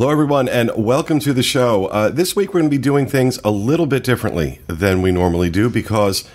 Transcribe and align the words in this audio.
Hello, 0.00 0.10
everyone, 0.10 0.48
and 0.48 0.70
welcome 0.78 1.20
to 1.20 1.34
the 1.34 1.42
show. 1.42 1.84
Uh, 1.88 2.08
this 2.08 2.34
week, 2.34 2.54
we're 2.54 2.60
going 2.60 2.70
to 2.70 2.74
be 2.74 2.82
doing 2.82 3.06
things 3.06 3.38
a 3.44 3.50
little 3.50 3.84
bit 3.84 4.02
differently 4.02 4.58
than 4.66 5.02
we 5.02 5.12
normally 5.12 5.50
do 5.50 5.68
because 5.68 6.26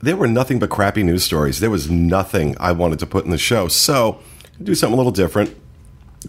there 0.00 0.14
were 0.14 0.26
nothing 0.26 0.58
but 0.58 0.68
crappy 0.68 1.02
news 1.02 1.24
stories. 1.24 1.60
There 1.60 1.70
was 1.70 1.90
nothing 1.90 2.54
I 2.60 2.72
wanted 2.72 2.98
to 2.98 3.06
put 3.06 3.24
in 3.24 3.30
the 3.30 3.38
show. 3.38 3.68
So, 3.68 4.20
do 4.62 4.74
something 4.74 4.92
a 4.92 4.96
little 4.98 5.10
different. 5.10 5.56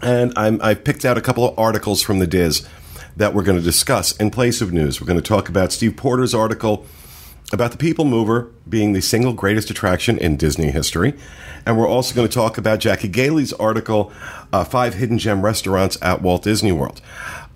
And 0.02 0.32
I'm, 0.36 0.58
I've 0.62 0.84
picked 0.84 1.04
out 1.04 1.18
a 1.18 1.20
couple 1.20 1.46
of 1.46 1.58
articles 1.58 2.00
from 2.00 2.18
the 2.18 2.26
DIS 2.26 2.66
that 3.14 3.34
we're 3.34 3.42
going 3.42 3.58
to 3.58 3.62
discuss 3.62 4.16
in 4.16 4.30
place 4.30 4.62
of 4.62 4.72
news. 4.72 5.02
We're 5.02 5.06
going 5.06 5.20
to 5.20 5.28
talk 5.28 5.50
about 5.50 5.70
Steve 5.70 5.98
Porter's 5.98 6.34
article 6.34 6.86
about 7.52 7.70
the 7.72 7.78
People 7.78 8.04
Mover 8.04 8.50
being 8.68 8.92
the 8.92 9.00
single 9.00 9.32
greatest 9.32 9.70
attraction 9.70 10.18
in 10.18 10.36
Disney 10.36 10.70
history. 10.70 11.14
And 11.64 11.78
we're 11.78 11.88
also 11.88 12.14
going 12.14 12.28
to 12.28 12.32
talk 12.32 12.58
about 12.58 12.78
Jackie 12.78 13.08
Gailey's 13.08 13.52
article, 13.54 14.12
uh, 14.52 14.64
Five 14.64 14.94
Hidden 14.94 15.18
Gem 15.18 15.42
Restaurants 15.42 15.96
at 16.02 16.22
Walt 16.22 16.42
Disney 16.42 16.72
World. 16.72 17.00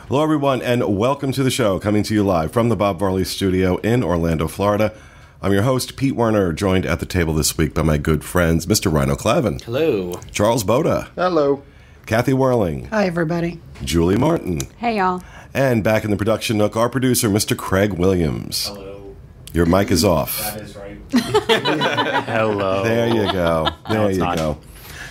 Hello, 0.09 0.23
everyone, 0.25 0.61
and 0.61 0.99
welcome 0.99 1.31
to 1.31 1.45
the 1.45 1.53
show, 1.53 1.79
coming 1.79 2.03
to 2.03 2.15
you 2.15 2.25
live 2.25 2.51
from 2.51 2.69
the 2.69 2.75
Bob 2.75 2.99
Varley 2.99 3.23
Studio 3.23 3.77
in 3.77 4.03
Orlando, 4.03 4.49
Florida. 4.49 4.93
I'm 5.43 5.53
your 5.53 5.63
host, 5.63 5.97
Pete 5.97 6.15
Werner, 6.15 6.53
joined 6.53 6.87
at 6.87 7.01
the 7.01 7.07
table 7.07 7.35
this 7.35 7.59
week 7.59 7.75
by 7.75 7.83
my 7.83 7.99
good 7.99 8.23
friends, 8.23 8.67
Mr. 8.67 8.93
Rhino 8.93 9.17
Clavin. 9.17 9.61
Hello. 9.63 10.21
Charles 10.31 10.63
Boda. 10.63 11.09
Hello. 11.17 11.65
Kathy 12.07 12.33
Whirling. 12.33 12.85
Hi, 12.87 13.07
everybody. 13.07 13.61
Julie 13.83 14.17
Martin. 14.17 14.61
Hey, 14.79 14.99
y'all. 14.99 15.23
And 15.53 15.83
back 15.83 16.05
in 16.05 16.11
the 16.13 16.17
production 16.17 16.59
nook, 16.59 16.77
our 16.77 16.89
producer, 16.89 17.29
Mr. 17.29 17.57
Craig 17.57 17.95
Williams. 17.95 18.69
Hello. 18.69 19.17
Your 19.53 19.67
mic 19.67 19.91
is 19.91 20.05
off. 20.05 20.39
That 20.55 20.61
is 20.61 20.77
right. 20.77 20.97
Hello. 21.13 22.85
There 22.85 23.09
you 23.09 23.33
go. 23.33 23.69
There 23.89 23.99
No, 23.99 24.09
you 24.09 24.19
not. 24.19 24.37
go. 24.37 24.59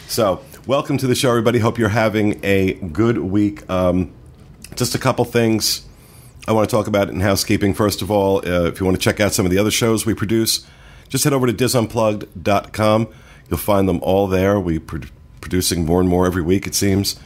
So, 0.07 0.41
welcome 0.65 0.97
to 0.97 1.07
the 1.07 1.15
show, 1.15 1.29
everybody. 1.29 1.59
Hope 1.59 1.77
you're 1.77 1.89
having 1.89 2.39
a 2.43 2.73
good 2.75 3.17
week. 3.17 3.69
Um, 3.69 4.11
just 4.75 4.95
a 4.95 4.97
couple 4.97 5.25
things 5.25 5.85
I 6.47 6.53
want 6.53 6.69
to 6.69 6.75
talk 6.75 6.87
about 6.87 7.07
it 7.07 7.13
in 7.13 7.21
housekeeping. 7.21 7.73
First 7.73 8.01
of 8.01 8.09
all, 8.09 8.37
uh, 8.39 8.67
if 8.67 8.79
you 8.79 8.85
want 8.85 8.97
to 8.97 9.03
check 9.03 9.19
out 9.19 9.33
some 9.33 9.45
of 9.45 9.51
the 9.51 9.57
other 9.57 9.71
shows 9.71 10.05
we 10.05 10.13
produce, 10.13 10.65
just 11.07 11.23
head 11.23 11.33
over 11.33 11.45
to 11.45 11.53
disunplugged.com. 11.53 13.07
You'll 13.49 13.59
find 13.59 13.87
them 13.87 13.99
all 14.01 14.27
there. 14.27 14.59
We're 14.59 14.79
pro- 14.79 15.01
producing 15.39 15.85
more 15.85 15.99
and 15.99 16.09
more 16.09 16.25
every 16.25 16.41
week, 16.41 16.65
it 16.65 16.73
seems. 16.73 17.19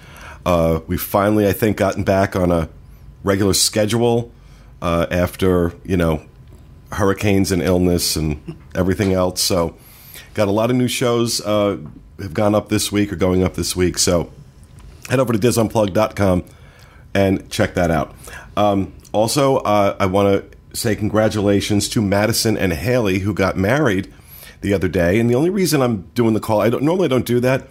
Uh, 0.45 0.81
we've 0.87 1.01
finally, 1.01 1.47
I 1.47 1.53
think, 1.53 1.77
gotten 1.77 2.03
back 2.03 2.35
on 2.35 2.51
a 2.51 2.69
regular 3.23 3.53
schedule 3.53 4.31
uh, 4.81 5.07
after, 5.09 5.73
you 5.83 5.97
know, 5.97 6.25
hurricanes 6.91 7.51
and 7.51 7.61
illness 7.61 8.15
and 8.15 8.57
everything 8.75 9.13
else. 9.13 9.41
So, 9.41 9.75
got 10.33 10.47
a 10.47 10.51
lot 10.51 10.69
of 10.69 10.75
new 10.75 10.87
shows 10.87 11.41
uh, 11.41 11.77
have 12.19 12.33
gone 12.33 12.53
up 12.53 12.69
this 12.69 12.91
week 12.91 13.11
or 13.13 13.15
going 13.15 13.43
up 13.43 13.55
this 13.55 13.75
week. 13.75 13.97
So, 13.97 14.31
head 15.09 15.19
over 15.19 15.33
to 15.33 15.39
disunplugged.com 15.39 16.43
and 17.13 17.49
check 17.49 17.73
that 17.75 17.91
out. 17.91 18.13
Um, 18.57 18.93
also, 19.15 19.57
uh, 19.57 19.95
I 19.99 20.05
want 20.05 20.51
to 20.51 20.77
say 20.77 20.95
congratulations 20.95 21.87
to 21.89 22.01
Madison 22.01 22.57
and 22.57 22.73
Haley 22.73 23.19
who 23.19 23.33
got 23.33 23.57
married 23.57 24.13
the 24.61 24.73
other 24.73 24.87
day. 24.87 25.19
And 25.19 25.29
the 25.29 25.35
only 25.35 25.49
reason 25.49 25.81
I'm 25.81 26.01
doing 26.13 26.33
the 26.33 26.39
call, 26.39 26.61
I 26.61 26.69
don't 26.69 26.83
normally 26.83 27.05
I 27.05 27.09
don't 27.09 27.25
do 27.25 27.39
that, 27.39 27.67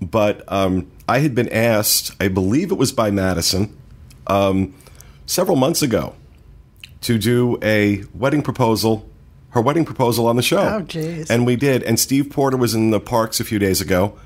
but 0.00 0.50
um, 0.50 0.90
I 1.08 1.18
had 1.18 1.34
been 1.34 1.48
asked, 1.48 2.12
I 2.20 2.28
believe 2.28 2.70
it 2.70 2.76
was 2.76 2.92
by 2.92 3.10
Madison, 3.10 3.76
um, 4.28 4.74
several 5.26 5.56
months 5.56 5.82
ago, 5.82 6.14
to 7.02 7.18
do 7.18 7.58
a 7.62 8.04
wedding 8.14 8.42
proposal, 8.42 9.08
her 9.50 9.60
wedding 9.60 9.84
proposal 9.84 10.26
on 10.26 10.36
the 10.36 10.42
show. 10.42 10.60
Oh, 10.60 10.82
jeez. 10.82 11.28
And 11.30 11.46
we 11.46 11.56
did. 11.56 11.82
And 11.82 11.98
Steve 11.98 12.30
Porter 12.30 12.56
was 12.56 12.74
in 12.74 12.90
the 12.90 13.00
parks 13.00 13.40
a 13.40 13.44
few 13.44 13.58
days 13.58 13.80
ago 13.80 14.18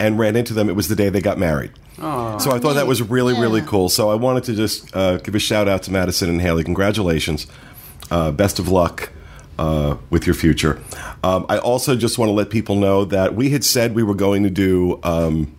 and 0.00 0.18
ran 0.18 0.34
into 0.34 0.54
them. 0.54 0.68
It 0.68 0.74
was 0.74 0.88
the 0.88 0.96
day 0.96 1.10
they 1.10 1.20
got 1.20 1.38
married. 1.38 1.70
So 2.40 2.50
I 2.50 2.58
thought 2.58 2.74
that 2.74 2.86
was 2.86 3.02
really, 3.02 3.34
really 3.34 3.60
cool. 3.60 3.90
So 3.90 4.10
I 4.10 4.14
wanted 4.14 4.44
to 4.44 4.54
just 4.54 4.96
uh, 4.96 5.18
give 5.18 5.34
a 5.34 5.38
shout 5.38 5.68
out 5.68 5.82
to 5.84 5.92
Madison 5.92 6.30
and 6.30 6.40
Haley. 6.40 6.64
Congratulations. 6.64 7.46
Uh, 8.10 8.32
best 8.32 8.58
of 8.58 8.68
luck 8.68 9.10
uh, 9.58 9.98
with 10.08 10.26
your 10.26 10.34
future. 10.34 10.80
Um, 11.22 11.44
I 11.50 11.58
also 11.58 11.94
just 11.94 12.16
want 12.16 12.30
to 12.30 12.32
let 12.32 12.48
people 12.48 12.76
know 12.76 13.04
that 13.04 13.34
we 13.34 13.50
had 13.50 13.62
said 13.62 13.94
we 13.94 14.02
were 14.02 14.14
going 14.14 14.42
to 14.42 14.50
do 14.50 14.98
um, 15.02 15.54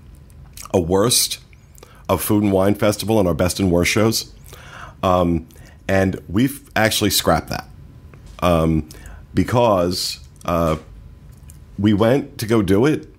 a 0.73 0.81
worst 0.81 1.39
of 2.09 2.23
Food 2.23 2.43
and 2.43 2.51
Wine 2.51 2.73
Festival 2.73 3.19
and 3.19 3.27
our 3.27 3.35
best 3.35 3.59
and 3.59 3.71
worst 3.71 3.91
shows. 3.91 4.33
Um, 5.03 5.47
and 5.87 6.19
we've 6.27 6.67
actually 6.75 7.11
scrapped 7.11 7.49
that 7.49 7.69
um, 8.39 8.89
because 9.35 10.19
uh, 10.45 10.77
we 11.77 11.93
went 11.93 12.39
to 12.39 12.47
go 12.47 12.63
do 12.63 12.87
it 12.87 13.10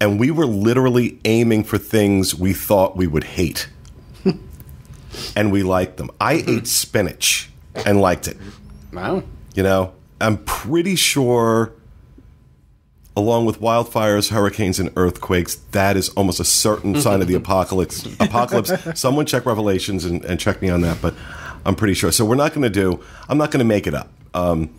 and 0.00 0.20
we 0.20 0.30
were 0.30 0.46
literally 0.46 1.18
aiming 1.24 1.64
for 1.64 1.78
things 1.78 2.34
we 2.34 2.52
thought 2.52 2.96
we 2.96 3.06
would 3.06 3.24
hate. 3.24 3.68
and 5.36 5.52
we 5.52 5.62
liked 5.62 5.96
them. 5.96 6.10
I 6.20 6.44
ate 6.46 6.66
spinach 6.66 7.50
and 7.74 8.00
liked 8.00 8.28
it. 8.28 8.36
Wow. 8.92 9.22
You 9.54 9.62
know, 9.62 9.92
I'm 10.20 10.38
pretty 10.38 10.96
sure, 10.96 11.72
along 13.16 13.46
with 13.46 13.60
wildfires, 13.60 14.30
hurricanes, 14.30 14.78
and 14.78 14.90
earthquakes, 14.96 15.56
that 15.72 15.96
is 15.96 16.10
almost 16.10 16.40
a 16.40 16.44
certain 16.44 17.00
sign 17.00 17.22
of 17.22 17.28
the 17.28 17.34
apocalypse. 17.34 18.04
Apocalypse. 18.20 18.72
Someone 19.00 19.26
check 19.26 19.46
Revelations 19.46 20.04
and, 20.04 20.24
and 20.24 20.38
check 20.38 20.60
me 20.60 20.68
on 20.68 20.82
that, 20.82 21.00
but 21.00 21.14
I'm 21.64 21.74
pretty 21.74 21.94
sure. 21.94 22.12
So 22.12 22.24
we're 22.24 22.36
not 22.36 22.52
going 22.52 22.62
to 22.62 22.70
do. 22.70 23.02
I'm 23.28 23.38
not 23.38 23.50
going 23.50 23.60
to 23.60 23.64
make 23.64 23.86
it 23.86 23.94
up. 23.94 24.10
Um, 24.34 24.70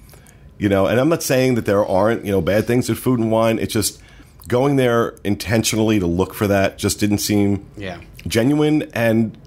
you 0.59 0.69
know, 0.69 0.87
and 0.87 0.99
I'm 0.99 1.09
not 1.09 1.21
saying 1.21 1.55
that 1.55 1.65
there 1.65 1.85
aren't 1.85 2.25
you 2.25 2.31
know 2.31 2.41
bad 2.41 2.65
things 2.65 2.89
with 2.89 2.97
food 2.97 3.19
and 3.19 3.31
wine. 3.31 3.59
It's 3.59 3.73
just 3.73 4.01
going 4.47 4.75
there 4.77 5.15
intentionally 5.23 5.99
to 5.99 6.07
look 6.07 6.33
for 6.33 6.47
that 6.47 6.77
just 6.77 6.99
didn't 6.99 7.17
seem 7.19 7.65
Yeah. 7.77 7.97
genuine 8.25 8.83
and 8.93 9.37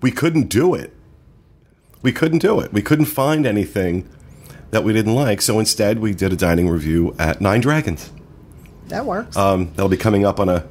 we 0.00 0.10
couldn't 0.10 0.48
do 0.48 0.74
it. 0.74 0.92
We 2.02 2.12
couldn't 2.12 2.38
do 2.38 2.60
it. 2.60 2.72
We 2.72 2.82
couldn't 2.82 3.06
find 3.06 3.46
anything 3.46 4.08
that 4.70 4.84
we 4.84 4.92
didn't 4.92 5.14
like. 5.14 5.42
So 5.42 5.58
instead, 5.58 5.98
we 5.98 6.12
did 6.14 6.32
a 6.32 6.36
dining 6.36 6.68
review 6.68 7.14
at 7.18 7.40
Nine 7.40 7.60
Dragons. 7.60 8.10
That 8.88 9.04
works. 9.06 9.36
Um, 9.36 9.72
that'll 9.74 9.88
be 9.88 9.96
coming 9.96 10.24
up 10.24 10.38
on 10.38 10.48
a 10.48 10.64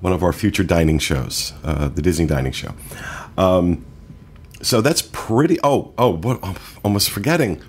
one 0.00 0.12
of 0.12 0.22
our 0.22 0.32
future 0.32 0.62
dining 0.62 1.00
shows, 1.00 1.52
uh, 1.64 1.88
the 1.88 2.00
Disney 2.00 2.24
Dining 2.26 2.52
Show. 2.52 2.72
Um, 3.36 3.84
so 4.62 4.80
that's 4.80 5.02
pretty. 5.02 5.58
Oh, 5.64 5.92
oh, 5.98 6.10
what, 6.14 6.38
oh, 6.42 6.54
almost 6.84 7.10
forgetting. 7.10 7.60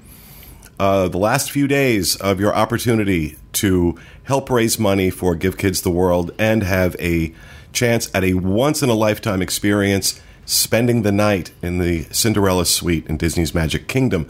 Uh, 0.79 1.09
the 1.09 1.17
last 1.17 1.51
few 1.51 1.67
days 1.67 2.15
of 2.15 2.39
your 2.39 2.55
opportunity 2.55 3.37
to 3.51 3.99
help 4.23 4.49
raise 4.49 4.79
money 4.79 5.09
for 5.09 5.35
Give 5.35 5.57
Kids 5.57 5.81
the 5.81 5.91
World 5.91 6.31
and 6.39 6.63
have 6.63 6.95
a 7.01 7.33
chance 7.73 8.09
at 8.15 8.23
a 8.23 8.35
once 8.35 8.81
in 8.81 8.87
a 8.87 8.93
lifetime 8.93 9.41
experience 9.41 10.21
spending 10.45 11.01
the 11.01 11.11
night 11.11 11.51
in 11.61 11.79
the 11.79 12.03
Cinderella 12.11 12.65
suite 12.65 13.05
in 13.07 13.17
Disney's 13.17 13.53
Magic 13.53 13.89
Kingdom. 13.89 14.29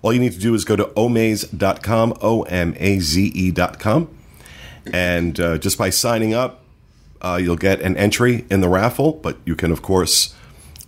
All 0.00 0.14
you 0.14 0.18
need 0.18 0.32
to 0.32 0.38
do 0.38 0.54
is 0.54 0.64
go 0.64 0.74
to 0.74 0.86
omaze.com, 0.96 2.16
O 2.22 2.42
M 2.44 2.74
A 2.78 2.98
Z 3.00 3.32
E.com, 3.34 4.08
and 4.90 5.38
uh, 5.38 5.58
just 5.58 5.76
by 5.76 5.90
signing 5.90 6.32
up, 6.32 6.64
uh, 7.20 7.38
you'll 7.40 7.56
get 7.56 7.82
an 7.82 7.98
entry 7.98 8.46
in 8.50 8.62
the 8.62 8.70
raffle, 8.70 9.12
but 9.12 9.36
you 9.44 9.54
can, 9.54 9.70
of 9.70 9.82
course, 9.82 10.34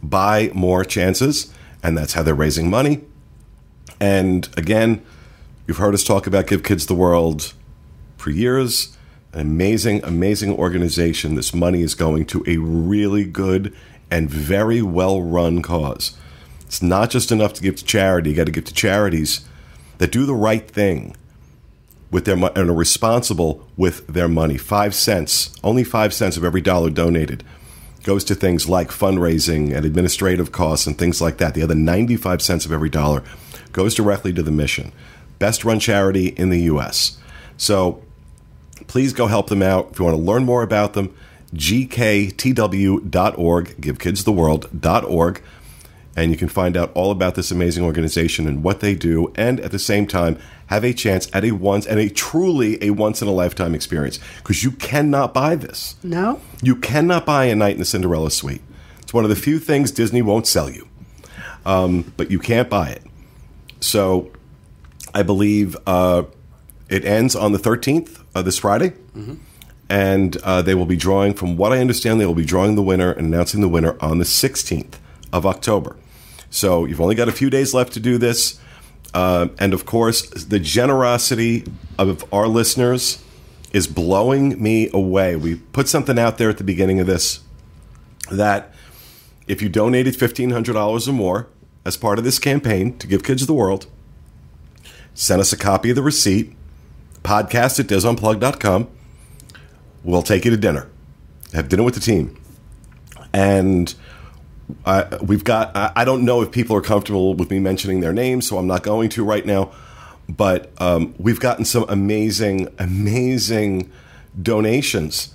buy 0.03 0.51
more 0.55 0.87
chances, 0.87 1.53
and 1.83 1.99
that's 1.99 2.15
how 2.15 2.23
they're 2.23 2.35
raising 2.35 2.71
money. 2.71 3.03
And 4.03 4.49
again, 4.57 5.07
you've 5.69 5.77
heard 5.77 5.95
us 5.95 6.03
talk 6.03 6.27
about 6.27 6.49
Give 6.49 6.65
Kids 6.65 6.87
the 6.87 6.95
World 6.95 7.55
for 8.17 8.31
years. 8.31 8.97
An 9.33 9.39
amazing, 9.39 10.03
amazing 10.03 10.51
organization. 10.55 11.37
This 11.37 11.55
money 11.55 11.83
is 11.83 11.95
going 11.95 12.27
to 12.27 12.43
a 12.49 12.57
really 12.57 13.25
good 13.25 13.73
and 14.11 14.29
very 14.29 14.83
well 14.83 15.23
run 15.23 15.63
cause. 15.63 16.19
It's 16.63 16.83
not 16.83 17.11
just 17.11 17.31
enough 17.31 17.53
to 17.53 17.63
give 17.63 17.77
to 17.77 17.85
charity. 17.85 18.31
You 18.31 18.37
got 18.37 18.47
to 18.47 18.51
give 18.53 18.65
to 18.65 18.75
charities 18.75 19.49
that 19.99 20.11
do 20.11 20.27
the 20.27 20.35
right 20.35 20.69
thing 20.69 21.17
with 22.11 22.25
their 22.25 22.37
money 22.37 22.55
and 22.57 22.71
are 22.71 22.75
responsible 22.75 23.69
with 23.77 24.05
their 24.09 24.29
money. 24.29 24.59
Five 24.59 24.97
cents, 24.97 25.55
only 25.63 25.85
five 25.85 26.13
cents 26.13 26.37
of 26.37 26.43
every 26.45 26.61
dollar 26.61 26.91
donated 26.91 27.45
goes 28.03 28.25
to 28.25 28.35
things 28.35 28.69
like 28.69 28.89
fundraising 28.89 29.73
and 29.73 29.87
administrative 29.87 30.51
costs 30.51 30.89
and 30.89 30.99
things 30.99 31.21
like 31.21 31.39
that. 31.39 31.55
The 31.55 31.63
other 31.63 31.77
95 31.77 32.43
cents 32.43 32.67
of 32.67 32.73
every 32.73 32.91
dollar 32.91 33.23
goes 33.73 33.95
directly 33.95 34.33
to 34.33 34.43
the 34.43 34.51
mission. 34.51 34.93
Best 35.39 35.65
run 35.65 35.81
charity 35.81 36.29
in 36.29 36.51
the 36.51 36.61
U.S. 36.63 37.19
So 37.57 38.03
please 38.87 39.13
go 39.13 39.27
help 39.27 39.49
them 39.49 39.63
out. 39.63 39.93
If 39.93 39.99
you 39.99 40.05
want 40.05 40.17
to 40.17 40.23
learn 40.23 40.45
more 40.45 40.63
about 40.63 40.95
them, 40.95 41.15
gktw.org, 41.55 43.01
givekidstheworld.org, 43.81 45.43
and 46.15 46.31
you 46.31 46.37
can 46.37 46.49
find 46.49 46.77
out 46.77 46.93
all 46.95 47.11
about 47.11 47.35
this 47.35 47.51
amazing 47.51 47.85
organization 47.85 48.47
and 48.47 48.63
what 48.63 48.81
they 48.81 48.95
do, 48.95 49.33
and 49.35 49.61
at 49.61 49.71
the 49.71 49.79
same 49.79 50.07
time, 50.07 50.39
have 50.67 50.85
a 50.85 50.93
chance 50.93 51.29
at 51.33 51.45
a 51.45 51.53
once 51.53 51.87
and 51.87 51.99
a 51.99 52.09
truly 52.09 52.83
a 52.83 52.91
once 52.91 53.23
in 53.23 53.29
a 53.29 53.33
lifetime 53.33 53.75
experience 53.75 54.19
because 54.39 54.63
you 54.65 54.71
cannot 54.73 55.35
buy 55.35 55.55
this. 55.55 55.97
No. 56.03 56.41
You 56.63 56.77
cannot 56.77 57.27
buy 57.27 57.47
a 57.47 57.57
night 57.57 57.73
in 57.73 57.79
the 57.79 57.85
Cinderella 57.85 58.31
suite. 58.31 58.63
It's 59.01 59.13
one 59.13 59.25
of 59.25 59.31
the 59.31 59.37
few 59.37 59.59
things 59.59 59.91
Disney 59.91 60.23
won't 60.23 60.47
sell 60.47 60.71
you, 60.71 60.89
um, 61.67 62.13
but 62.17 62.31
you 62.31 62.39
can't 62.39 62.71
buy 62.71 62.91
it. 62.91 63.03
So 63.83 64.31
I 65.13 65.23
believe 65.23 65.77
uh, 65.87 66.25
it 66.89 67.05
ends 67.05 67.35
on 67.35 67.53
the 67.53 67.59
13th, 67.59 68.23
uh, 68.35 68.43
this 68.43 68.59
Friday. 68.59 68.91
Mm-hmm. 69.17 69.35
And 69.89 70.37
uh, 70.39 70.63
they 70.63 70.75
will 70.75 70.87
be 70.87 70.97
drawing, 70.97 71.35
from 71.35 71.57
what 71.57 71.73
I 71.73 71.79
understand, 71.79 72.19
they 72.21 72.25
will 72.25 72.35
be 72.35 72.47
drawing 72.47 72.77
the 72.77 72.83
winner 72.83 73.13
and 73.13 73.27
announcing 73.27 73.61
the 73.61 73.69
winner 73.69 73.97
on 74.01 74.19
the 74.19 74.25
16th 74.25 74.95
of 75.33 75.45
October. 75.45 75.97
So 76.49 76.87
you've 76.87 77.01
only 77.01 77.15
got 77.15 77.29
a 77.29 77.33
few 77.33 77.51
days 77.51 77.75
left 77.75 77.93
to 77.95 78.01
do 78.01 78.17
this. 78.17 78.59
Uh, 79.13 79.49
and 79.59 79.75
of 79.75 79.85
course, 79.85 80.23
the 80.31 80.59
generosity 80.59 81.65
of 81.99 82.25
our 82.33 82.49
listeners 82.49 83.23
is 83.73 83.87
blowing 83.87 84.63
me 84.63 84.89
away. 84.95 85.37
We 85.37 85.57
put 85.57 85.89
something 85.89 86.19
out 86.19 86.39
there 86.39 86.49
at 86.49 86.59
the 86.59 86.65
beginning 86.65 87.01
of 87.01 87.07
this 87.07 87.41
that 88.31 88.73
if 89.47 89.61
you 89.61 89.69
donated 89.69 90.15
$1,500 90.15 91.09
or 91.09 91.13
more 91.13 91.49
as 91.85 91.97
part 91.97 92.19
of 92.19 92.25
this 92.25 92.39
campaign 92.39 92.97
to 92.99 93.07
give 93.07 93.25
kids 93.25 93.47
the 93.47 93.55
world, 93.55 93.87
send 95.15 95.41
us 95.41 95.53
a 95.53 95.57
copy 95.57 95.91
of 95.91 95.97
the 95.97 96.03
receipt, 96.03 96.55
podcast 97.23 97.81
at 97.81 97.87
disunplug.com. 97.87 98.89
We'll 100.05 100.23
take 100.23 100.45
you 100.45 100.51
to 100.51 100.57
dinner, 100.57 100.89
have 101.53 101.69
dinner 101.69 101.83
with 101.83 101.95
the 101.95 102.01
team. 102.01 102.39
And 103.33 103.95
uh, 104.85 105.19
we've 105.23 105.45
got, 105.45 105.73
I, 105.75 106.05
don't 106.05 106.25
know 106.25 106.43
if 106.43 106.51
people 106.51 106.77
are 106.77 106.81
comfortable 106.81 107.35
with 107.35 107.51
me 107.51 107.59
mentioning 107.59 108.01
their 108.01 108.13
names, 108.13 108.49
so 108.49 108.59
I'm 108.59 108.67
not 108.67 108.83
going 108.83 109.09
to 109.11 109.25
right 109.25 109.45
now. 109.45 109.73
But 110.29 110.73
um, 110.79 111.15
we've 111.19 111.41
gotten 111.41 111.65
some 111.65 111.85
amazing, 111.89 112.69
amazing 112.79 113.91
donations. 114.41 115.35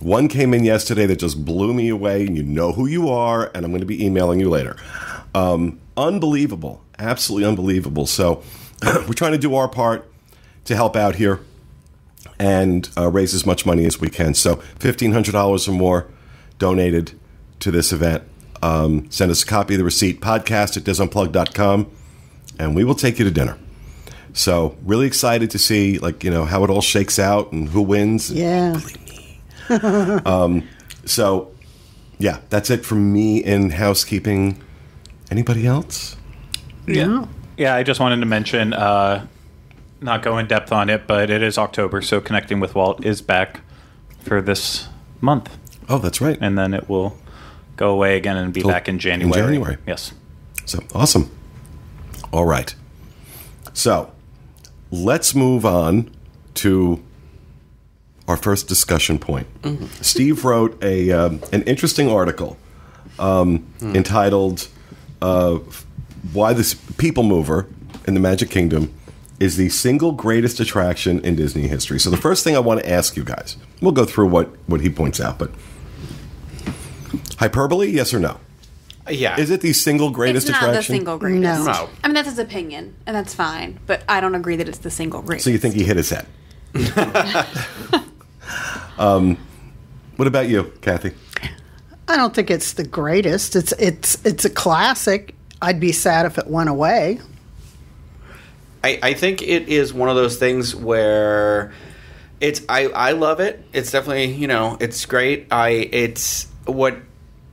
One 0.00 0.26
came 0.28 0.52
in 0.52 0.64
yesterday 0.64 1.06
that 1.06 1.16
just 1.16 1.44
blew 1.44 1.72
me 1.72 1.88
away, 1.88 2.26
and 2.26 2.36
you 2.36 2.42
know 2.42 2.72
who 2.72 2.86
you 2.86 3.08
are, 3.08 3.50
and 3.54 3.64
I'm 3.64 3.70
going 3.70 3.80
to 3.80 3.86
be 3.86 4.04
emailing 4.04 4.40
you 4.40 4.50
later. 4.50 4.76
Um, 5.34 5.80
unbelievable, 5.96 6.82
absolutely 6.98 7.48
unbelievable. 7.48 8.06
So 8.06 8.42
we're 8.82 9.14
trying 9.14 9.32
to 9.32 9.38
do 9.38 9.54
our 9.54 9.68
part 9.68 10.10
to 10.64 10.76
help 10.76 10.96
out 10.96 11.16
here 11.16 11.40
and 12.38 12.88
uh, 12.96 13.10
raise 13.10 13.34
as 13.34 13.46
much 13.46 13.66
money 13.66 13.84
as 13.84 14.00
we 14.00 14.08
can. 14.08 14.34
So 14.34 14.56
$1,500 14.78 15.68
or 15.68 15.72
more 15.72 16.08
donated 16.58 17.18
to 17.60 17.70
this 17.70 17.92
event. 17.92 18.24
Um, 18.62 19.10
send 19.10 19.30
us 19.30 19.42
a 19.42 19.46
copy 19.46 19.74
of 19.74 19.78
the 19.78 19.84
receipt, 19.84 20.20
podcast 20.20 20.76
at 20.76 20.84
disunplug.com, 20.84 21.90
and 22.58 22.76
we 22.76 22.84
will 22.84 22.94
take 22.94 23.18
you 23.18 23.24
to 23.24 23.30
dinner. 23.30 23.58
So 24.32 24.76
really 24.84 25.06
excited 25.06 25.50
to 25.50 25.58
see 25.58 25.98
like, 25.98 26.24
you 26.24 26.30
know, 26.30 26.44
how 26.44 26.64
it 26.64 26.70
all 26.70 26.80
shakes 26.80 27.18
out 27.18 27.52
and 27.52 27.68
who 27.68 27.82
wins. 27.82 28.30
Yeah. 28.30 28.80
um, 30.24 30.68
so 31.04 31.52
yeah, 32.18 32.38
that's 32.50 32.70
it 32.70 32.84
from 32.84 33.12
me 33.12 33.38
in 33.38 33.70
housekeeping. 33.70 34.62
Anybody 35.32 35.66
else? 35.66 36.14
Yeah. 36.86 37.24
Yeah, 37.56 37.74
I 37.74 37.84
just 37.84 38.00
wanted 38.00 38.20
to 38.20 38.26
mention, 38.26 38.74
uh, 38.74 39.26
not 40.02 40.22
go 40.22 40.36
in 40.36 40.46
depth 40.46 40.70
on 40.72 40.90
it, 40.90 41.06
but 41.06 41.30
it 41.30 41.42
is 41.42 41.56
October, 41.56 42.02
so 42.02 42.20
Connecting 42.20 42.60
with 42.60 42.74
Walt 42.74 43.02
is 43.02 43.22
back 43.22 43.60
for 44.20 44.42
this 44.42 44.88
month. 45.22 45.56
Oh, 45.88 45.96
that's 45.96 46.20
right. 46.20 46.36
And 46.38 46.58
then 46.58 46.74
it 46.74 46.86
will 46.86 47.16
go 47.76 47.88
away 47.92 48.18
again 48.18 48.36
and 48.36 48.52
be 48.52 48.60
Till- 48.60 48.68
back 48.68 48.88
in 48.90 48.96
in 48.96 48.98
January. 48.98 49.32
January. 49.32 49.76
Yes. 49.86 50.12
So 50.66 50.80
awesome. 50.94 51.30
All 52.30 52.44
right. 52.44 52.74
So 53.72 54.12
let's 54.90 55.34
move 55.34 55.64
on 55.64 56.10
to 56.56 57.02
our 58.28 58.36
first 58.36 58.68
discussion 58.68 59.18
point. 59.18 59.46
Steve 60.02 60.44
wrote 60.44 60.76
a 60.84 61.10
um, 61.10 61.40
an 61.52 61.62
interesting 61.62 62.10
article 62.10 62.58
um, 63.18 63.66
entitled 63.80 64.68
uh, 65.22 65.58
"Why 66.32 66.52
This 66.52 66.74
People 66.74 67.22
Mover 67.22 67.66
in 68.06 68.14
the 68.14 68.20
Magic 68.20 68.50
Kingdom 68.50 68.92
is 69.40 69.56
the 69.56 69.68
single 69.70 70.12
greatest 70.12 70.60
attraction 70.60 71.20
in 71.20 71.36
Disney 71.36 71.68
history." 71.68 71.98
So 71.98 72.10
the 72.10 72.16
first 72.16 72.44
thing 72.44 72.56
I 72.56 72.60
want 72.60 72.80
to 72.80 72.90
ask 72.90 73.16
you 73.16 73.24
guys, 73.24 73.56
we'll 73.80 73.92
go 73.92 74.04
through 74.04 74.28
what 74.28 74.50
what 74.66 74.80
he 74.80 74.90
points 74.90 75.20
out, 75.20 75.38
but 75.38 75.50
hyperbole, 77.38 77.88
yes 77.88 78.12
or 78.12 78.18
no? 78.18 78.38
Yeah. 79.10 79.38
Is 79.38 79.50
it 79.50 79.60
the 79.60 79.72
single 79.72 80.10
greatest 80.10 80.48
it's 80.48 80.60
not 80.60 80.70
attraction? 80.70 80.92
the 80.92 80.98
single 80.98 81.18
greatest. 81.18 81.42
No. 81.42 81.64
No. 81.64 81.88
I 82.04 82.08
mean, 82.08 82.14
that's 82.14 82.28
his 82.28 82.38
opinion, 82.38 82.94
and 83.06 83.16
that's 83.16 83.34
fine. 83.34 83.80
But 83.86 84.04
I 84.08 84.20
don't 84.20 84.34
agree 84.34 84.56
that 84.56 84.68
it's 84.68 84.78
the 84.78 84.90
single 84.90 85.22
greatest. 85.22 85.44
So 85.44 85.50
you 85.50 85.58
think 85.58 85.74
he 85.74 85.84
hit 85.84 85.96
his 85.96 86.10
head? 86.10 86.26
um, 88.98 89.36
what 90.16 90.28
about 90.28 90.48
you, 90.48 90.72
Kathy? 90.80 91.12
I 92.08 92.16
don't 92.16 92.34
think 92.34 92.50
it's 92.50 92.74
the 92.74 92.84
greatest. 92.84 93.56
It's 93.56 93.72
it's 93.72 94.24
it's 94.24 94.44
a 94.44 94.50
classic. 94.50 95.34
I'd 95.60 95.80
be 95.80 95.92
sad 95.92 96.26
if 96.26 96.38
it 96.38 96.46
went 96.46 96.68
away. 96.68 97.20
I, 98.84 98.98
I 99.02 99.14
think 99.14 99.42
it 99.42 99.68
is 99.68 99.94
one 99.94 100.08
of 100.08 100.16
those 100.16 100.36
things 100.36 100.74
where 100.74 101.72
it's 102.40 102.62
I, 102.68 102.86
I 102.88 103.12
love 103.12 103.40
it. 103.40 103.64
It's 103.72 103.92
definitely 103.92 104.32
you 104.32 104.48
know 104.48 104.76
it's 104.80 105.06
great. 105.06 105.46
I 105.50 105.70
it's 105.70 106.48
what 106.66 106.98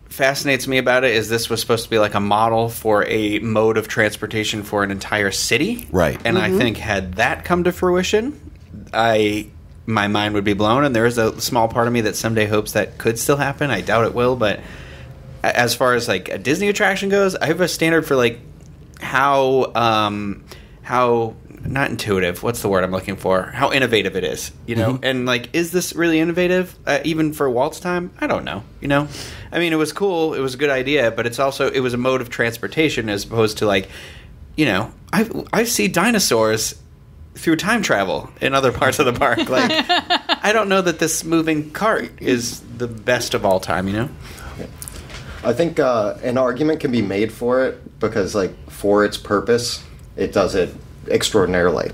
fascinates 0.08 0.68
me 0.68 0.78
about 0.78 1.04
it 1.04 1.16
is 1.16 1.30
this 1.30 1.50
was 1.50 1.62
supposed 1.62 1.84
to 1.86 1.90
be 1.90 2.00
like 2.00 2.16
a 2.16 2.20
model 2.20 2.68
for 2.68 3.06
a 3.06 3.40
mode 3.40 3.78
of 3.78 3.88
transportation 3.88 4.64
for 4.64 4.84
an 4.84 4.92
entire 4.92 5.32
city, 5.32 5.88
Right. 5.92 6.20
And 6.26 6.38
I 6.38 6.50
mm-hmm. 6.50 6.58
think 6.58 6.78
had 6.78 7.14
that 7.14 7.46
come 7.46 7.64
to 7.64 7.72
fruition, 7.72 8.52
I 8.94 9.50
my 9.90 10.08
mind 10.08 10.36
would 10.36 10.44
be 10.44 10.54
blown. 10.54 10.84
And 10.84 10.96
there 10.96 11.06
is 11.06 11.18
a 11.18 11.40
small 11.42 11.68
part 11.68 11.88
of 11.88 11.94
me 11.94 12.02
that 12.02 12.16
someday 12.16 12.46
hopes 12.46 12.74
that 12.74 12.98
could 12.98 13.18
still 13.20 13.38
happen. 13.38 13.72
I 13.72 13.82
doubt 13.82 14.06
it 14.06 14.14
will, 14.14 14.36
but 14.36 14.60
as 15.44 15.76
far 15.76 15.96
as 15.96 16.08
like 16.08 16.30
a 16.30 16.38
Disney 16.38 16.70
attraction 16.70 17.10
goes, 17.10 17.36
I 17.36 17.48
have 17.48 17.62
a 17.62 17.68
standard 17.68 18.06
for 18.06 18.16
like 18.16 18.40
how 19.00 19.72
um 19.76 20.44
how 20.82 21.34
not 21.66 21.90
intuitive 21.90 22.42
what's 22.42 22.62
the 22.62 22.70
word 22.70 22.84
i'm 22.84 22.92
looking 22.92 23.16
for 23.16 23.44
how 23.44 23.72
innovative 23.72 24.16
it 24.16 24.24
is 24.24 24.52
you 24.66 24.76
know 24.76 25.00
and 25.04 25.26
like 25.26 25.50
is 25.54 25.72
this 25.72 25.94
really 25.94 26.20
innovative 26.20 26.78
uh, 26.86 27.00
even 27.04 27.34
for 27.34 27.50
walt's 27.50 27.80
time 27.80 28.12
i 28.20 28.28
don't 28.28 28.46
know 28.46 28.64
you 28.82 28.88
know 28.88 29.08
i 29.52 29.60
mean 29.60 29.74
it 29.74 29.78
was 29.78 29.92
cool 29.92 30.34
it 30.34 30.40
was 30.40 30.54
a 30.54 30.58
good 30.58 30.70
idea 30.70 31.12
but 31.12 31.26
it's 31.26 31.40
also 31.40 31.70
it 31.70 31.82
was 31.82 31.94
a 31.94 31.98
mode 31.98 32.22
of 32.22 32.30
transportation 32.30 33.10
as 33.10 33.26
opposed 33.26 33.58
to 33.58 33.66
like 33.66 33.90
you 34.56 34.66
know 34.66 34.92
i 35.12 35.30
i 35.52 35.64
see 35.64 35.88
dinosaurs 35.88 36.76
through 37.40 37.56
time 37.56 37.82
travel 37.82 38.30
in 38.42 38.54
other 38.54 38.72
parts 38.72 39.00
of 39.00 39.06
the 39.06 39.14
park 39.14 39.40
like 39.50 39.72
i 40.44 40.52
don't 40.54 40.68
know 40.68 40.82
that 40.82 41.00
this 41.00 41.24
moving 41.24 41.72
cart 41.72 42.12
is 42.22 42.60
the 42.78 42.88
best 42.88 43.34
of 43.34 43.46
all 43.46 43.60
time 43.60 43.88
you 43.88 43.94
know 43.94 44.10
I 45.42 45.54
think 45.54 45.80
uh, 45.80 46.16
an 46.22 46.38
argument 46.38 46.82
can 46.82 46.92
be 46.92 47.02
made 47.02 47.32
for 47.32 47.64
it 47.66 47.98
because, 48.02 48.36
like, 48.36 48.52
for 48.70 49.06
its 49.06 49.16
purpose, 49.16 49.82
it 50.18 50.34
does 50.34 50.54
it 50.54 50.76
extraordinarily. 51.08 51.92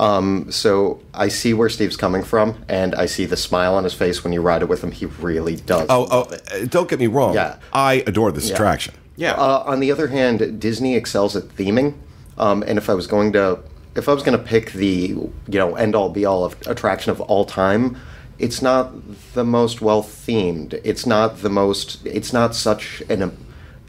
Um, 0.00 0.50
so 0.50 1.02
I 1.12 1.28
see 1.28 1.52
where 1.52 1.68
Steve's 1.68 1.98
coming 1.98 2.22
from, 2.22 2.64
and 2.68 2.94
I 2.94 3.04
see 3.04 3.26
the 3.26 3.36
smile 3.36 3.74
on 3.74 3.84
his 3.84 3.92
face 3.92 4.24
when 4.24 4.32
you 4.32 4.40
ride 4.40 4.62
it 4.62 4.68
with 4.70 4.82
him. 4.82 4.92
He 4.92 5.04
really 5.04 5.56
does. 5.56 5.86
Oh, 5.90 6.08
oh, 6.10 6.20
uh, 6.22 6.64
don't 6.70 6.88
get 6.88 6.98
me 6.98 7.06
wrong. 7.06 7.34
Yeah. 7.34 7.56
I 7.70 8.02
adore 8.06 8.32
this 8.32 8.48
Yeah. 8.48 8.54
attraction. 8.54 8.94
yeah 9.16 9.32
Uh, 9.32 9.62
on 9.66 9.80
the 9.80 9.92
other 9.92 10.06
hand, 10.08 10.58
Disney 10.58 10.96
excels 10.96 11.36
at 11.36 11.48
theming, 11.54 11.92
um, 12.38 12.62
and 12.62 12.78
if 12.78 12.88
I 12.88 12.94
was 12.94 13.06
going 13.06 13.30
to, 13.34 13.58
if 13.96 14.08
I 14.08 14.12
was 14.12 14.22
going 14.22 14.38
to 14.38 14.44
pick 14.44 14.72
the 14.72 15.08
you 15.08 15.32
know 15.48 15.74
end 15.76 15.94
all 15.94 16.08
be 16.08 16.24
all 16.24 16.44
of 16.44 16.56
attraction 16.66 17.10
of 17.10 17.20
all 17.22 17.44
time, 17.44 17.96
it's 18.38 18.62
not 18.62 18.92
the 19.34 19.44
most 19.44 19.80
well 19.80 20.02
themed. 20.02 20.80
It's 20.84 21.06
not 21.06 21.40
the 21.40 21.50
most. 21.50 22.04
It's 22.06 22.32
not 22.32 22.54
such 22.54 23.02
an 23.08 23.36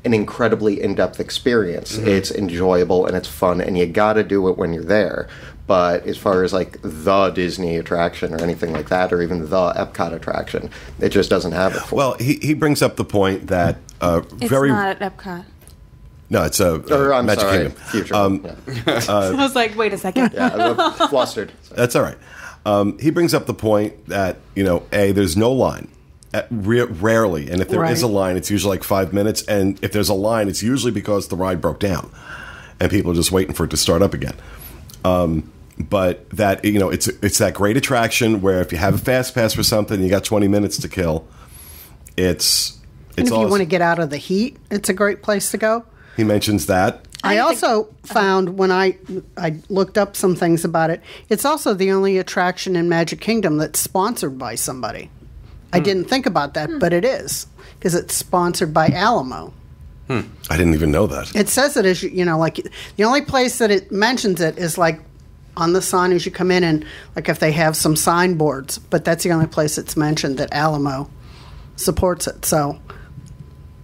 an 0.06 0.14
incredibly 0.14 0.82
in-depth 0.82 1.20
experience. 1.20 1.98
Mm-hmm. 1.98 2.08
It's 2.08 2.32
enjoyable 2.32 3.06
and 3.06 3.16
it's 3.18 3.28
fun, 3.28 3.62
and 3.62 3.78
you 3.78 3.86
got 3.86 4.14
to 4.14 4.24
do 4.24 4.48
it 4.48 4.58
when 4.58 4.74
you're 4.74 4.84
there. 4.84 5.28
But 5.66 6.06
as 6.06 6.18
far 6.18 6.44
as 6.44 6.54
like 6.54 6.80
the 6.82 7.30
Disney 7.32 7.76
attraction 7.76 8.34
or 8.34 8.42
anything 8.42 8.72
like 8.72 8.88
that, 8.88 9.12
or 9.12 9.22
even 9.22 9.50
the 9.50 9.74
Epcot 9.74 10.14
attraction, 10.14 10.70
it 11.00 11.10
just 11.10 11.30
doesn't 11.30 11.52
have 11.52 11.76
it. 11.76 11.82
For 11.82 11.96
Well, 11.96 12.14
he, 12.18 12.36
he 12.36 12.54
brings 12.54 12.82
up 12.82 12.96
the 12.96 13.04
point 13.04 13.48
that 13.48 13.78
uh, 14.00 14.22
It's 14.40 14.50
very 14.50 14.70
not 14.70 15.02
at 15.02 15.18
Epcot. 15.18 15.44
No, 16.30 16.44
it's 16.44 16.60
a 16.60 16.76
or 16.94 17.14
I'm 17.14 17.26
Magic 17.26 17.42
sorry, 17.42 17.58
Kingdom. 17.66 17.84
future. 17.92 18.16
Um, 18.16 18.46
yeah, 18.46 19.02
I 19.10 19.32
was 19.34 19.56
like, 19.56 19.76
wait 19.78 19.94
a 19.94 19.98
second. 19.98 20.32
yeah 20.34 20.76
I'm 20.78 21.08
flustered. 21.10 21.52
That's 21.72 21.96
all 21.96 22.04
right. 22.04 22.18
Um, 22.66 22.98
he 23.00 23.12
brings 23.12 23.34
up 23.34 23.46
the 23.46 23.54
point 23.54 24.08
that 24.08 24.38
you 24.56 24.64
know, 24.64 24.84
a 24.92 25.12
there's 25.14 25.38
no 25.38 25.52
line, 25.54 25.88
uh, 26.34 26.42
re- 26.52 26.82
rarely, 26.84 27.50
and 27.50 27.62
if 27.62 27.70
there 27.70 27.84
is 27.86 28.04
Right. 28.04 28.10
a 28.10 28.14
line, 28.14 28.36
it's 28.38 28.52
usually 28.52 28.76
like 28.78 28.84
five 28.84 29.14
minutes, 29.14 29.42
and 29.44 29.82
if 29.84 29.92
there's 29.94 30.10
a 30.10 30.14
line, 30.14 30.50
it's 30.50 30.62
usually 30.62 30.92
because 30.92 31.30
the 31.30 31.38
ride 31.38 31.62
broke 31.62 31.80
down, 31.80 32.12
and 32.80 32.92
people 32.92 33.12
are 33.12 33.16
just 33.16 33.32
waiting 33.32 33.54
for 33.54 33.64
it 33.64 33.70
to 33.70 33.78
start 33.78 34.02
up 34.02 34.14
again. 34.14 34.36
Um, 35.06 35.50
but 35.80 36.30
that 36.32 36.66
you 36.66 36.78
know, 36.80 36.90
it's 36.90 37.08
it's 37.08 37.38
that 37.38 37.54
great 37.54 37.78
attraction 37.78 38.42
where 38.42 38.60
if 38.60 38.72
you 38.74 38.78
have 38.80 38.96
a 38.96 38.98
fast 38.98 39.34
pass 39.34 39.54
for 39.54 39.64
something, 39.64 40.02
you 40.02 40.10
got 40.10 40.26
20 40.26 40.48
minutes 40.50 40.78
to 40.80 40.90
kill. 40.90 41.26
It's 42.18 42.72
And 43.16 43.20
it's 43.28 43.32
if 43.32 43.38
you 43.38 43.48
want 43.48 43.62
to 43.62 43.66
get 43.66 43.82
out 43.82 44.00
of 44.00 44.10
the 44.10 44.18
heat, 44.18 44.58
it's 44.72 44.90
a 44.90 44.94
great 44.94 45.22
place 45.22 45.52
to 45.52 45.58
go. 45.58 45.86
He 46.18 46.24
mentions 46.24 46.66
that. 46.66 47.06
I, 47.24 47.34
I 47.34 47.36
think- 47.36 47.64
also 47.64 47.96
found 48.04 48.58
when 48.58 48.72
I 48.72 48.98
I 49.38 49.56
looked 49.70 49.98
up 49.98 50.16
some 50.16 50.36
things 50.36 50.66
about 50.66 50.90
it, 50.90 51.02
it's 51.30 51.46
also 51.46 51.74
the 51.74 51.92
only 51.92 52.18
attraction 52.18 52.76
in 52.76 52.90
Magic 52.90 53.22
Kingdom 53.22 53.58
that's 53.58 53.80
sponsored 53.80 54.38
by 54.38 54.56
somebody. 54.56 55.10
I 55.72 55.78
hmm. 55.78 55.84
didn't 55.84 56.06
think 56.06 56.26
about 56.26 56.56
that, 56.56 56.70
hmm. 56.70 56.80
but 56.80 56.92
it 56.92 57.06
is 57.06 57.48
because 57.78 57.96
it's 57.96 58.14
sponsored 58.14 58.74
by 58.74 58.88
Alamo. 58.88 59.54
Hmm. 60.08 60.22
I 60.50 60.58
didn't 60.58 60.74
even 60.74 60.92
know 60.92 61.06
that. 61.08 61.36
It 61.36 61.50
says 61.50 61.78
it 61.78 61.86
as 61.86 62.02
you 62.02 62.10
you 62.10 62.26
know, 62.26 62.38
like 62.38 62.60
the 62.96 63.04
only 63.04 63.22
place 63.22 63.60
that 63.60 63.72
it 63.72 63.92
mentions 63.92 64.42
it 64.42 64.58
is 64.58 64.78
like 64.78 65.02
on 65.56 65.74
the 65.74 65.82
sign 65.82 66.12
as 66.12 66.26
you 66.26 66.32
come 66.32 66.52
in, 66.52 66.64
and 66.64 66.86
like 67.16 67.30
if 67.30 67.40
they 67.40 67.52
have 67.52 67.76
some 67.76 67.96
signboards. 67.96 68.78
But 68.78 69.06
that's 69.06 69.24
the 69.24 69.32
only 69.32 69.48
place 69.48 69.78
it's 69.78 69.98
mentioned 69.98 70.38
that 70.38 70.54
Alamo 70.54 71.10
supports 71.76 72.28
it. 72.28 72.46
So 72.46 72.80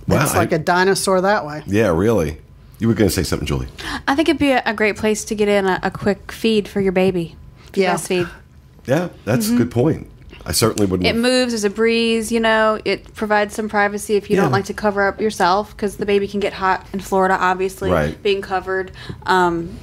Wow, 0.08 0.24
it's 0.24 0.36
like 0.36 0.52
I- 0.52 0.58
a 0.58 0.60
dinosaur 0.60 1.22
that 1.22 1.46
way. 1.46 1.64
yeah, 1.68 1.88
really. 1.90 2.38
You 2.80 2.88
were 2.90 2.94
going 2.96 3.10
to 3.10 3.16
say 3.16 3.24
something, 3.24 3.46
Julie. 3.46 3.68
I 4.08 4.16
think 4.16 4.28
it'd 4.28 4.40
be 4.40 4.52
a, 4.52 4.62
a 4.66 4.74
great 4.74 4.98
place 4.98 5.24
to 5.26 5.36
get 5.36 5.48
in 5.48 5.66
a, 5.68 5.80
a 5.84 5.92
quick 5.92 6.32
feed 6.32 6.68
for 6.68 6.82
your 6.82 6.92
baby. 6.92 7.36
Yeah. 7.74 7.96
Breastfeed. 7.96 8.30
Yeah, 8.86 9.10
that's 9.24 9.50
a 9.50 9.56
good 9.56 9.72
point. 9.72 10.10
I 10.46 10.52
certainly 10.52 10.86
wouldn't. 10.86 11.08
It 11.08 11.16
moves, 11.16 11.54
there's 11.54 11.64
a 11.64 11.70
breeze, 11.70 12.34
you 12.34 12.42
know, 12.42 12.78
it 12.84 13.14
provides 13.16 13.56
some 13.56 13.70
privacy 13.70 14.16
if 14.18 14.30
you 14.30 14.36
Yeah. 14.36 14.42
don't 14.42 14.52
like 14.52 14.66
to 14.66 14.74
cover 14.74 15.08
up 15.08 15.22
yourself 15.22 15.72
because 15.72 15.96
the 15.96 16.06
baby 16.06 16.28
can 16.28 16.42
get 16.42 16.52
hot 16.52 16.86
in 16.92 17.00
Florida, 17.00 17.38
obviously, 17.40 17.90
Right. 17.90 18.22
being 18.22 18.42
covered. 18.42 18.92
Um, 19.26 19.80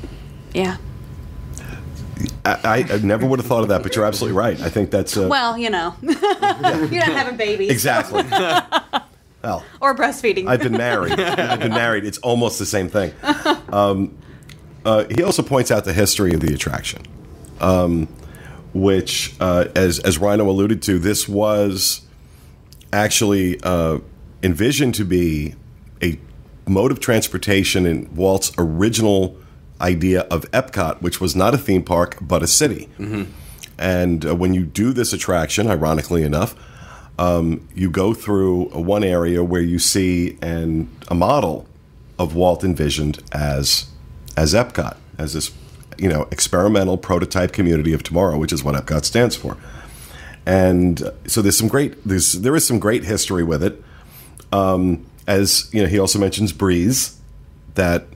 yeah. 0.52 0.76
I, 2.44 2.84
I 2.90 2.98
never 2.98 3.24
would 3.26 3.38
have 3.38 3.46
thought 3.46 3.62
of 3.62 3.68
that, 3.68 3.82
but 3.82 3.96
you're 3.96 4.04
absolutely 4.04 4.36
right. 4.36 4.60
I 4.60 4.68
think 4.68 4.90
that's 4.90 5.16
uh, 5.16 5.28
Well, 5.30 5.56
you 5.56 5.70
know, 5.70 5.94
you're 6.02 6.12
not 6.20 6.92
having 7.08 7.38
babies 7.38 7.70
exactly. 7.70 8.22
well, 9.42 9.64
or 9.80 9.94
breastfeeding. 9.94 10.47
I've 10.47 10.62
been 10.62 10.73
married. 10.76 11.18
I've 11.20 11.61
been 11.61 11.73
married. 11.73 12.04
It's 12.04 12.18
almost 12.18 12.59
the 12.59 12.66
same 12.66 12.88
thing. 12.88 13.12
Um, 13.70 14.16
uh, 14.85 15.04
he 15.14 15.23
also 15.23 15.42
points 15.42 15.70
out 15.70 15.85
the 15.85 15.92
history 15.92 16.32
of 16.32 16.40
the 16.40 16.54
attraction, 16.54 17.02
um, 17.61 18.06
which, 18.73 19.35
uh, 19.40 19.66
as 19.75 19.99
as 20.00 20.18
Rhino 20.18 20.49
alluded 20.49 20.82
to, 20.82 20.99
this 20.99 21.28
was 21.28 22.02
actually 22.92 23.61
uh, 23.62 23.99
envisioned 24.42 24.94
to 24.97 25.04
be 25.04 25.54
a 26.02 26.18
mode 26.66 26.90
of 26.90 27.00
transportation 27.00 27.87
in 27.87 28.14
Walt's 28.14 28.52
original 28.59 29.37
idea 29.80 30.23
of 30.23 30.50
Epcot, 30.50 31.00
which 31.00 31.20
was 31.20 31.35
not 31.35 31.54
a 31.54 31.59
theme 31.59 31.82
park 31.82 32.18
but 32.20 32.42
a 32.42 32.47
city. 32.47 32.88
And 33.78 34.26
uh, 34.26 34.35
when 34.35 34.52
you 34.52 34.64
do 34.64 34.92
this 34.92 35.12
attraction, 35.14 35.66
ironically 35.66 36.23
enough, 36.23 36.54
um, 37.20 37.68
you 37.74 37.90
go 37.90 38.14
through 38.14 38.70
one 38.70 39.04
area 39.04 39.44
where 39.44 39.60
you 39.60 39.78
see 39.78 40.38
an, 40.40 40.90
a 41.08 41.14
model 41.14 41.66
of 42.18 42.34
Walt 42.34 42.64
envisioned 42.64 43.22
as 43.30 43.86
as 44.36 44.54
Epcot, 44.54 44.96
as 45.18 45.34
this 45.34 45.52
you 45.98 46.08
know 46.08 46.26
experimental 46.30 46.96
prototype 46.96 47.52
community 47.52 47.92
of 47.92 48.02
tomorrow, 48.02 48.38
which 48.38 48.54
is 48.54 48.64
what 48.64 48.74
Epcot 48.74 49.04
stands 49.04 49.36
for. 49.36 49.58
And 50.46 51.12
so 51.26 51.42
there's 51.42 51.58
some 51.58 51.68
great 51.68 52.02
there's 52.06 52.32
there 52.32 52.56
is 52.56 52.66
some 52.66 52.78
great 52.78 53.04
history 53.04 53.44
with 53.44 53.62
it. 53.62 53.84
Um, 54.50 55.04
as 55.26 55.68
you 55.74 55.82
know, 55.82 55.88
he 55.88 55.98
also 55.98 56.18
mentions 56.18 56.54
breeze 56.54 57.20
that 57.74 58.06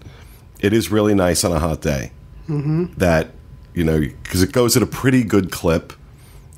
it 0.61 0.73
is 0.73 0.91
really 0.91 1.15
nice 1.15 1.45
on 1.45 1.53
a 1.53 1.59
hot 1.59 1.83
day. 1.83 2.11
Mm-hmm. 2.49 2.95
That 2.97 3.33
you 3.75 3.85
know 3.85 4.01
because 4.01 4.43
it 4.43 4.53
goes 4.53 4.79
at 4.79 4.83
a 4.83 4.87
pretty 4.87 5.25
good 5.25 5.53
clip, 5.53 5.93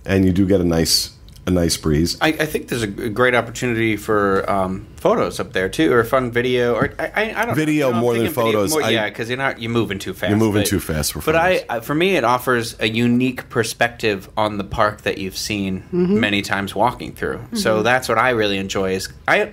and 0.05 0.25
you 0.25 0.33
do 0.33 0.47
get 0.47 0.61
a 0.61 0.65
nice 0.65 1.16
a 1.47 1.51
nice 1.51 1.77
breeze. 1.77 2.19
I, 2.21 2.29
I 2.29 2.47
think 2.47 2.69
there's 2.69 2.83
a 2.83 2.87
great 2.89 3.35
opportunity 3.35 3.97
for 3.97 4.49
um, 4.51 4.87
photos 4.97 5.39
up 5.39 5.53
there 5.53 5.69
too, 5.69 5.93
or 5.93 6.03
fun 6.03 6.33
video, 6.33 6.75
or 6.75 6.93
I, 6.99 7.05
I, 7.15 7.43
I 7.43 7.45
don't 7.47 7.55
Video 7.55 7.91
know. 7.91 7.95
I'm 7.97 8.01
more 8.01 8.15
than 8.15 8.23
thinking 8.27 8.45
video 8.47 8.53
photos. 8.59 8.71
more- 8.73 8.83
I- 8.83 8.91
yeah, 8.91 9.09
because 9.09 9.29
you're 9.29 9.39
not 9.39 9.61
you're 9.63 9.71
moving 9.71 9.99
too 10.01 10.13
fast. 10.13 10.31
You're 10.31 10.39
moving 10.39 10.63
but- 10.63 10.69
too 10.69 10.81
fast 10.81 11.13
for 11.13 11.21
photos. 11.21 11.41
But 11.61 11.71
I. 11.71 11.77
I, 11.77 11.81
for 11.81 11.95
me, 11.95 12.17
it 12.17 12.25
offers 12.25 12.75
a 12.81 12.89
unique 12.89 13.49
perspective 13.49 14.29
on 14.37 14.59
the 14.59 14.65
park 14.65 15.03
that 15.03 15.19
you've 15.19 15.37
seen 15.39 15.85
many 15.93 16.43
times 16.43 16.75
walking 16.75 17.13
through. 17.13 17.41
So 17.55 17.83
that's 17.83 18.09
what 18.09 18.19
I 18.19 18.31
really 18.31 18.59
enjoy. 18.59 18.93
Is 18.95 19.09
I 19.29 19.53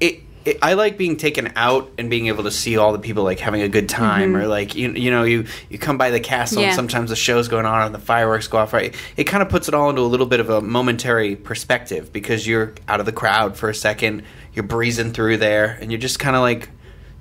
it. 0.00 0.20
It, 0.44 0.58
I 0.62 0.74
like 0.74 0.98
being 0.98 1.16
taken 1.16 1.52
out 1.56 1.90
and 1.98 2.10
being 2.10 2.26
able 2.26 2.44
to 2.44 2.50
see 2.50 2.76
all 2.76 2.92
the 2.92 2.98
people 2.98 3.22
like 3.22 3.38
having 3.38 3.62
a 3.62 3.68
good 3.68 3.88
time, 3.88 4.32
mm-hmm. 4.32 4.42
or 4.42 4.46
like 4.46 4.74
you 4.74 4.92
you 4.92 5.10
know 5.10 5.22
you 5.22 5.46
you 5.68 5.78
come 5.78 5.98
by 5.98 6.10
the 6.10 6.20
castle 6.20 6.62
and 6.62 6.74
sometimes 6.74 7.10
the 7.10 7.16
show's 7.16 7.48
going 7.48 7.66
on 7.66 7.82
and 7.82 7.94
the 7.94 8.00
fireworks 8.00 8.48
go 8.48 8.58
off 8.58 8.72
right. 8.72 8.94
It 9.16 9.24
kind 9.24 9.42
of 9.42 9.48
puts 9.48 9.68
it 9.68 9.74
all 9.74 9.90
into 9.90 10.02
a 10.02 10.10
little 10.10 10.26
bit 10.26 10.40
of 10.40 10.50
a 10.50 10.60
momentary 10.60 11.36
perspective 11.36 12.12
because 12.12 12.46
you're 12.46 12.74
out 12.88 13.00
of 13.00 13.06
the 13.06 13.12
crowd 13.12 13.56
for 13.56 13.68
a 13.68 13.74
second, 13.74 14.24
you're 14.52 14.64
breezing 14.64 15.12
through 15.12 15.36
there, 15.38 15.78
and 15.80 15.92
you're 15.92 16.00
just 16.00 16.18
kind 16.18 16.36
of 16.36 16.42
like 16.42 16.68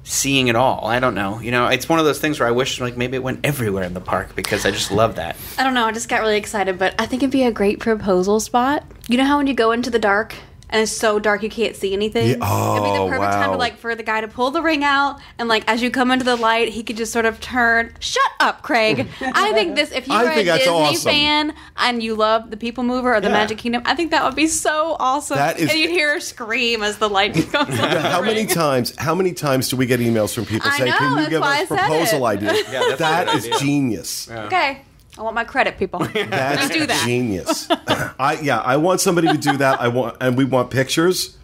seeing 0.03 0.47
it 0.47 0.55
all. 0.55 0.87
I 0.87 0.99
don't 0.99 1.15
know, 1.15 1.39
you 1.39 1.51
know, 1.51 1.67
it's 1.67 1.87
one 1.87 1.99
of 1.99 2.05
those 2.05 2.19
things 2.19 2.39
where 2.39 2.49
I 2.49 2.51
wish 2.51 2.79
like 2.79 2.97
maybe 2.97 3.17
it 3.17 3.23
went 3.23 3.45
everywhere 3.45 3.83
in 3.83 3.93
the 3.93 4.01
park 4.01 4.35
because 4.35 4.65
I 4.65 4.71
just 4.71 4.91
love 4.91 5.15
that. 5.15 5.35
I 5.57 5.63
don't 5.63 5.73
know. 5.73 5.85
I 5.85 5.91
just 5.91 6.09
got 6.09 6.21
really 6.21 6.37
excited, 6.37 6.79
but 6.79 6.95
I 6.99 7.05
think 7.05 7.21
it'd 7.21 7.31
be 7.31 7.43
a 7.43 7.51
great 7.51 7.79
proposal 7.79 8.39
spot. 8.39 8.83
You 9.07 9.17
know 9.17 9.25
how 9.25 9.37
when 9.37 9.47
you 9.47 9.53
go 9.53 9.71
into 9.71 9.89
the 9.89 9.99
dark 9.99 10.35
and 10.71 10.81
it's 10.81 10.91
so 10.91 11.19
dark 11.19 11.43
you 11.43 11.49
can't 11.49 11.75
see 11.75 11.93
anything? 11.93 12.29
Yeah, 12.29 12.35
oh, 12.41 12.75
it'd 12.77 12.83
be 12.83 12.91
the 12.97 13.03
oh, 13.03 13.07
perfect 13.09 13.31
time 13.33 13.47
wow. 13.49 13.51
to 13.53 13.57
like 13.57 13.77
for 13.77 13.93
the 13.95 14.03
guy 14.03 14.21
to 14.21 14.27
pull 14.27 14.51
the 14.51 14.61
ring 14.61 14.83
out 14.83 15.19
and 15.37 15.47
like 15.49 15.63
as 15.67 15.81
you 15.81 15.91
come 15.91 16.11
into 16.11 16.25
the 16.25 16.35
light, 16.35 16.69
he 16.69 16.83
could 16.83 16.97
just 16.97 17.11
sort 17.11 17.25
of 17.25 17.39
turn. 17.39 17.93
Shut 17.99 18.31
up, 18.39 18.61
Craig. 18.63 19.07
I 19.21 19.51
think 19.53 19.75
this. 19.75 19.91
If 19.91 20.09
I 20.09 20.23
you're 20.23 20.31
a 20.31 20.57
Disney 20.57 20.71
awesome. 20.71 21.11
fan 21.11 21.53
and 21.77 22.01
you 22.01 22.15
love 22.15 22.49
the 22.49 22.57
People 22.57 22.83
Mover 22.83 23.13
or 23.15 23.21
the 23.21 23.27
Yeah. 23.27 23.33
Magic 23.33 23.57
Kingdom, 23.57 23.83
I 23.85 23.95
think 23.95 24.11
that 24.11 24.23
would 24.23 24.35
be 24.35 24.47
so 24.47 24.95
awesome. 24.99 25.37
That 25.37 25.59
is- 25.59 25.69
and 25.69 25.79
you'd 25.79 25.91
hear 25.91 26.13
her 26.13 26.19
scream 26.19 26.83
as 26.83 26.97
the 26.97 27.09
light 27.09 27.33
comes 27.51 27.77
on. 27.79 27.89
how 27.89 28.21
the 28.21 28.25
many 28.27 28.45
times? 28.45 28.93
How 28.97 29.13
many 29.15 29.33
times 29.33 29.69
do 29.69 29.75
we 29.77 29.85
get 29.85 29.99
emails 29.99 30.33
from 30.33 30.45
people 30.45 30.69
I 30.71 30.77
saying, 30.77 30.91
know, 30.91 30.97
"Can 30.97 31.17
you 31.23 31.29
give 31.29 31.41
us 31.43 31.49
I 31.61 31.65
proposal 31.65 32.25
it." 32.27 32.29
ideas?" 32.29 32.57
Yeah, 32.71 32.79
that's 32.79 32.93
a 32.93 32.97
that 32.97 33.25
good 33.27 33.35
is 33.35 33.45
idea. 33.47 33.59
genius. 33.59 34.29
Okay, 34.31 34.81
I 35.21 35.23
want 35.23 35.35
my 35.35 35.43
credit, 35.43 35.77
people. 35.77 35.99
That's 36.13 36.69
do 36.69 36.87
that. 36.87 37.05
genius. 37.05 37.67
I 37.69 38.39
yeah, 38.41 38.59
I 38.59 38.77
want 38.77 39.01
somebody 39.01 39.27
to 39.27 39.37
do 39.37 39.55
that. 39.57 39.79
I 39.79 39.87
want, 39.87 40.17
and 40.19 40.35
we 40.35 40.45
want 40.45 40.71
pictures. 40.71 41.37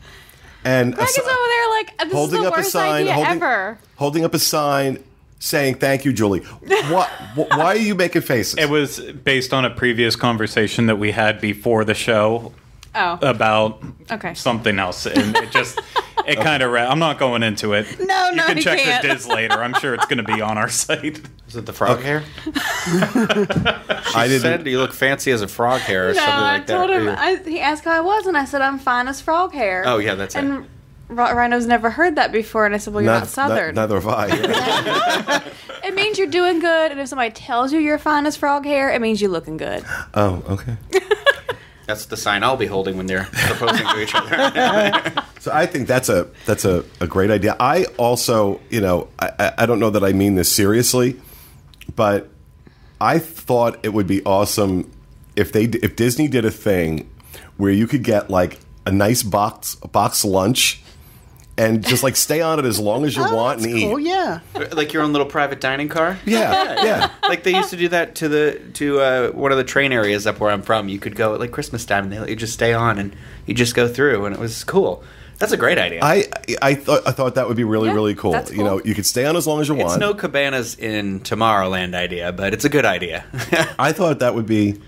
And 0.65 0.95
Craig 0.95 1.07
is 1.07 1.17
over 1.19 1.27
there 1.27 1.69
like 1.69 1.97
this 1.99 2.11
holding 2.11 2.39
is 2.39 2.45
the 2.45 2.51
up 2.51 2.57
a 2.57 2.63
sign, 2.63 3.01
idea 3.03 3.13
holding, 3.13 3.31
ever. 3.35 3.77
holding 3.97 4.25
up 4.25 4.33
a 4.33 4.39
sign 4.39 5.03
saying 5.37 5.75
"Thank 5.75 6.05
you, 6.05 6.11
Julie." 6.11 6.39
What? 6.39 7.07
wh- 7.35 7.37
why 7.51 7.65
are 7.67 7.77
you 7.77 7.93
making 7.93 8.23
faces? 8.23 8.55
It 8.57 8.67
was 8.71 8.99
based 8.99 9.53
on 9.53 9.63
a 9.63 9.69
previous 9.69 10.15
conversation 10.15 10.87
that 10.87 10.95
we 10.97 11.11
had 11.11 11.39
before 11.39 11.85
the 11.85 11.93
show 11.93 12.53
Oh, 12.95 13.19
about 13.21 13.83
Okay. 14.09 14.33
something 14.33 14.79
else, 14.79 15.05
and 15.05 15.35
it 15.37 15.51
just 15.51 15.79
it 16.25 16.37
kind 16.39 16.63
of. 16.63 16.71
Ra- 16.71 16.89
I'm 16.89 16.99
not 16.99 17.19
going 17.19 17.43
into 17.43 17.73
it. 17.73 17.85
No, 17.99 18.29
you 18.29 18.35
no, 18.37 18.45
can 18.47 18.57
you 18.57 18.63
check 18.63 18.79
can't. 18.79 19.01
the 19.03 19.09
DIS 19.09 19.27
later. 19.27 19.61
I'm 19.61 19.73
sure 19.75 19.93
it's 19.93 20.05
going 20.05 20.17
to 20.17 20.23
be 20.35 20.41
on 20.41 20.57
our 20.57 20.69
site. 20.69 21.21
Is 21.47 21.55
it 21.55 21.65
the 21.65 21.73
frog 21.73 21.99
hair? 22.01 22.23
I 24.15 24.25
didn't. 24.27 24.41
said 24.41 24.67
you 24.67 24.79
look 24.79 24.93
fancy 24.93 25.31
as 25.31 25.41
a 25.41 25.47
frog 25.47 25.81
hair 25.81 26.09
or 26.09 26.13
No, 26.13 26.19
something 26.19 26.33
I 26.33 26.41
like 26.57 26.67
that. 26.67 26.77
told 26.77 26.89
him. 26.89 27.05
Yeah. 27.07 27.15
I, 27.17 27.35
he 27.37 27.59
asked 27.59 27.83
how 27.85 27.91
I 27.91 27.99
was, 28.01 28.25
and 28.27 28.35
I 28.37 28.45
said 28.45 28.61
I'm 28.61 28.79
fine 28.79 29.07
as 29.07 29.21
frog 29.21 29.53
hair. 29.53 29.83
Oh, 29.85 29.97
yeah, 29.97 30.15
that's 30.15 30.35
it. 30.35 30.39
and 30.39 30.67
Ri- 31.09 31.33
Rhino's 31.33 31.65
never 31.65 31.89
heard 31.89 32.15
that 32.15 32.31
before, 32.31 32.65
and 32.65 32.75
I 32.75 32.79
said, 32.79 32.93
"Well, 32.93 33.03
you're 33.03 33.13
not, 33.13 33.27
Southern. 33.27 33.75
neither 33.75 33.95
have 33.99 34.07
I. 34.07 35.41
it 35.85 35.93
means 35.95 36.17
you're 36.17 36.27
doing 36.27 36.59
good, 36.59 36.91
and 36.91 36.99
if 36.99 37.07
somebody 37.07 37.31
tells 37.31 37.71
you 37.71 37.79
you're 37.79 37.97
fine 37.97 38.25
as 38.25 38.35
frog 38.35 38.65
hair, 38.65 38.89
it 38.91 38.99
means 39.01 39.21
you're 39.21 39.31
looking 39.31 39.55
good." 39.57 39.85
oh, 40.15 40.43
okay. 40.49 40.75
That's 41.87 42.07
the 42.07 42.17
sign 42.17 42.43
I'll 42.43 42.57
be 42.57 42.65
holding 42.65 42.97
when 42.97 43.05
they're 43.05 43.29
proposing 43.31 43.87
to 43.87 44.01
each 44.01 44.13
other. 44.13 45.13
So 45.39 45.51
I 45.53 45.65
think 45.65 45.87
that's 45.87 46.09
a 46.09 46.27
that's 46.45 46.65
a, 46.65 46.83
a 46.99 47.07
great 47.07 47.29
idea. 47.31 47.55
I 47.59 47.85
also, 47.97 48.59
you 48.69 48.81
know, 48.81 49.07
I, 49.19 49.31
I- 49.39 49.53
I 49.59 49.65
don't 49.65 49.79
know 49.79 49.89
that 49.91 50.03
I 50.03 50.13
mean 50.13 50.35
this 50.35 50.51
seriously, 50.51 51.19
but 51.95 52.29
I 52.99 53.19
thought 53.19 53.79
it 53.83 53.93
would 53.93 54.07
be 54.07 54.23
awesome 54.25 54.91
if 55.35 55.51
they 55.51 55.63
if 55.65 55.95
Disney 55.95 56.27
did 56.27 56.45
a 56.45 56.51
thing 56.51 57.09
where 57.57 57.71
you 57.71 57.87
could 57.87 58.03
get 58.03 58.29
like 58.29 58.59
a 58.85 58.91
nice 58.91 59.21
box 59.23 59.75
box 59.75 60.25
lunch 60.25 60.81
and 61.59 61.83
just 61.85 62.03
like 62.03 62.15
stay 62.15 62.39
on 62.41 62.59
it 62.59 62.65
as 62.65 62.79
long 62.79 63.03
as 63.05 63.15
you 63.15 63.23
Oh, 63.25 63.35
want 63.35 63.59
that's 63.59 63.71
and 63.71 63.79
eat. 63.81 63.87
cool. 63.87 63.99
Yeah. 63.99 64.39
like 64.73 64.93
your 64.93 65.01
own 65.03 65.11
little 65.11 65.25
private 65.27 65.59
dining 65.59 65.89
car. 65.89 66.17
Yeah, 66.25 66.83
yeah. 66.83 67.11
like 67.23 67.43
they 67.43 67.55
used 67.55 67.71
to 67.71 67.77
do 67.77 67.87
that 67.89 68.15
to 68.15 68.29
the 68.29 68.61
to 68.73 68.99
uh, 68.99 69.29
one 69.31 69.51
of 69.51 69.57
the 69.57 69.63
train 69.63 69.91
areas 69.91 70.25
up 70.27 70.39
where 70.39 70.51
I'm 70.51 70.61
from. 70.61 70.87
You 70.89 70.99
could 70.99 71.15
go 71.15 71.33
at 71.33 71.39
like 71.39 71.51
Christmas 71.51 71.85
time 71.85 72.03
and 72.05 72.11
they 72.13 72.19
let 72.19 72.29
you 72.29 72.35
just 72.35 72.53
stay 72.53 72.73
on 72.73 72.97
and 72.99 73.15
you 73.45 73.53
just 73.53 73.75
go 73.75 73.87
through 73.87 74.25
and 74.25 74.33
it 74.35 74.39
was 74.41 74.63
cool. 74.63 75.03
That's 75.39 75.51
a 75.51 75.57
great 75.57 75.77
idea. 75.77 75.99
I 76.03 76.25
I 76.61 76.73
thought 76.75 77.07
I 77.07 77.11
thought 77.11 77.35
that 77.35 77.47
would 77.47 77.57
be 77.57 77.63
really 77.63 77.89
Yeah, 77.89 77.95
really 77.95 78.15
cool. 78.15 78.31
that's 78.31 78.51
You 78.51 78.63
know, 78.63 78.81
you 78.83 78.95
could 78.95 79.05
stay 79.05 79.25
on 79.25 79.35
as 79.35 79.45
long 79.45 79.61
as 79.61 79.67
you 79.67 79.75
it's 79.75 79.83
want. 79.83 79.99
no 79.99 80.13
cabanas 80.15 80.75
in 80.75 81.19
Tomorrowland 81.19 81.93
idea, 81.93 82.31
but 82.31 82.53
it's 82.53 82.65
a 82.65 82.69
good 82.69 82.85
idea. 82.85 83.23
I 83.79 83.91
thought 83.91 84.19
that 84.19 84.33
would 84.33 84.47
be 84.47 84.81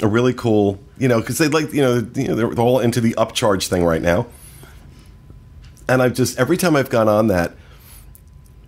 a 0.00 0.06
really 0.06 0.34
cool, 0.34 0.78
you 0.98 1.08
know, 1.08 1.20
because 1.20 1.38
they 1.38 1.48
like, 1.48 1.72
you 1.72 1.82
know, 1.82 2.06
you 2.14 2.28
know, 2.28 2.34
they're 2.34 2.52
all 2.60 2.78
into 2.80 3.00
the 3.00 3.14
upcharge 3.14 3.66
thing 3.68 3.84
right 3.84 4.02
now. 4.02 4.26
And 5.88 6.00
I've 6.00 6.14
just 6.14 6.38
every 6.38 6.56
time 6.56 6.76
I've 6.76 6.90
gone 6.90 7.08
on 7.08 7.26
that, 7.28 7.52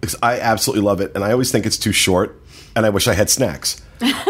'cause 0.00 0.16
I 0.22 0.38
absolutely 0.40 0.84
love 0.84 1.00
it, 1.00 1.12
and 1.14 1.22
I 1.24 1.32
always 1.32 1.50
think 1.52 1.64
it's 1.64 1.78
too 1.78 1.92
short, 1.92 2.38
and 2.76 2.84
I 2.84 2.90
wish 2.90 3.06
I 3.08 3.14
had 3.14 3.30
snacks. 3.30 3.80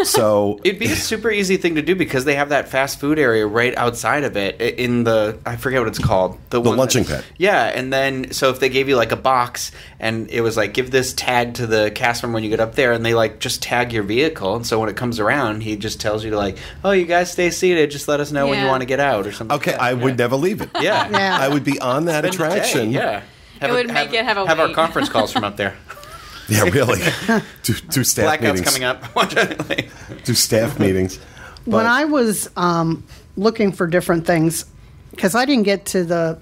So 0.03 0.59
It'd 0.63 0.79
be 0.79 0.85
a 0.85 0.95
super 0.95 1.31
easy 1.31 1.57
thing 1.57 1.75
to 1.75 1.81
do 1.81 1.95
because 1.95 2.25
they 2.25 2.35
have 2.35 2.49
that 2.49 2.69
fast 2.69 2.99
food 2.99 3.17
area 3.19 3.45
right 3.47 3.75
outside 3.75 4.23
of 4.23 4.37
it 4.37 4.61
in 4.61 5.03
the 5.03 5.37
I 5.45 5.55
forget 5.55 5.79
what 5.81 5.87
it's 5.87 5.99
called 5.99 6.37
the, 6.49 6.61
one 6.61 6.77
lunching 6.77 7.03
that- 7.05 7.23
pit. 7.23 7.31
Yeah, 7.37 7.63
and 7.65 7.91
then 7.91 8.31
so 8.31 8.49
if 8.49 8.59
they 8.59 8.69
gave 8.69 8.87
you 8.89 8.95
like 8.95 9.11
a 9.11 9.15
box 9.17 9.71
and 9.99 10.29
it 10.29 10.41
was 10.41 10.55
like 10.57 10.73
give 10.73 10.91
this 10.91 11.13
tag 11.13 11.55
to 11.55 11.67
the 11.67 11.91
cast 11.91 12.23
member 12.23 12.35
when 12.35 12.43
you 12.43 12.49
get 12.49 12.59
up 12.59 12.75
there, 12.75 12.91
and 12.93 13.05
they 13.05 13.13
like 13.13 13.39
just 13.39 13.61
tag 13.63 13.91
your 13.93 14.03
vehicle, 14.03 14.55
and 14.55 14.65
so 14.67 14.79
when 14.79 14.89
it 14.89 14.95
comes 14.95 15.19
around, 15.19 15.61
he 15.61 15.75
just 15.77 15.99
tells 15.99 16.23
you 16.23 16.29
to 16.31 16.37
like, 16.37 16.57
oh, 16.83 16.91
you 16.91 17.05
guys 17.05 17.31
stay 17.31 17.49
seated, 17.49 17.89
just 17.91 18.07
let 18.07 18.19
us 18.19 18.31
know 18.31 18.47
when 18.47 18.59
you 18.61 18.67
want 18.67 18.81
to 18.81 18.85
get 18.85 18.99
out 18.99 19.25
or 19.25 19.31
something. 19.31 19.55
okay, 19.57 19.71
like 19.71 19.81
I 19.81 19.93
that. 19.93 20.03
would 20.03 20.17
never 20.17 20.35
leave 20.35 20.61
it. 20.61 20.69
Yeah, 20.81 21.09
Yeah. 21.09 21.37
I 21.39 21.47
would 21.47 21.63
be 21.63 21.79
on 21.79 22.05
that 22.05 22.23
Spend 22.23 22.33
attraction. 22.35 22.91
Yeah. 22.91 23.21
Have 23.61 23.71
would 23.71 23.87
make 23.87 24.13
it 24.13 24.25
have 24.25 24.37
a 24.37 24.45
have 24.45 24.59
our 24.59 24.73
conference 24.73 25.07
calls 25.09 25.31
from 25.31 25.43
up 25.45 25.55
there. 25.57 25.75
Yeah, 26.49 26.63
really. 26.63 26.99
do, 27.63 27.73
do 27.73 28.03
staff 28.03 28.39
Blackouts 28.39 28.41
meetings. 28.41 28.61
coming 28.61 28.83
up. 28.83 29.15
Like- 29.15 29.89
Do 30.23 30.33
staff 30.33 30.79
meetings. 30.79 31.17
when 31.65 31.85
I 31.87 32.05
was 32.05 32.49
um, 32.55 33.03
looking 33.35 33.71
for 33.71 33.87
different 33.87 34.27
things, 34.27 34.65
because 35.11 35.33
I 35.35 35.45
didn't 35.45 35.63
get 35.63 35.85
to 35.87 36.03
the 36.03 36.39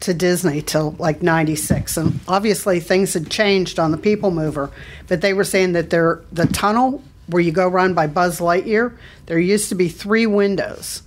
to 0.00 0.12
Disney 0.12 0.60
till 0.62 0.96
like 0.98 1.22
'96, 1.22 1.96
and 1.96 2.20
obviously 2.28 2.80
things 2.80 3.14
had 3.14 3.30
changed 3.30 3.78
on 3.78 3.90
the 3.92 3.96
People 3.96 4.30
Mover. 4.32 4.70
But 5.08 5.20
they 5.20 5.32
were 5.32 5.44
saying 5.44 5.72
that 5.72 5.90
there, 5.90 6.22
the 6.32 6.46
tunnel 6.46 7.02
where 7.28 7.40
you 7.40 7.52
go 7.52 7.68
run 7.68 7.94
by 7.94 8.08
Buzz 8.08 8.40
Lightyear, 8.40 8.96
there 9.26 9.38
used 9.38 9.68
to 9.68 9.74
be 9.76 9.88
three 9.88 10.26
windows, 10.26 11.02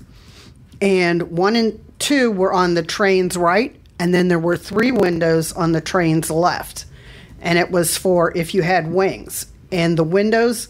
and 0.81 1.23
one 1.23 1.55
and 1.55 1.79
two 1.99 2.31
were 2.31 2.53
on 2.53 2.73
the 2.73 2.83
train's 2.83 3.35
right, 3.37 3.75
and 3.99 4.13
then 4.13 4.29
there 4.29 4.39
were 4.39 4.57
three 4.57 4.91
windows 4.91 5.51
on 5.53 5.73
the 5.73 5.81
train's 5.81 6.31
left, 6.31 6.85
and 7.41 7.57
it 7.59 7.71
was 7.71 7.97
for 7.97 8.35
if 8.35 8.53
you 8.53 8.61
had 8.61 8.91
wings, 8.91 9.47
and 9.71 9.97
the 9.97 10.03
windows 10.03 10.69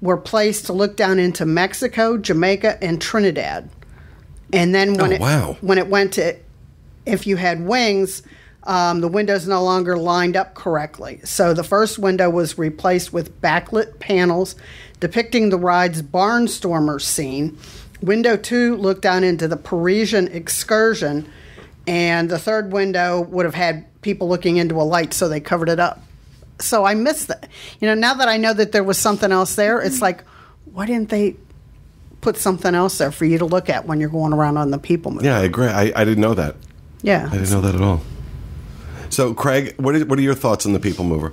were 0.00 0.16
placed 0.16 0.66
to 0.66 0.72
look 0.72 0.96
down 0.96 1.18
into 1.18 1.44
Mexico, 1.44 2.16
Jamaica, 2.16 2.82
and 2.82 3.00
Trinidad. 3.00 3.68
And 4.52 4.74
then 4.74 4.94
when 4.94 5.12
Oh, 5.12 5.14
it 5.14 5.20
wow. 5.20 5.56
when 5.60 5.78
it 5.78 5.88
went 5.88 6.14
to 6.14 6.36
if 7.06 7.26
you 7.26 7.36
had 7.36 7.64
wings, 7.66 8.22
um, 8.64 9.00
the 9.00 9.08
windows 9.08 9.46
no 9.48 9.62
longer 9.62 9.96
lined 9.96 10.36
up 10.36 10.54
correctly. 10.54 11.20
So 11.24 11.54
the 11.54 11.64
first 11.64 11.98
window 11.98 12.28
was 12.30 12.58
replaced 12.58 13.12
with 13.12 13.40
backlit 13.40 13.98
panels 14.00 14.54
depicting 15.00 15.48
the 15.48 15.58
ride's 15.58 16.02
barnstormer 16.02 17.00
scene. 17.00 17.56
Window 18.02 18.36
two 18.36 18.76
looked 18.76 19.02
down 19.02 19.24
into 19.24 19.46
the 19.48 19.56
Parisian 19.56 20.28
excursion, 20.28 21.26
and 21.86 22.30
the 22.30 22.38
third 22.38 22.72
window 22.72 23.20
would 23.20 23.44
have 23.44 23.54
had 23.54 23.86
people 24.02 24.28
looking 24.28 24.56
into 24.56 24.76
a 24.76 24.84
light, 24.84 25.12
so 25.12 25.28
they 25.28 25.40
covered 25.40 25.68
it 25.68 25.80
up 25.80 26.02
so 26.62 26.84
I 26.84 26.94
missed 26.94 27.28
that. 27.28 27.48
You 27.80 27.88
know, 27.88 27.94
now 27.94 28.14
that 28.14 28.28
I 28.28 28.36
know 28.36 28.52
that 28.52 28.72
there 28.72 28.84
was 28.84 28.98
something 28.98 29.32
else 29.32 29.54
there, 29.54 29.80
it's 29.80 29.96
mm-hmm. 29.96 30.04
like, 30.04 30.24
why 30.72 30.86
didn't 30.86 31.08
they 31.08 31.36
put 32.20 32.36
something 32.36 32.74
else 32.74 32.98
there 32.98 33.10
for 33.10 33.24
you 33.24 33.38
to 33.38 33.46
look 33.46 33.68
at 33.68 33.86
when 33.86 34.00
you're 34.00 34.10
going 34.10 34.32
around 34.32 34.56
on 34.56 34.70
the 34.70 34.78
people 34.78 35.10
mover? 35.10 35.24
Yeah, 35.24 35.38
I 35.38 35.44
agree. 35.44 35.66
I, 35.66 35.92
I 35.94 36.04
didn't 36.04 36.20
know 36.20 36.34
that. 36.34 36.56
Yeah. 37.02 37.28
I 37.30 37.36
didn't 37.36 37.50
know 37.50 37.60
that 37.62 37.74
at 37.74 37.80
all. 37.80 38.02
So, 39.08 39.34
Craig, 39.34 39.74
what 39.78 39.96
are, 39.96 40.04
what 40.04 40.18
are 40.18 40.22
your 40.22 40.34
thoughts 40.34 40.66
on 40.66 40.72
the 40.72 40.78
People 40.78 41.04
Mover? 41.04 41.32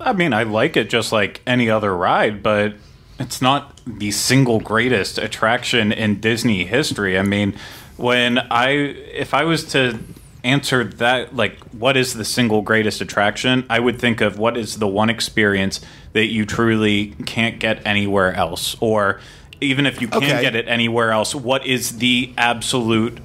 I 0.00 0.12
mean, 0.12 0.32
I 0.32 0.44
like 0.44 0.76
it 0.76 0.88
just 0.88 1.10
like 1.10 1.40
any 1.46 1.68
other 1.68 1.96
ride, 1.96 2.42
but 2.42 2.74
it's 3.18 3.42
not 3.42 3.80
the 3.86 4.12
single 4.12 4.60
greatest 4.60 5.18
attraction 5.18 5.90
in 5.90 6.20
Disney 6.20 6.64
history. 6.64 7.18
I 7.18 7.22
mean, 7.22 7.56
when 8.02 8.38
I 8.38 8.70
if 8.70 9.32
I 9.32 9.44
was 9.44 9.64
to 9.72 9.98
answer 10.44 10.82
that 10.84 11.36
like 11.36 11.56
what 11.72 11.96
is 11.96 12.14
the 12.14 12.24
single 12.24 12.62
greatest 12.62 13.00
attraction, 13.00 13.64
I 13.70 13.78
would 13.78 13.98
think 14.00 14.20
of 14.20 14.38
what 14.38 14.56
is 14.56 14.78
the 14.78 14.88
one 14.88 15.08
experience 15.08 15.80
that 16.12 16.26
you 16.26 16.44
truly 16.44 17.14
can't 17.26 17.60
get 17.60 17.86
anywhere 17.86 18.34
else 18.34 18.76
or 18.80 19.20
even 19.60 19.86
if 19.86 20.00
you 20.00 20.08
can 20.08 20.24
Okay. 20.24 20.42
get 20.42 20.56
it 20.56 20.66
anywhere 20.66 21.12
else, 21.12 21.32
what 21.36 21.64
is 21.64 21.98
the 21.98 22.32
absolute 22.36 23.18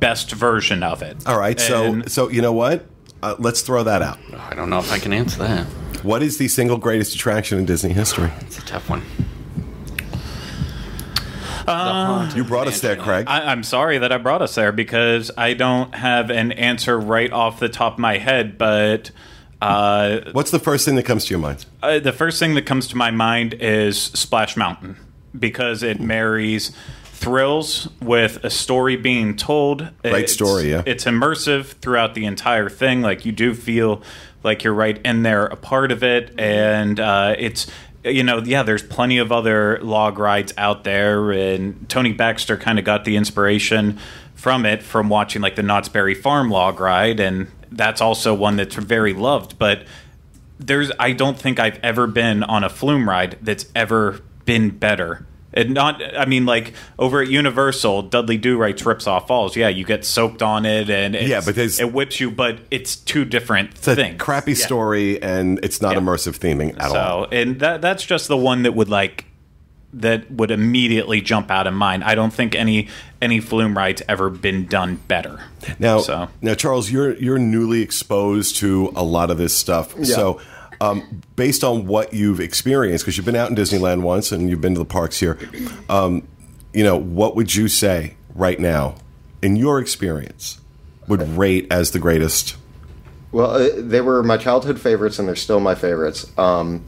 best 0.00 0.32
version 0.32 0.82
of 0.82 1.02
it? 1.02 1.16
All 1.26 1.38
right, 1.38 1.58
so 1.60 2.02
so 2.06 2.28
you 2.28 2.42
know 2.42 2.52
what? 2.52 2.86
Uh, 3.22 3.36
let's 3.38 3.62
throw 3.62 3.84
that 3.84 4.02
out. 4.02 4.18
I 4.36 4.54
don't 4.54 4.68
know 4.68 4.80
if 4.80 4.92
I 4.92 4.98
can 4.98 5.12
answer 5.12 5.38
that. 5.38 5.64
What 6.02 6.22
is 6.22 6.36
the 6.36 6.48
single 6.48 6.76
greatest 6.76 7.14
attraction 7.14 7.58
in 7.58 7.64
Disney 7.64 7.92
history? 7.92 8.30
It's 8.40 8.58
a 8.58 8.62
tough 8.62 8.90
one. 8.90 9.02
You 11.66 12.44
brought 12.44 12.66
us 12.68 12.80
there, 12.80 12.96
Craig. 12.96 13.26
I, 13.28 13.50
I'm 13.52 13.62
sorry 13.62 13.98
that 13.98 14.12
I 14.12 14.18
brought 14.18 14.42
us 14.42 14.54
there 14.54 14.72
because 14.72 15.30
I 15.36 15.54
don't 15.54 15.94
have 15.94 16.30
an 16.30 16.52
answer 16.52 16.98
right 16.98 17.32
off 17.32 17.60
the 17.60 17.68
top 17.68 17.94
of 17.94 17.98
my 17.98 18.18
head. 18.18 18.58
But 18.58 19.10
uh, 19.62 20.20
What's 20.32 20.50
the 20.50 20.58
first 20.58 20.84
thing 20.84 20.96
that 20.96 21.04
comes 21.04 21.24
to 21.26 21.30
your 21.30 21.40
mind? 21.40 21.64
uh, 21.82 21.98
the 22.00 22.12
first 22.12 22.38
thing 22.38 22.54
that 22.54 22.66
comes 22.66 22.86
to 22.88 22.96
my 22.96 23.10
mind 23.10 23.54
is 23.54 24.00
Splash 24.00 24.56
Mountain 24.56 24.96
because 25.38 25.82
it 25.82 26.00
marries 26.00 26.72
thrills 27.04 27.88
with 28.02 28.44
a 28.44 28.50
story 28.50 28.96
being 28.96 29.36
told. 29.36 29.78
Great 30.02 30.14
It's- 30.24 30.32
story, 30.32 30.70
yeah. 30.70 30.82
It's 30.84 31.04
immersive 31.04 31.66
throughout 31.80 32.14
the 32.14 32.26
entire 32.26 32.68
thing. 32.68 33.00
Like 33.02 33.24
you 33.24 33.32
do 33.32 33.54
feel 33.54 34.02
like 34.42 34.62
you're 34.64 34.74
right 34.74 35.00
in 35.04 35.22
there, 35.22 35.46
a 35.46 35.56
part 35.56 35.90
of 35.92 36.02
it, 36.02 36.38
and 36.38 37.00
uh, 37.00 37.34
it's. 37.38 37.66
You 38.04 38.22
know, 38.22 38.38
yeah, 38.38 38.62
there's 38.62 38.82
plenty 38.82 39.18
of 39.18 39.32
other 39.32 39.78
log 39.80 40.18
rides 40.18 40.52
out 40.58 40.84
there, 40.84 41.32
and 41.32 41.88
Tony 41.88 42.12
Baxter 42.12 42.56
kind 42.56 42.78
of 42.78 42.84
got 42.84 43.04
the 43.04 43.16
inspiration 43.16 43.98
from 44.34 44.66
it 44.66 44.82
from 44.82 45.08
watching 45.08 45.40
like 45.40 45.56
the 45.56 45.62
Knott's 45.62 45.88
Berry 45.88 46.14
Farm 46.14 46.50
log 46.50 46.80
ride, 46.80 47.18
and 47.18 47.50
that's 47.72 48.00
also 48.00 48.34
one 48.34 48.56
that's 48.56 48.74
very 48.74 49.14
loved. 49.14 49.58
But 49.58 49.86
there's 50.58 50.92
I 50.98 51.12
don't 51.12 51.38
think 51.38 51.58
I've 51.58 51.78
ever 51.82 52.06
been 52.06 52.42
on 52.42 52.62
a 52.62 52.68
flume 52.68 53.08
ride 53.08 53.38
that's 53.40 53.66
ever 53.74 54.20
been 54.44 54.70
better. 54.70 55.26
And 55.56 55.70
not 55.72 56.02
I 56.18 56.24
mean 56.26 56.44
like 56.46 56.74
over 56.98 57.22
at 57.22 57.28
Universal, 57.28 58.02
Dudley 58.02 58.36
Do 58.36 58.56
Right's 58.58 58.82
Ripsaw 58.82 59.26
Falls. 59.26 59.56
Yeah, 59.56 59.68
you 59.68 59.84
get 59.84 60.04
soaked 60.04 60.42
on 60.42 60.66
it 60.66 60.90
and 60.90 61.14
it's, 61.14 61.28
Yeah, 61.28 61.40
but 61.44 61.54
there's- 61.54 61.78
it 61.80 61.92
whips 61.92 62.18
you, 62.20 62.30
but 62.30 62.58
it's 62.70 62.96
two 62.96 63.24
different 63.24 63.70
It's 63.76 63.86
a 63.88 63.94
things. 63.94 64.20
crappy 64.20 64.52
Yeah. 64.52 64.66
story, 64.66 65.22
and 65.22 65.60
it's 65.62 65.80
not 65.80 65.94
Yeah. 65.94 66.00
immersive 66.00 66.38
theming 66.38 66.74
at 66.78 66.90
so, 66.90 66.98
all. 66.98 67.26
and 67.30 67.60
that 67.60 67.80
that's 67.80 68.04
just 68.04 68.28
the 68.28 68.36
one 68.36 68.64
that 68.64 68.74
would 68.74 68.88
like 68.88 69.26
that 69.96 70.28
would 70.28 70.50
immediately 70.50 71.20
jump 71.20 71.52
out 71.52 71.68
of 71.68 71.72
mind. 71.72 72.02
I 72.02 72.16
don't 72.16 72.32
think 72.32 72.56
any 72.56 72.88
any 73.22 73.38
flume 73.38 73.76
ride's 73.76 74.02
ever 74.08 74.28
been 74.28 74.66
done 74.66 74.98
better. 75.06 75.38
Now, 75.78 75.98
so 76.00 76.28
now, 76.42 76.54
Charles, 76.54 76.90
you're 76.90 77.14
you're 77.14 77.38
newly 77.38 77.80
exposed 77.80 78.56
to 78.56 78.92
a 78.96 79.04
lot 79.04 79.30
of 79.30 79.38
this 79.38 79.54
stuff. 79.56 79.94
So, 80.04 80.40
um, 80.80 81.22
based 81.36 81.64
on 81.64 81.86
what 81.86 82.12
you've 82.12 82.40
experienced, 82.40 83.04
because 83.04 83.16
you've 83.16 83.26
been 83.26 83.36
out 83.36 83.50
in 83.50 83.56
Disneyland 83.56 84.02
once 84.02 84.32
and 84.32 84.48
you've 84.50 84.60
been 84.60 84.74
to 84.74 84.78
the 84.78 84.84
parks 84.84 85.18
here, 85.18 85.38
um, 85.88 86.26
you 86.72 86.82
know, 86.82 86.96
what 86.96 87.36
would 87.36 87.54
you 87.54 87.68
say 87.68 88.16
right 88.34 88.58
now, 88.58 88.96
in 89.42 89.56
your 89.56 89.78
experience, 89.78 90.60
would 91.06 91.22
rate 91.36 91.66
as 91.70 91.90
the 91.90 91.98
greatest? 91.98 92.56
Well, 93.32 93.50
uh, 93.50 93.70
they 93.76 94.00
were 94.00 94.22
my 94.22 94.36
childhood 94.36 94.80
favorites, 94.80 95.18
and 95.18 95.28
they're 95.28 95.36
still 95.36 95.60
my 95.60 95.74
favorites. 95.74 96.26
Um, 96.38 96.84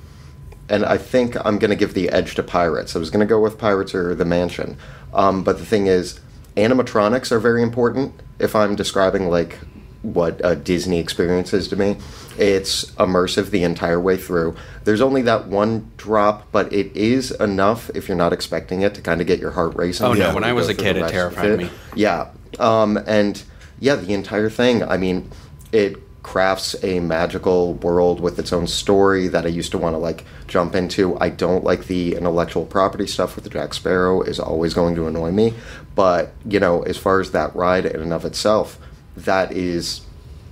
and 0.68 0.84
I 0.84 0.98
think 0.98 1.36
I'm 1.44 1.58
going 1.58 1.70
to 1.70 1.76
give 1.76 1.94
the 1.94 2.08
edge 2.10 2.34
to 2.36 2.42
Pirates. 2.42 2.96
I 2.96 2.98
was 2.98 3.10
going 3.10 3.20
to 3.20 3.26
go 3.26 3.40
with 3.40 3.58
Pirates 3.58 3.94
or 3.94 4.14
The 4.14 4.24
Mansion. 4.24 4.76
Um, 5.14 5.44
but 5.44 5.58
the 5.58 5.66
thing 5.66 5.86
is, 5.86 6.20
animatronics 6.56 7.30
are 7.30 7.38
very 7.38 7.62
important 7.62 8.14
if 8.38 8.56
I'm 8.56 8.74
describing 8.74 9.28
like 9.28 9.58
what 10.02 10.40
a 10.44 10.56
Disney 10.56 10.98
experience 10.98 11.52
is 11.52 11.68
to 11.68 11.76
me. 11.76 11.98
It's 12.38 12.86
immersive 12.92 13.50
the 13.50 13.62
entire 13.64 14.00
way 14.00 14.16
through. 14.16 14.56
There's 14.84 15.00
only 15.00 15.22
that 15.22 15.46
one 15.46 15.90
drop, 15.96 16.50
but 16.52 16.72
it 16.72 16.96
is 16.96 17.30
enough 17.32 17.90
if 17.94 18.08
you're 18.08 18.16
not 18.16 18.32
expecting 18.32 18.82
it 18.82 18.94
to 18.94 19.00
kind 19.00 19.20
of 19.20 19.26
get 19.26 19.38
your 19.38 19.52
heart 19.52 19.74
racing. 19.76 20.06
Oh, 20.06 20.12
no, 20.12 20.34
when 20.34 20.44
I 20.44 20.52
was 20.52 20.68
a 20.68 20.74
kid, 20.74 20.96
it 20.96 21.08
terrified 21.08 21.58
me. 21.58 21.70
Yeah, 21.94 22.30
um, 22.58 22.96
and 23.06 23.42
yeah, 23.80 23.96
the 23.96 24.12
entire 24.12 24.50
thing. 24.50 24.82
I 24.82 24.96
mean, 24.96 25.30
it 25.72 25.96
crafts 26.22 26.74
a 26.82 26.98
magical 26.98 27.74
world 27.74 28.18
with 28.18 28.36
its 28.38 28.52
own 28.52 28.66
story 28.66 29.28
that 29.28 29.44
I 29.44 29.48
used 29.48 29.70
to 29.70 29.78
want 29.78 29.94
to 29.94 29.98
like 29.98 30.24
jump 30.48 30.74
into. 30.74 31.16
I 31.20 31.28
don't 31.28 31.62
like 31.62 31.86
the 31.86 32.16
intellectual 32.16 32.66
property 32.66 33.06
stuff 33.06 33.36
with 33.36 33.44
the 33.44 33.50
Jack 33.50 33.74
Sparrow 33.74 34.22
is 34.22 34.40
always 34.40 34.74
going 34.74 34.96
to 34.96 35.06
annoy 35.06 35.30
me. 35.30 35.54
But 35.94 36.32
you 36.44 36.58
know, 36.58 36.82
as 36.82 36.98
far 36.98 37.20
as 37.20 37.30
that 37.30 37.54
ride 37.54 37.86
in 37.86 38.00
and 38.00 38.12
of 38.12 38.24
itself, 38.24 38.78
that 39.16 39.52
is 39.52 40.00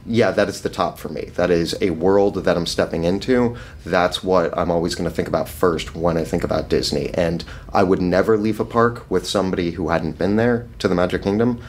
yeah, 0.06 0.30
that 0.32 0.48
is 0.48 0.60
the 0.60 0.68
top 0.68 0.98
for 0.98 1.08
me. 1.08 1.30
That 1.36 1.50
is 1.50 1.76
a 1.80 1.90
world 1.90 2.44
that 2.44 2.56
I'm 2.56 2.66
stepping 2.66 3.04
into. 3.04 3.56
That's 3.84 4.22
what 4.22 4.56
I'm 4.56 4.70
always 4.70 4.94
going 4.94 5.08
to 5.08 5.14
think 5.14 5.28
about 5.28 5.48
first 5.48 5.94
when 5.94 6.16
I 6.16 6.24
think 6.24 6.44
about 6.44 6.68
Disney. 6.68 7.12
And 7.14 7.44
I 7.72 7.82
would 7.82 8.02
never 8.02 8.36
leave 8.36 8.60
a 8.60 8.64
park 8.64 9.10
with 9.10 9.26
somebody 9.26 9.72
who 9.72 9.88
hadn't 9.88 10.18
been 10.18 10.36
there 10.36 10.68
to 10.80 10.88
the 10.88 10.94
Magic 10.94 11.22
Kingdom 11.22 11.62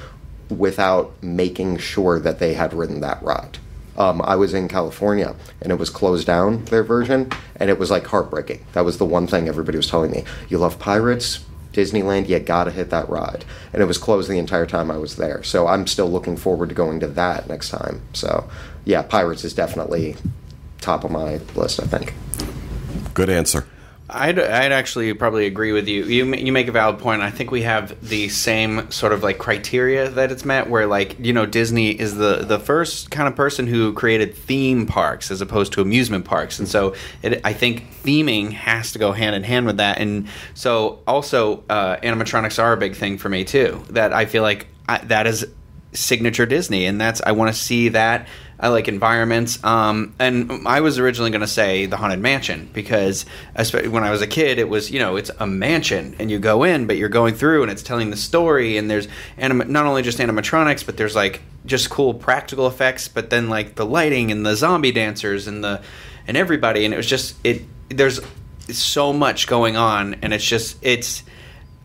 without 0.50 1.12
making 1.24 1.78
sure 1.78 2.20
that 2.20 2.40
they 2.40 2.54
had 2.54 2.74
ridden 2.74 3.02
that 3.02 3.24
ride. 3.24 3.58
Um, 3.98 4.22
I 4.22 4.36
was 4.36 4.54
in 4.54 4.68
California 4.68 5.36
and 5.62 5.72
it 5.72 5.80
was 5.80 5.90
closed 5.90 6.28
down, 6.28 6.66
their 6.66 6.84
version, 6.84 7.32
and 7.56 7.70
it 7.70 7.80
was 7.80 7.90
like 7.90 8.06
heartbreaking. 8.08 8.66
That 8.74 8.84
was 8.84 8.98
the 8.98 9.06
one 9.06 9.28
thing 9.28 9.48
everybody 9.48 9.78
was 9.78 9.90
telling 9.90 10.12
me. 10.12 10.26
You 10.50 10.58
love 10.58 10.78
pirates? 10.80 11.46
Disneyland, 11.76 12.28
you 12.30 12.40
gotta 12.40 12.72
hit 12.72 12.90
that 12.90 13.10
ride. 13.10 13.46
And 13.74 13.82
it 13.82 13.86
was 13.86 13.98
closed 13.98 14.30
the 14.30 14.40
entire 14.40 14.66
time 14.66 14.90
I 14.90 14.98
was 14.98 15.18
there. 15.18 15.44
So 15.44 15.68
I'm 15.68 15.86
still 15.86 16.10
looking 16.10 16.38
forward 16.38 16.70
to 16.70 16.76
going 16.76 17.00
to 17.02 17.08
that 17.08 17.48
next 17.48 17.70
time. 17.70 18.02
So 18.14 18.50
yeah, 18.86 19.02
Pirates 19.02 19.44
is 19.44 19.54
definitely 19.54 20.16
top 20.82 21.04
of 21.04 21.12
my 21.12 21.40
list, 21.56 21.82
I 21.82 21.86
think. 21.86 22.14
Good 23.14 23.30
answer. 23.30 23.68
I'd, 24.08 24.38
I'd 24.38 24.72
actually 24.72 25.12
probably 25.16 25.48
agree 25.48 25.72
with 25.72 25.88
you. 25.88 26.04
You 26.04 26.36
you 26.36 26.52
make 26.52 26.68
a 26.68 26.72
valid 26.72 27.00
point. 27.00 27.24
I 27.24 27.32
think 27.32 27.50
we 27.50 27.64
have 27.64 28.08
the 28.08 28.30
same 28.30 28.92
sort 28.92 29.14
of 29.14 29.24
like 29.24 29.40
criteria 29.40 30.10
that 30.12 30.32
it's 30.32 30.46
met, 30.46 30.70
where 30.70 30.86
like 30.86 31.18
you 31.20 31.34
know 31.34 31.48
Disney 31.48 31.90
is 31.90 32.16
the 32.16 32.46
the 32.46 32.60
first 32.60 33.10
kind 33.10 33.28
of 33.28 33.36
person 33.36 33.66
who 33.66 33.94
created 33.94 34.36
theme 34.36 34.86
parks 34.86 35.32
as 35.32 35.42
opposed 35.42 35.74
to 35.74 35.82
amusement 35.82 36.24
parks, 36.24 36.60
and 36.60 36.68
so 36.68 36.94
it, 37.24 37.42
I 37.44 37.54
think 37.54 37.92
theming 38.04 38.52
has 38.52 38.92
to 38.92 39.00
go 39.00 39.12
hand 39.12 39.36
in 39.36 39.44
hand 39.44 39.66
with 39.66 39.78
that. 39.78 39.98
And 39.98 40.28
so 40.54 41.00
also 41.08 41.64
uh, 41.68 41.98
animatronics 41.98 42.62
are 42.62 42.74
a 42.74 42.78
big 42.78 42.96
thing 42.96 43.18
for 43.18 43.30
me 43.30 43.44
too. 43.44 43.84
That 43.90 44.14
I 44.14 44.26
feel 44.26 44.44
like 44.44 44.68
I, 44.88 45.00
that 45.06 45.26
is 45.26 45.48
signature 45.94 46.46
Disney, 46.46 46.86
and 46.86 47.02
that's 47.02 47.22
I 47.22 47.32
want 47.32 47.54
to 47.54 47.60
see 47.60 47.90
that. 47.90 48.28
I 48.60 48.70
like 48.70 48.88
environments, 48.88 49.62
um, 49.64 50.16
and 50.18 50.68
I 50.68 50.82
was 50.82 50.98
originally 50.98 51.30
going 51.30 51.42
to 51.42 51.48
say 51.48 51.88
the 51.88 51.98
haunted 51.98 52.20
mansion 52.20 52.70
because 52.72 53.26
when 53.56 54.04
I 54.04 54.12
was 54.12 54.22
a 54.22 54.28
kid, 54.28 54.60
it 54.60 54.70
was 54.70 54.90
you 54.90 55.00
know 55.00 55.18
it's 55.18 55.32
a 55.40 55.46
mansion 55.46 56.16
and 56.20 56.32
you 56.32 56.40
go 56.40 56.64
in, 56.64 56.88
but 56.88 56.98
you're 56.98 57.10
going 57.10 57.34
through 57.34 57.64
and 57.64 57.72
it's 57.72 57.84
telling 57.84 58.12
the 58.12 58.18
story, 58.18 58.78
and 58.78 58.90
there's 58.90 59.08
anim- 59.38 59.72
not 59.72 59.86
only 59.86 60.04
just 60.04 60.20
animatronics, 60.20 60.86
but 60.86 60.96
there's 60.96 61.16
like 61.16 61.42
just 61.66 61.90
cool 61.90 62.14
practical 62.14 62.68
effects, 62.68 63.08
but 63.08 63.30
then 63.30 63.50
like 63.50 63.76
the 63.76 63.86
lighting 63.86 64.32
and 64.32 64.46
the 64.46 64.56
zombie 64.56 64.92
dancers 64.92 65.48
and 65.48 65.64
the 65.64 65.82
and 66.28 66.38
everybody, 66.38 66.86
and 66.86 66.94
it 66.94 66.98
was 66.98 67.08
just 67.08 67.36
it. 67.44 67.64
There's 67.90 68.22
so 68.70 69.14
much 69.14 69.48
going 69.48 69.76
on, 69.76 70.16
and 70.22 70.34
it's 70.34 70.46
just 70.46 70.78
it's 70.82 71.24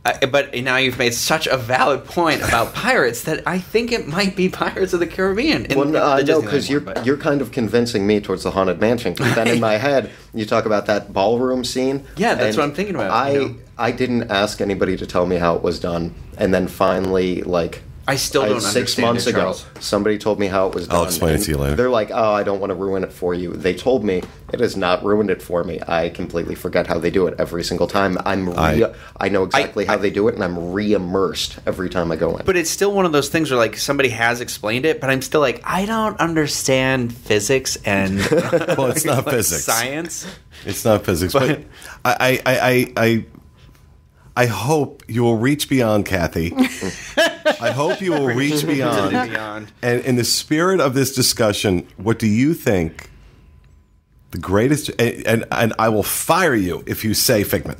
uh, 0.04 0.26
but 0.26 0.54
now 0.54 0.76
you've 0.76 0.98
made 0.98 1.12
such 1.14 1.46
a 1.46 1.56
valid 1.56 2.04
point 2.04 2.40
about 2.42 2.72
pirates 2.86 3.22
that 3.24 3.46
I 3.46 3.58
think 3.58 3.92
it 3.92 4.06
might 4.08 4.34
be 4.36 4.48
Pirates 4.48 4.92
of 4.92 5.00
the 5.00 5.06
Caribbean. 5.06 5.66
In 5.66 5.76
Well, 5.76 5.86
the 5.86 5.92
no, 5.92 6.02
uh, 6.02 6.22
no, 6.26 6.40
because 6.42 6.70
you're 6.70 6.80
but- 6.80 7.04
you're 7.04 7.16
kind 7.18 7.40
of 7.42 7.52
convincing 7.52 8.06
me 8.06 8.20
towards 8.20 8.42
the 8.44 8.50
haunted 8.52 8.80
mansion. 8.80 9.14
'cause 9.14 9.34
then 9.34 9.48
in 9.48 9.60
my 9.60 9.74
head, 9.88 10.10
you 10.34 10.46
talk 10.46 10.64
about 10.66 10.86
that 10.86 11.12
ballroom 11.12 11.64
scene. 11.64 12.04
Yeah, 12.16 12.34
that's 12.34 12.56
what 12.56 12.62
I'm 12.64 12.72
thinking 12.72 12.94
about, 12.94 13.10
I 13.10 13.30
you 13.32 13.38
know? 13.40 13.54
I 13.78 13.90
didn't 13.92 14.30
ask 14.30 14.60
anybody 14.60 14.96
to 14.96 15.06
tell 15.06 15.26
me 15.26 15.36
how 15.36 15.54
it 15.56 15.62
was 15.62 15.78
done, 15.80 16.14
and 16.38 16.52
then 16.54 16.66
finally, 16.68 17.42
like 17.42 17.82
I 18.10 18.16
still 18.16 18.44
don't 18.46 18.60
six 18.60 18.76
understand 18.76 19.06
months 19.06 19.26
it, 19.26 19.30
ago, 19.30 19.40
Charles. 19.40 19.66
somebody 19.80 20.18
told 20.18 20.38
me 20.38 20.46
how 20.46 20.68
it 20.68 20.74
was 20.74 20.86
done. 20.88 20.96
I'll 20.96 21.04
explain 21.04 21.34
it 21.36 21.42
to 21.42 21.50
you 21.50 21.56
later. 21.58 21.76
They're 21.76 21.90
like, 21.90 22.10
"Oh, 22.12 22.32
I 22.32 22.42
don't 22.42 22.60
want 22.60 22.70
to 22.70 22.74
ruin 22.74 23.04
it 23.04 23.12
for 23.12 23.34
you." 23.34 23.52
They 23.52 23.74
told 23.74 24.04
me 24.04 24.22
it 24.52 24.60
has 24.60 24.76
not 24.76 25.04
ruined 25.04 25.30
it 25.30 25.40
for 25.42 25.62
me. 25.64 25.80
I 25.86 26.08
completely 26.10 26.54
forget 26.54 26.86
how 26.86 26.98
they 26.98 27.10
do 27.10 27.26
it 27.28 27.34
every 27.38 27.62
single 27.64 27.86
time. 27.86 28.18
I'm 28.26 28.50
re- 28.50 28.56
I- 28.84 28.92
I, 29.18 29.28
know 29.28 29.44
exactly 29.44 29.86
I- 29.88 29.92
how 29.92 29.96
they 29.98 30.10
do 30.10 30.28
it, 30.28 30.34
and 30.34 30.42
I'm 30.44 30.72
re-immersed 30.72 31.58
every 31.66 31.88
time 31.88 32.10
I 32.12 32.16
go 32.16 32.36
in. 32.36 32.44
But 32.44 32.56
it's 32.56 32.70
still 32.70 32.92
one 32.92 33.06
of 33.06 33.12
those 33.12 33.28
things 33.28 33.50
where 33.50 33.58
like 33.58 33.76
somebody 33.76 34.08
has 34.10 34.40
explained 34.40 34.84
it, 34.84 35.00
but 35.00 35.08
I'm 35.10 35.22
still 35.22 35.40
like 35.40 35.62
I 35.64 35.86
don't 35.86 36.18
understand 36.20 37.12
physics 37.14 37.76
and 37.84 38.18
Well, 38.30 38.86
it's 38.86 39.04
not 39.04 39.24
like, 39.26 39.34
physics. 39.36 39.64
science. 39.64 40.26
It's 40.66 40.84
not 40.84 41.04
physics, 41.04 41.32
but, 41.32 41.48
But- 41.48 41.64
I, 42.04 42.40
I, 42.44 42.56
I, 42.56 42.92
I, 43.06 43.24
I 44.36 44.46
hope 44.46 45.02
you 45.08 45.22
will 45.22 45.36
reach 45.38 45.68
beyond, 45.68 46.06
Kathy. 46.06 46.54
I 47.60 47.70
hope 47.70 48.00
you 48.00 48.12
will 48.12 48.26
reach 48.26 48.66
beyond. 48.66 49.10
Beyond. 49.30 49.72
And 49.82 50.02
in 50.04 50.16
the 50.16 50.24
spirit 50.24 50.80
of 50.80 50.94
this 50.94 51.14
discussion, 51.14 51.86
what 51.96 52.18
do 52.18 52.26
you 52.26 52.54
think 52.54 53.10
the 54.30 54.38
greatest? 54.38 54.90
And, 54.98 55.26
and, 55.26 55.44
and 55.50 55.72
I 55.78 55.88
will 55.88 56.02
fire 56.02 56.54
you 56.54 56.82
if 56.86 57.04
you 57.04 57.14
say 57.14 57.44
Figment. 57.44 57.78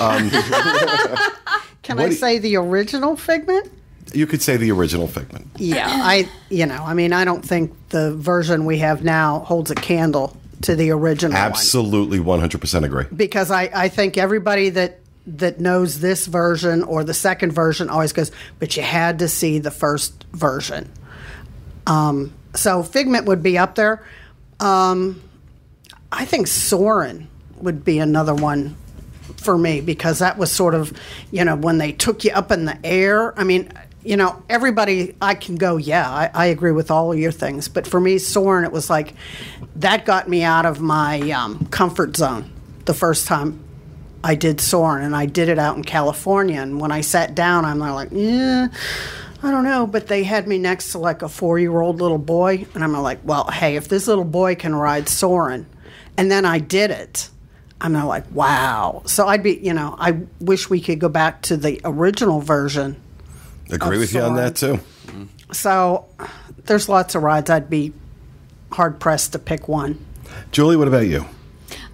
Um, 0.00 0.30
Can 1.82 1.98
I 1.98 2.04
do 2.04 2.08
you- 2.10 2.12
say 2.12 2.38
the 2.38 2.56
original 2.56 3.16
Figment? 3.16 3.70
you 4.12 4.26
could 4.26 4.42
say 4.42 4.56
the 4.56 4.72
original 4.72 5.06
Figment. 5.06 5.46
Yeah, 5.56 5.86
I 5.88 6.28
you 6.48 6.66
know, 6.66 6.82
I 6.84 6.94
mean, 6.94 7.12
I 7.12 7.24
don't 7.24 7.44
think 7.44 7.72
the 7.90 8.14
version 8.16 8.64
we 8.64 8.78
have 8.78 9.04
now 9.04 9.40
holds 9.40 9.70
a 9.70 9.74
candle 9.76 10.36
to 10.62 10.74
the 10.74 10.90
original. 10.90 11.36
Absolutely, 11.36 12.18
one 12.20 12.40
hundred 12.40 12.60
percent 12.60 12.84
agree. 12.84 13.04
because 13.14 13.50
I, 13.50 13.70
I 13.74 13.88
think 13.88 14.18
everybody 14.18 14.70
that 14.70 14.99
that 15.26 15.60
knows 15.60 16.00
this 16.00 16.26
version 16.26 16.82
or 16.82 17.04
the 17.04 17.14
second 17.14 17.52
version 17.52 17.88
always 17.88 18.12
goes, 18.12 18.32
but 18.58 18.76
you 18.76 18.82
had 18.82 19.18
to 19.18 19.28
see 19.28 19.58
the 19.58 19.70
first 19.70 20.24
version. 20.32 20.90
Um, 21.86 22.32
so 22.54 22.82
Figment 22.82 23.26
would 23.26 23.42
be 23.42 23.58
up 23.58 23.74
there. 23.74 24.04
Um, 24.58 25.22
I 26.10 26.24
think 26.24 26.46
Soarin' 26.46 27.28
would 27.56 27.84
be 27.84 27.98
another 27.98 28.34
one 28.34 28.76
for 29.36 29.56
me 29.56 29.80
because 29.80 30.18
that 30.18 30.38
was 30.38 30.50
sort 30.50 30.74
of, 30.74 30.92
you 31.30 31.44
know, 31.44 31.56
when 31.56 31.78
they 31.78 31.92
took 31.92 32.24
you 32.24 32.32
up 32.32 32.50
in 32.50 32.64
the 32.64 32.78
air. 32.84 33.38
I 33.38 33.44
mean, 33.44 33.72
you 34.02 34.16
know, 34.16 34.42
everybody, 34.48 35.14
I 35.20 35.34
can 35.34 35.56
go, 35.56 35.76
yeah, 35.76 36.10
I, 36.10 36.30
I 36.32 36.46
agree 36.46 36.72
with 36.72 36.90
all 36.90 37.12
of 37.12 37.18
your 37.18 37.32
things. 37.32 37.68
But 37.68 37.86
for 37.86 38.00
me, 38.00 38.18
Soarin', 38.18 38.64
it 38.64 38.72
was 38.72 38.90
like 38.90 39.14
that 39.76 40.04
got 40.04 40.28
me 40.28 40.42
out 40.42 40.66
of 40.66 40.80
my 40.80 41.30
um, 41.30 41.66
comfort 41.66 42.16
zone 42.16 42.50
the 42.86 42.94
first 42.94 43.26
time 43.26 43.62
I 44.22 44.34
did 44.34 44.60
Soarin', 44.60 45.02
and 45.02 45.16
I 45.16 45.26
did 45.26 45.48
it 45.48 45.58
out 45.58 45.76
in 45.76 45.84
California. 45.84 46.60
And 46.60 46.80
when 46.80 46.92
I 46.92 47.00
sat 47.00 47.34
down, 47.34 47.64
I'm 47.64 47.78
like, 47.78 48.10
yeah, 48.12 48.68
I 49.42 49.50
don't 49.50 49.64
know. 49.64 49.86
But 49.86 50.08
they 50.08 50.24
had 50.24 50.46
me 50.46 50.58
next 50.58 50.92
to 50.92 50.98
like 50.98 51.22
a 51.22 51.28
four 51.28 51.58
year 51.58 51.80
old 51.80 52.00
little 52.00 52.18
boy, 52.18 52.66
and 52.74 52.84
I'm 52.84 52.92
like, 52.92 53.20
well, 53.24 53.50
hey, 53.50 53.76
if 53.76 53.88
this 53.88 54.06
little 54.06 54.24
boy 54.24 54.54
can 54.54 54.74
ride 54.74 55.08
Soarin', 55.08 55.66
and 56.16 56.30
then 56.30 56.44
I 56.44 56.58
did 56.58 56.90
it. 56.90 57.30
I'm 57.80 57.94
like, 57.94 58.24
wow. 58.32 59.02
So 59.06 59.26
I'd 59.26 59.42
be, 59.42 59.56
you 59.56 59.72
know, 59.72 59.96
I 59.98 60.18
wish 60.38 60.68
we 60.68 60.80
could 60.80 60.98
go 60.98 61.08
back 61.08 61.42
to 61.42 61.56
the 61.56 61.80
original 61.84 62.40
version. 62.40 63.00
Agree 63.70 63.96
Of 63.96 64.00
with 64.00 64.12
you 64.12 64.20
on 64.20 64.36
that 64.36 64.56
too. 64.56 64.80
So 65.52 66.06
there's 66.66 66.88
lots 66.88 67.14
of 67.14 67.22
rides. 67.22 67.48
I'd 67.48 67.70
be 67.70 67.92
hard 68.70 69.00
pressed 69.00 69.32
to 69.32 69.38
pick 69.38 69.66
one. 69.66 70.04
Julie, 70.52 70.76
what 70.76 70.88
about 70.88 71.06
you? 71.06 71.24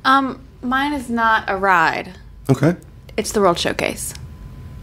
Um, 0.04 0.45
mine 0.66 0.92
is 0.92 1.08
not 1.08 1.44
a 1.48 1.56
ride. 1.56 2.12
Okay. 2.50 2.76
It's 3.16 3.32
the 3.32 3.40
World 3.40 3.58
Showcase. 3.58 4.14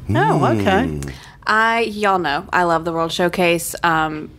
Oh, 0.10 0.46
okay. 0.58 1.00
I 1.46 1.82
y'all 1.82 2.19
know 2.19 2.48
I 2.52 2.63
love 2.63 2.86
the 2.86 2.91
World 2.93 3.12
Showcase. 3.12 3.76
Um, 3.84 4.30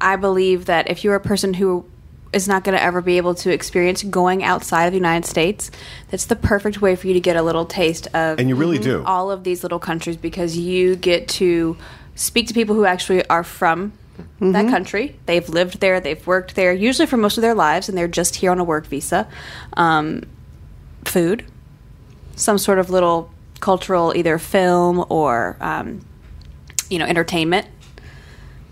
I 0.00 0.16
believe 0.16 0.66
that 0.66 0.88
if 0.90 1.04
you're 1.04 1.14
a 1.14 1.20
person 1.20 1.54
who 1.54 1.84
is 2.32 2.46
not 2.46 2.62
going 2.62 2.76
to 2.76 2.82
ever 2.82 3.00
be 3.00 3.16
able 3.16 3.34
to 3.34 3.52
experience 3.52 4.02
going 4.04 4.44
outside 4.44 4.84
of 4.86 4.92
the 4.92 4.98
United 4.98 5.26
States, 5.28 5.70
that's 6.10 6.26
the 6.26 6.36
perfect 6.36 6.80
way 6.80 6.94
for 6.94 7.08
you 7.08 7.14
to 7.14 7.20
get 7.20 7.36
a 7.36 7.42
little 7.42 7.66
taste 7.66 8.06
of 8.14 8.38
And 8.38 8.48
you 8.48 8.54
really 8.54 8.78
do. 8.78 9.02
all 9.04 9.30
of 9.32 9.42
these 9.42 9.62
little 9.64 9.80
countries 9.80 10.16
because 10.16 10.56
you 10.56 10.94
get 10.96 11.28
to 11.28 11.76
speak 12.14 12.46
to 12.48 12.54
people 12.54 12.74
who 12.76 12.84
actually 12.84 13.28
are 13.28 13.42
from 13.42 13.92
that 14.40 14.68
country. 14.68 15.16
They've 15.26 15.48
lived 15.48 15.80
there, 15.80 15.98
they've 15.98 16.24
worked 16.26 16.54
there, 16.54 16.72
usually 16.72 17.06
for 17.06 17.16
most 17.16 17.36
of 17.38 17.42
their 17.42 17.54
lives, 17.54 17.88
and 17.88 17.96
they're 17.98 18.06
just 18.06 18.36
here 18.36 18.50
on 18.52 18.58
a 18.58 18.64
work 18.64 18.86
visa. 18.86 19.26
Um, 19.76 20.24
food, 21.04 21.44
some 22.36 22.58
sort 22.58 22.78
of 22.78 22.90
little 22.90 23.30
cultural, 23.60 24.12
either 24.16 24.38
film 24.38 25.04
or 25.08 25.56
um, 25.60 26.04
you 26.88 26.98
know, 26.98 27.06
entertainment. 27.06 27.66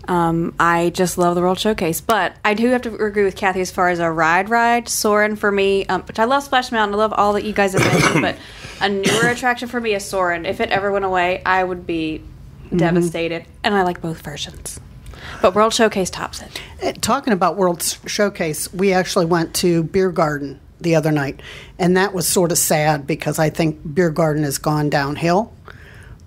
Um, 0.07 0.55
I 0.59 0.89
just 0.89 1.19
love 1.19 1.35
the 1.35 1.41
World 1.41 1.59
Showcase, 1.59 2.01
but 2.01 2.35
I 2.43 2.55
do 2.55 2.69
have 2.69 2.81
to 2.83 2.95
agree 2.95 3.23
with 3.23 3.35
Kathy 3.35 3.61
as 3.61 3.69
far 3.69 3.89
as 3.89 3.99
a 3.99 4.09
ride. 4.09 4.49
Ride 4.49 4.89
Soarin' 4.89 5.35
for 5.35 5.51
me, 5.51 5.85
um, 5.85 6.01
which 6.03 6.17
I 6.17 6.23
love 6.23 6.41
Splash 6.41 6.71
Mountain. 6.71 6.95
I 6.95 6.97
love 6.97 7.13
all 7.13 7.33
that 7.33 7.43
you 7.43 7.53
guys 7.53 7.73
have 7.73 7.81
mentioned, 7.81 8.21
but 8.21 8.35
a 8.81 8.89
newer 8.89 9.27
attraction 9.27 9.67
for 9.67 9.79
me 9.79 9.93
is 9.93 10.03
Soarin'. 10.03 10.47
If 10.47 10.61
it 10.61 10.71
ever 10.71 10.91
went 10.91 11.05
away, 11.05 11.43
I 11.45 11.63
would 11.63 11.85
be 11.85 12.23
devastated, 12.75 13.45
and 13.63 13.75
I 13.75 13.83
like 13.83 14.01
both 14.01 14.21
versions. 14.21 14.79
But 15.43 15.53
World 15.53 15.73
Showcase 15.73 16.09
tops 16.09 16.41
it. 16.41 16.59
Eh, 16.81 16.93
Talking 16.99 17.33
about 17.33 17.55
World 17.55 17.83
Showcase, 18.07 18.73
we 18.73 18.93
actually 18.93 19.27
went 19.27 19.53
to 19.55 19.83
Beer 19.83 20.11
Garden 20.11 20.59
the 20.79 20.95
other 20.95 21.11
night, 21.11 21.41
and 21.77 21.97
that 21.97 22.13
was 22.13 22.27
sort 22.27 22.51
of 22.51 22.57
sad 22.57 23.05
because 23.05 23.39
I 23.39 23.49
think 23.49 23.79
Beer 23.93 24.09
Garden 24.09 24.43
has 24.43 24.57
gone 24.57 24.89
downhill. 24.89 25.53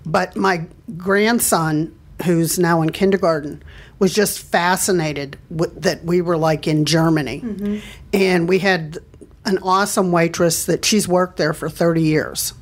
But 0.05 0.35
my 0.35 0.65
grandson, 0.97 1.97
who's 2.25 2.59
now 2.59 2.81
in 2.81 2.91
kindergarten, 2.91 3.63
was 3.99 4.13
just 4.13 4.39
fascinated 4.39 5.37
with, 5.49 5.81
that 5.81 6.03
we 6.03 6.21
were 6.21 6.37
like 6.37 6.67
in 6.67 6.85
Germany. 6.85 7.41
Mm-hmm. 7.41 7.77
And 8.11 8.49
we 8.49 8.59
had 8.59 8.97
an 9.45 9.59
awesome 9.59 10.11
waitress 10.11 10.65
that 10.65 10.85
she's 10.85 11.07
worked 11.07 11.37
there 11.37 11.53
for 11.53 11.69
30 11.69 12.01
years. 12.01 12.53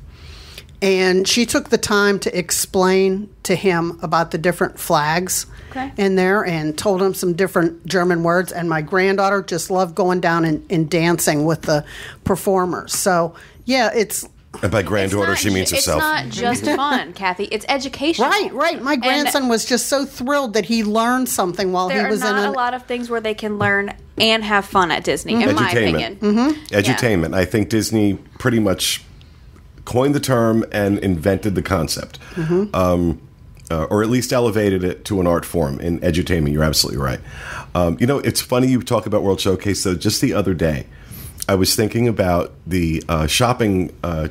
And 0.82 1.26
she 1.26 1.46
took 1.46 1.70
the 1.70 1.78
time 1.78 2.18
to 2.18 2.36
explain 2.38 3.30
to 3.44 3.54
him 3.54 3.98
about 4.02 4.32
the 4.32 4.38
different 4.38 4.78
flags 4.78 5.46
Okay. 5.70 5.90
in 5.96 6.16
there 6.16 6.44
and 6.44 6.76
told 6.76 7.00
him 7.00 7.14
some 7.14 7.32
different 7.32 7.86
German 7.86 8.22
words. 8.22 8.52
And 8.52 8.68
my 8.68 8.82
granddaughter 8.82 9.40
just 9.42 9.70
loved 9.70 9.94
going 9.94 10.20
down 10.20 10.44
and, 10.44 10.66
and 10.70 10.90
dancing 10.90 11.46
with 11.46 11.62
the 11.62 11.82
performers. 12.24 12.92
So, 12.94 13.34
yeah, 13.64 13.90
it's 13.94 14.28
And 14.62 14.70
by 14.70 14.82
granddaughter, 14.82 15.28
not 15.28 15.38
she 15.38 15.48
means 15.48 15.70
ju- 15.70 15.76
herself. 15.76 16.02
It's 16.02 16.04
not 16.04 16.28
just 16.28 16.64
fun, 16.76 17.12
Kathy. 17.14 17.44
It's 17.44 17.64
education. 17.70 18.24
right, 18.26 18.52
right. 18.52 18.82
My 18.82 18.96
grandson 18.96 19.48
was 19.48 19.64
just 19.64 19.86
so 19.86 20.04
thrilled 20.04 20.52
that 20.54 20.66
he 20.66 20.84
learned 20.84 21.28
something 21.30 21.72
while 21.72 21.88
he 21.88 22.02
was 22.02 22.20
in 22.20 22.28
not 22.28 22.38
an, 22.44 22.48
a 22.50 22.52
lot 22.52 22.74
of 22.74 22.82
things 22.84 23.08
where 23.08 23.20
they 23.22 23.32
can 23.34 23.56
learn 23.58 23.94
and 24.18 24.44
have 24.44 24.66
fun 24.66 24.90
at 24.90 25.04
Disney, 25.04 25.42
in 25.42 25.54
my 25.54 25.70
opinion. 25.70 26.16
Mm-hmm. 26.16 26.74
Edutainment. 26.74 27.34
I 27.34 27.46
think 27.46 27.70
Disney 27.70 28.14
pretty 28.38 28.58
much 28.58 29.02
coined 29.84 30.14
the 30.14 30.20
term 30.20 30.64
and 30.72 30.98
invented 30.98 31.54
the 31.54 31.62
concept, 31.62 32.18
um, 32.74 33.20
uh, 33.70 33.84
or 33.84 34.02
at 34.02 34.08
least 34.08 34.32
elevated 34.32 34.84
it 34.84 35.04
to 35.06 35.20
an 35.20 35.26
art 35.26 35.44
form 35.44 35.80
in 35.80 35.98
edutainment. 36.00 36.52
You're 36.52 36.64
absolutely 36.64 37.02
right. 37.02 37.20
Um, 37.74 37.96
you 38.00 38.06
know, 38.06 38.18
it's 38.18 38.40
funny 38.40 38.68
you 38.68 38.82
talk 38.82 39.06
about 39.06 39.22
World 39.22 39.40
Showcase. 39.40 39.82
Though, 39.84 39.94
just 39.94 40.20
the 40.20 40.34
other 40.34 40.54
day, 40.54 40.86
I 41.48 41.54
was 41.54 41.74
thinking 41.74 42.06
about 42.06 42.52
the 42.66 43.02
uh, 43.08 43.26
shopping, 43.26 43.92
uh, 44.04 44.28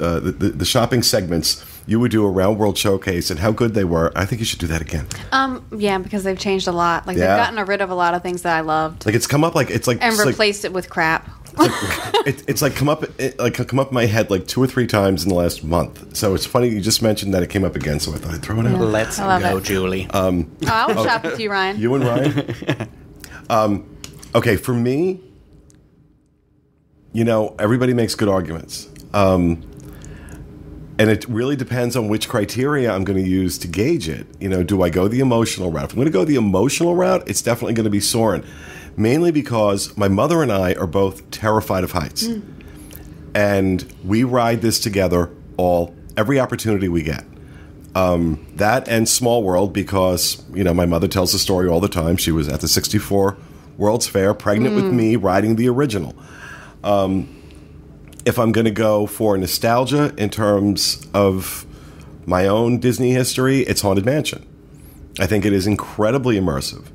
uh, 0.00 0.20
the, 0.20 0.32
the, 0.32 0.48
the 0.50 0.64
shopping 0.64 1.02
segments 1.02 1.62
you 1.86 2.00
would 2.00 2.10
do 2.10 2.26
around 2.26 2.58
World 2.58 2.76
Showcase 2.76 3.30
and 3.30 3.38
how 3.38 3.52
good 3.52 3.74
they 3.74 3.84
were. 3.84 4.12
I 4.16 4.24
think 4.24 4.40
you 4.40 4.44
should 4.44 4.58
do 4.58 4.66
that 4.68 4.80
again. 4.82 5.06
Um, 5.32 5.64
yeah, 5.76 5.98
because 5.98 6.24
they've 6.24 6.38
changed 6.38 6.66
a 6.66 6.72
lot. 6.72 7.06
Like 7.06 7.16
Yeah. 7.16 7.36
they've 7.36 7.46
gotten 7.54 7.66
rid 7.68 7.80
of 7.80 7.90
a 7.90 7.94
lot 7.94 8.14
of 8.14 8.22
things 8.22 8.42
that 8.42 8.56
I 8.56 8.60
loved 8.60 9.06
Like 9.06 9.14
it's 9.14 9.26
come 9.26 9.44
up 9.44 9.54
like 9.54 9.70
it's 9.70 9.86
like 9.86 9.98
and 10.02 10.10
it's 10.12 10.18
like- 10.18 10.26
replaced 10.28 10.64
it 10.64 10.72
with 10.72 10.90
crap. 10.90 11.30
it, 12.26 12.42
it's 12.46 12.60
like 12.60 12.74
come 12.74 12.86
up 12.86 13.02
it, 13.18 13.38
like 13.38 13.54
come 13.54 13.78
up 13.78 13.88
in 13.88 13.94
my 13.94 14.04
head 14.04 14.28
like 14.30 14.46
two 14.46 14.62
or 14.62 14.66
three 14.66 14.86
times 14.86 15.22
in 15.22 15.30
the 15.30 15.34
last 15.34 15.64
month. 15.64 16.14
So 16.14 16.34
it's 16.34 16.44
funny 16.44 16.68
you 16.68 16.82
just 16.82 17.00
mentioned 17.00 17.32
that 17.32 17.42
it 17.42 17.48
came 17.48 17.64
up 17.64 17.74
again, 17.74 17.98
so 17.98 18.12
I 18.12 18.16
thought 18.16 18.34
I'd 18.34 18.42
throw 18.42 18.60
it 18.60 18.66
out. 18.66 18.78
Let's 18.78 19.18
I 19.18 19.26
love 19.26 19.40
go, 19.40 19.56
it. 19.56 19.64
Julie. 19.64 20.06
Oh, 20.12 20.44
I 20.66 20.86
will 20.92 21.02
shop 21.02 21.24
with 21.24 21.40
you, 21.40 21.50
Ryan. 21.50 21.78
You 21.80 21.94
and 21.94 22.04
Ryan. 22.04 22.88
um, 23.48 23.96
okay, 24.34 24.56
for 24.56 24.74
me, 24.74 25.22
you 27.12 27.24
know, 27.24 27.54
everybody 27.58 27.94
makes 27.94 28.14
good 28.14 28.28
arguments. 28.28 28.88
Um, 29.14 29.62
and 30.98 31.10
it 31.10 31.26
really 31.28 31.56
depends 31.56 31.96
on 31.96 32.08
which 32.08 32.28
criteria 32.28 32.90
I'm 32.90 33.04
going 33.04 33.22
to 33.22 33.28
use 33.28 33.58
to 33.58 33.68
gauge 33.68 34.08
it. 34.08 34.26
You 34.40 34.48
know, 34.48 34.62
do 34.62 34.82
I 34.82 34.90
go 34.90 35.08
the 35.08 35.20
emotional 35.20 35.70
route? 35.70 35.84
If 35.84 35.90
I'm 35.90 35.96
going 35.96 36.06
to 36.06 36.12
go 36.12 36.24
the 36.24 36.36
emotional 36.36 36.94
route, 36.94 37.28
it's 37.28 37.42
definitely 37.42 37.74
going 37.74 37.84
to 37.84 37.90
be 37.90 38.00
Soarin'. 38.00 38.44
Mainly 38.96 39.30
because 39.30 39.94
my 39.96 40.08
mother 40.08 40.42
and 40.42 40.50
I 40.50 40.72
are 40.74 40.86
both 40.86 41.30
terrified 41.30 41.84
of 41.84 41.92
heights. 41.92 42.26
Hmm. 42.26 42.40
And 43.34 43.94
we 44.02 44.24
ride 44.24 44.62
this 44.62 44.80
together 44.80 45.30
all 45.58 45.94
every 46.16 46.40
opportunity 46.40 46.88
we 46.88 47.02
get. 47.02 47.24
Um, 47.94 48.46
that 48.56 48.88
and 48.88 49.06
Small 49.06 49.42
World 49.42 49.74
because, 49.74 50.42
you 50.54 50.64
know, 50.64 50.72
my 50.72 50.86
mother 50.86 51.08
tells 51.08 51.32
the 51.32 51.38
story 51.38 51.68
all 51.68 51.80
the 51.80 51.88
time. 51.88 52.16
She 52.16 52.32
was 52.32 52.48
at 52.48 52.60
the 52.60 52.68
64 52.68 53.36
World's 53.76 54.06
Fair, 54.06 54.32
pregnant 54.32 54.74
with 54.74 54.88
hmm. 54.88 54.96
me, 54.96 55.16
riding 55.16 55.56
the 55.56 55.68
original 55.68 56.14
um, 56.86 57.35
if 58.26 58.40
I'm 58.40 58.50
going 58.50 58.64
to 58.64 58.72
go 58.72 59.06
for 59.06 59.38
nostalgia 59.38 60.12
in 60.18 60.28
terms 60.30 61.06
of 61.14 61.64
my 62.26 62.46
own 62.48 62.78
Disney 62.80 63.12
history, 63.12 63.60
it's 63.60 63.80
Haunted 63.80 64.04
Mansion. 64.04 64.44
I 65.20 65.26
think 65.26 65.46
it 65.46 65.52
is 65.52 65.66
incredibly 65.66 66.38
immersive. 66.38 66.88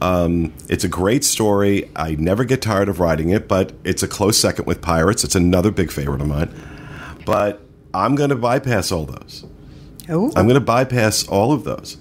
Um, 0.00 0.52
it's 0.68 0.82
a 0.82 0.88
great 0.88 1.24
story. 1.24 1.90
I 1.94 2.12
never 2.12 2.44
get 2.44 2.62
tired 2.62 2.88
of 2.88 2.98
writing 2.98 3.28
it, 3.28 3.46
but 3.46 3.72
it's 3.84 4.02
a 4.02 4.08
close 4.08 4.38
second 4.38 4.64
with 4.64 4.80
Pirates. 4.80 5.22
It's 5.22 5.34
another 5.34 5.70
big 5.70 5.92
favorite 5.92 6.22
of 6.22 6.26
mine. 6.26 6.52
But 7.26 7.60
I'm 7.92 8.14
going 8.14 8.30
to 8.30 8.36
bypass 8.36 8.90
all 8.90 9.04
those. 9.04 9.44
oh, 10.08 10.32
I'm 10.34 10.46
going 10.46 10.54
to 10.54 10.60
bypass 10.60 11.28
all 11.28 11.52
of 11.52 11.64
those. 11.64 11.98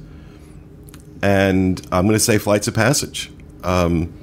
And 1.22 1.86
I'm 1.92 2.06
going 2.06 2.16
to 2.16 2.24
say 2.24 2.38
Flights 2.38 2.70
of 2.70 2.74
Passage 2.74 3.32
um, 3.64 4.14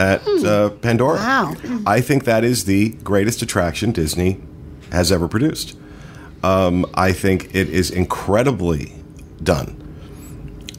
at 0.00 0.26
uh, 0.26 0.70
Pandora. 0.70 1.16
Wow. 1.16 1.54
I 1.86 2.00
think 2.00 2.24
that 2.24 2.42
is 2.42 2.64
the 2.64 2.90
greatest 3.04 3.42
attraction 3.42 3.92
Disney 3.92 4.40
has 4.90 5.12
ever 5.12 5.28
produced. 5.28 5.76
Um, 6.42 6.86
I 6.94 7.12
think 7.12 7.54
it 7.54 7.68
is 7.68 7.90
incredibly 7.90 8.94
done. 9.42 9.76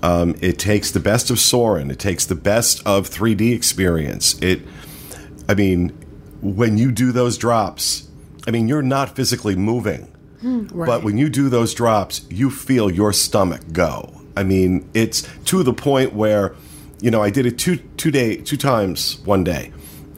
Um, 0.02 0.36
it 0.42 0.58
takes 0.58 0.90
the 0.90 1.00
best 1.00 1.30
of 1.30 1.40
Soarin'. 1.40 1.92
It 1.92 2.00
takes 2.00 2.26
the 2.26 2.36
best 2.36 2.86
of 2.88 3.08
3D 3.08 3.54
experience. 3.54 4.42
It, 4.42 4.62
I 5.48 5.54
mean, 5.54 5.90
when 6.42 6.80
you 6.80 6.92
do 6.92 7.12
those 7.12 7.38
drops, 7.38 8.08
I 8.48 8.52
mean, 8.52 8.68
you're 8.68 8.82
not 8.82 9.16
physically 9.16 9.56
moving. 9.56 10.08
But 10.88 11.04
when 11.04 11.20
you 11.20 11.30
do 11.30 11.50
those 11.50 11.76
drops, 11.76 12.26
you 12.32 12.50
feel 12.50 12.90
your 12.90 13.14
stomach 13.14 13.62
go. 13.72 14.20
I 14.36 14.42
mean, 14.42 14.90
it's 14.96 15.28
to 15.46 15.62
the 15.62 15.74
point 15.74 16.14
where, 16.14 16.56
you 17.02 17.12
know, 17.12 17.22
I 17.22 17.30
did 17.30 17.46
it 17.46 17.58
two 17.58 17.78
two 17.98 18.12
day 18.12 18.38
two 18.38 18.58
times 18.58 19.20
one 19.26 19.44
day, 19.44 19.74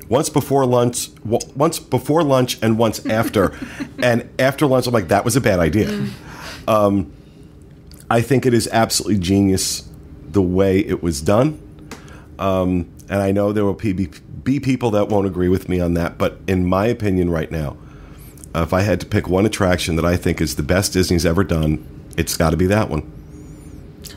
once 0.10 0.30
before 0.30 0.66
lunch, 0.66 1.14
w- 1.24 1.40
once 1.56 1.80
before 1.80 2.24
lunch, 2.24 2.60
and 2.62 2.78
once 2.78 3.06
after. 3.20 3.58
and 3.98 4.30
after 4.38 4.68
lunch, 4.68 4.86
I'm 4.86 4.94
like, 4.94 5.08
that 5.08 5.26
was 5.26 5.36
a 5.36 5.42
bad 5.42 5.60
idea. 5.60 6.08
Um, 6.68 7.12
I 8.10 8.22
think 8.22 8.46
it 8.46 8.54
is 8.54 8.68
absolutely 8.72 9.20
genius 9.20 9.90
the 10.30 10.42
way 10.42 10.80
it 10.80 11.02
was 11.02 11.22
done. 11.22 11.60
Um, 12.38 12.90
and 13.10 13.22
I 13.22 13.32
know 13.32 13.54
there 13.54 13.66
will 13.66 13.74
be, 13.74 14.10
be 14.44 14.60
people 14.60 14.92
that 14.92 15.08
won't 15.10 15.28
agree 15.28 15.50
with 15.50 15.70
me 15.70 15.80
on 15.80 15.94
that, 15.94 16.18
but 16.18 16.40
in 16.48 16.66
my 16.66 16.88
opinion, 16.88 17.30
right 17.30 17.52
now, 17.52 17.78
uh, 18.56 18.62
if 18.62 18.74
I 18.74 18.82
had 18.82 19.00
to 19.02 19.06
pick 19.06 19.28
one 19.28 19.46
attraction 19.46 19.96
that 19.96 20.06
I 20.06 20.16
think 20.18 20.42
is 20.42 20.56
the 20.56 20.64
best 20.64 20.94
Disney's 20.94 21.26
ever 21.26 21.44
done, 21.44 21.86
it's 22.18 22.36
got 22.38 22.50
to 22.52 22.58
be 22.58 22.66
that 22.68 22.90
one. 22.90 23.10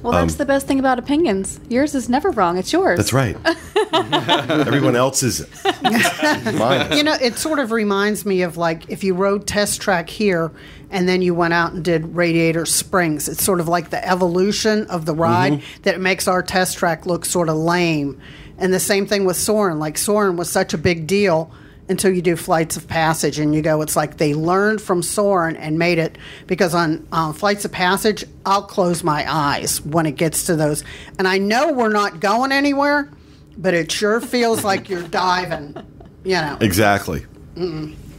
Well, 0.03 0.13
that's 0.13 0.35
um, 0.35 0.39
the 0.39 0.45
best 0.45 0.67
thing 0.67 0.79
about 0.79 0.99
opinions. 0.99 1.61
Yours 1.69 1.95
is 1.95 2.09
never 2.09 2.31
wrong. 2.31 2.59
It's 2.59 2.73
yours. 2.73 2.99
That's 2.99 3.13
right. 3.13 3.37
Everyone 3.93 4.97
else 4.97 5.23
is 5.23 5.47
mine. 5.83 6.97
you 6.97 7.03
know, 7.03 7.17
it 7.21 7.37
sort 7.37 7.59
of 7.59 7.73
reminds 7.73 8.25
me 8.25 8.43
of 8.43 8.57
like 8.57 8.89
if 8.89 9.05
you 9.05 9.15
rode 9.15 9.47
test 9.47 9.81
track 9.81 10.09
here 10.09 10.53
and 10.91 11.09
then 11.09 11.23
you 11.23 11.35
went 11.35 11.55
out 11.55 11.73
and 11.73 11.85
did 11.85 12.15
Radiator 12.15 12.67
Springs. 12.67 13.29
It's 13.29 13.43
sort 13.43 13.61
of 13.61 13.69
like 13.69 13.91
the 13.91 14.07
evolution 14.07 14.87
of 14.87 15.05
the 15.05 15.15
ride 15.15 15.55
mm-hmm. 15.55 15.83
that 15.83 16.01
makes 16.01 16.29
our 16.29 16.43
test 16.43 16.79
track 16.79 17.07
look 17.07 17.25
sort 17.25 17.49
of 17.49 17.57
lame. 17.57 18.21
And 18.59 18.73
the 18.73 18.81
same 18.81 19.07
thing 19.07 19.25
with 19.25 19.37
Soarin'. 19.37 19.79
Like 19.79 19.99
Soarin' 19.99 20.37
was 20.37 20.51
such 20.51 20.73
a 20.73 20.79
big 20.79 21.07
deal 21.07 21.51
until 21.89 22.13
you 22.13 22.23
do 22.23 22.37
Flights 22.37 22.77
of 22.77 22.89
Passage 22.89 23.39
and 23.39 23.55
you 23.55 23.63
go, 23.63 23.81
it's 23.83 23.97
like 23.97 24.17
they 24.17 24.35
learned 24.35 24.81
from 24.81 25.03
Soarin' 25.03 25.57
and 25.57 25.79
made 25.79 25.99
it 25.99 26.19
because 26.47 26.75
on 26.75 27.07
um, 27.13 27.33
Flights 27.33 27.65
of 27.65 27.73
Passage, 27.73 28.25
I'll 28.45 28.63
close 28.63 29.05
my 29.05 29.25
eyes 29.31 29.81
when 29.83 30.07
it 30.07 30.17
gets 30.17 30.47
to 30.47 30.57
those. 30.57 30.85
And 31.19 31.29
I 31.29 31.39
know 31.39 31.73
we're 31.73 31.89
not 31.89 32.21
going 32.21 32.53
anywhere, 32.53 33.11
but 33.57 33.75
it 33.75 33.91
sure 33.93 34.21
feels 34.21 34.65
like 34.65 34.89
you're 34.89 35.03
diving, 35.09 35.77
you 36.25 36.33
know. 36.35 36.59
Exactly. 36.61 37.25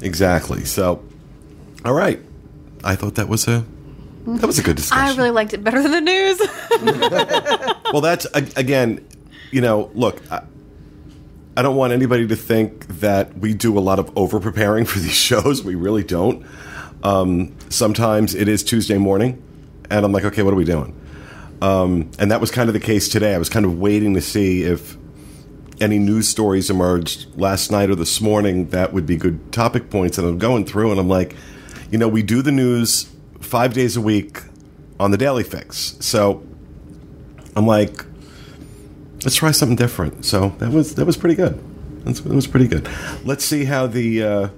Exactly. 0.02 0.66
So, 0.66 1.04
all 1.86 1.94
right. 1.94 2.20
I 2.84 2.96
thought 2.96 3.16
that 3.16 3.28
was 3.28 3.48
a 3.48 3.66
that 4.26 4.46
was 4.46 4.60
a 4.60 4.64
good 4.64 4.76
discussion. 4.76 5.06
I 5.06 5.16
really 5.18 5.32
liked 5.32 5.54
it 5.54 5.64
better 5.64 5.82
than 5.82 5.92
the 5.92 6.02
news. 6.02 7.74
Well, 7.94 8.02
that's 8.02 8.26
again, 8.58 9.08
you 9.50 9.62
know, 9.62 9.90
look, 9.94 10.22
I, 10.30 10.44
I 11.58 11.64
don't 11.64 11.76
want 11.76 11.92
anybody 11.92 12.28
to 12.28 12.36
think 12.36 12.86
that 13.00 13.36
we 13.40 13.56
do 13.56 13.80
a 13.80 13.82
lot 13.82 13.98
of 13.98 14.16
over 14.16 14.40
preparing 14.40 14.86
for 14.86 15.00
these 15.00 15.16
shows. 15.16 15.64
We 15.64 15.74
really 15.74 16.04
don't. 16.04 16.46
Um, 17.02 17.56
sometimes 17.70 18.36
it 18.36 18.48
is 18.48 18.64
Tuesday 18.64 19.00
morning, 19.00 19.42
and 19.90 20.06
I'm 20.06 20.12
like, 20.12 20.24
okay, 20.24 20.44
what 20.44 20.54
are 20.54 20.58
we 20.58 20.66
doing? 20.66 20.96
Um, 21.64 22.12
and 22.20 22.30
that 22.30 22.40
was 22.40 22.52
kind 22.52 22.70
of 22.70 22.74
the 22.74 22.80
case 22.80 23.10
today. 23.10 23.34
I 23.34 23.40
was 23.40 23.50
kind 23.50 23.66
of 23.66 23.80
waiting 23.80 24.14
to 24.14 24.22
see 24.22 24.62
if 24.62 24.98
any 25.82 25.98
news 25.98 26.28
stories 26.28 26.70
emerged 26.70 27.36
last 27.40 27.72
night 27.72 27.90
or 27.90 27.96
this 27.96 28.22
morning 28.22 28.70
that 28.70 28.94
would 28.94 29.08
be 29.08 29.18
good 29.18 29.52
topic 29.52 29.90
points. 29.90 30.20
And 30.20 30.28
I'm 30.28 30.38
going 30.38 30.64
through, 30.64 30.92
and 30.92 31.00
I'm 31.00 31.10
like, 31.10 31.36
you 31.90 31.98
know, 31.98 32.08
we 32.08 32.22
do 32.22 32.44
the 32.44 32.52
news 32.52 33.12
five 33.42 33.74
days 33.74 33.98
a 33.98 34.02
week 34.02 34.44
on 35.00 35.10
the 35.10 35.18
Daily 35.18 35.44
Fix. 35.44 35.98
So 36.02 36.46
I'm 37.56 37.66
like, 37.66 38.06
let's 39.28 39.36
try 39.36 39.52
something 39.52 39.76
different. 39.76 40.24
So 40.24 40.56
that 40.60 40.72
was 40.72 40.96
that 40.96 41.06
was 41.06 41.18
pretty 41.18 41.36
good. 41.36 41.62
That's, 42.06 42.22
that 42.22 42.34
was 42.34 42.48
pretty 42.48 42.70
good. 42.70 42.88
Let's 43.26 43.44
see 43.44 43.66
how 43.66 43.86
the 43.86 44.24
uh, 44.24 44.50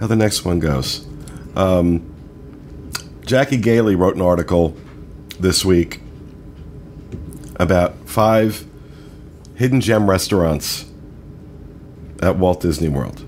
how 0.00 0.08
the 0.08 0.16
next 0.16 0.44
one 0.44 0.58
goes. 0.58 1.06
Um, 1.54 2.12
Jackie 3.24 3.58
Gailey 3.58 3.94
wrote 3.94 4.16
an 4.16 4.20
article 4.20 4.76
this 5.38 5.64
week 5.64 6.00
about 7.54 8.08
five 8.08 8.66
hidden 9.54 9.80
gem 9.80 10.10
restaurants 10.10 10.86
at 12.20 12.36
Walt 12.36 12.60
Disney 12.60 12.88
World, 12.88 13.24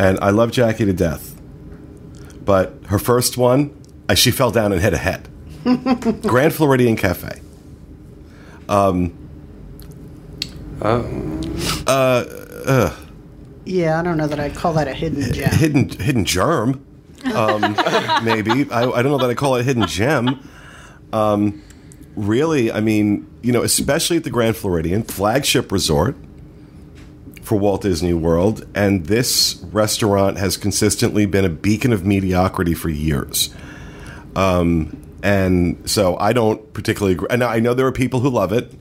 and 0.00 0.18
I 0.20 0.30
love 0.30 0.52
Jackie 0.52 0.86
to 0.86 0.94
death. 0.94 1.38
But 2.42 2.72
her 2.86 2.98
first 2.98 3.36
one, 3.36 3.78
she 4.14 4.30
fell 4.30 4.50
down 4.50 4.72
and 4.72 4.80
hit 4.80 4.94
a 4.94 4.98
head. 4.98 5.28
Grand 6.22 6.54
Floridian 6.54 6.96
Cafe. 6.96 7.42
Yeah, 13.66 13.98
I 13.98 14.02
don't 14.02 14.16
know 14.16 14.26
that 14.26 14.40
I'd 14.40 14.54
call 14.54 14.74
that 14.74 14.88
a 14.88 14.94
hidden 14.94 15.32
gem. 15.32 15.50
hidden 15.50 15.88
hidden 15.88 16.24
germ. 16.24 16.84
um, 17.34 17.60
maybe. 18.24 18.70
I, 18.70 18.82
I 18.90 19.02
don't 19.02 19.12
know 19.12 19.18
that 19.18 19.30
I 19.30 19.34
call 19.34 19.56
it 19.56 19.60
a 19.60 19.64
hidden 19.64 19.86
gem. 19.86 20.46
Um, 21.12 21.62
really, 22.16 22.70
I 22.70 22.80
mean, 22.80 23.26
you 23.42 23.52
know, 23.52 23.62
especially 23.62 24.16
at 24.16 24.24
the 24.24 24.30
Grand 24.30 24.56
Floridian, 24.56 25.02
flagship 25.02 25.72
resort 25.72 26.16
for 27.42 27.56
Walt 27.56 27.82
Disney 27.82 28.14
World, 28.14 28.66
and 28.74 29.06
this 29.06 29.56
restaurant 29.70 30.38
has 30.38 30.56
consistently 30.56 31.26
been 31.26 31.44
a 31.44 31.50
beacon 31.50 31.92
of 31.92 32.04
mediocrity 32.04 32.74
for 32.74 32.88
years. 32.88 33.54
Um, 34.34 34.96
and 35.22 35.88
so 35.88 36.16
I 36.18 36.32
don't 36.32 36.72
particularly 36.72 37.14
agree. 37.14 37.28
And 37.30 37.44
I 37.44 37.60
know 37.60 37.74
there 37.74 37.86
are 37.86 37.92
people 37.92 38.20
who 38.20 38.30
love 38.30 38.52
it, 38.52 38.72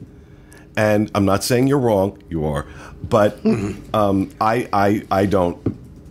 and 0.77 1.09
I'm 1.15 1.25
not 1.25 1.43
saying 1.43 1.67
you're 1.67 1.79
wrong. 1.79 2.21
You 2.29 2.45
are, 2.45 2.65
but 3.07 3.39
um, 3.93 4.31
I, 4.41 4.67
I, 4.73 5.03
I 5.11 5.25
don't, 5.25 5.57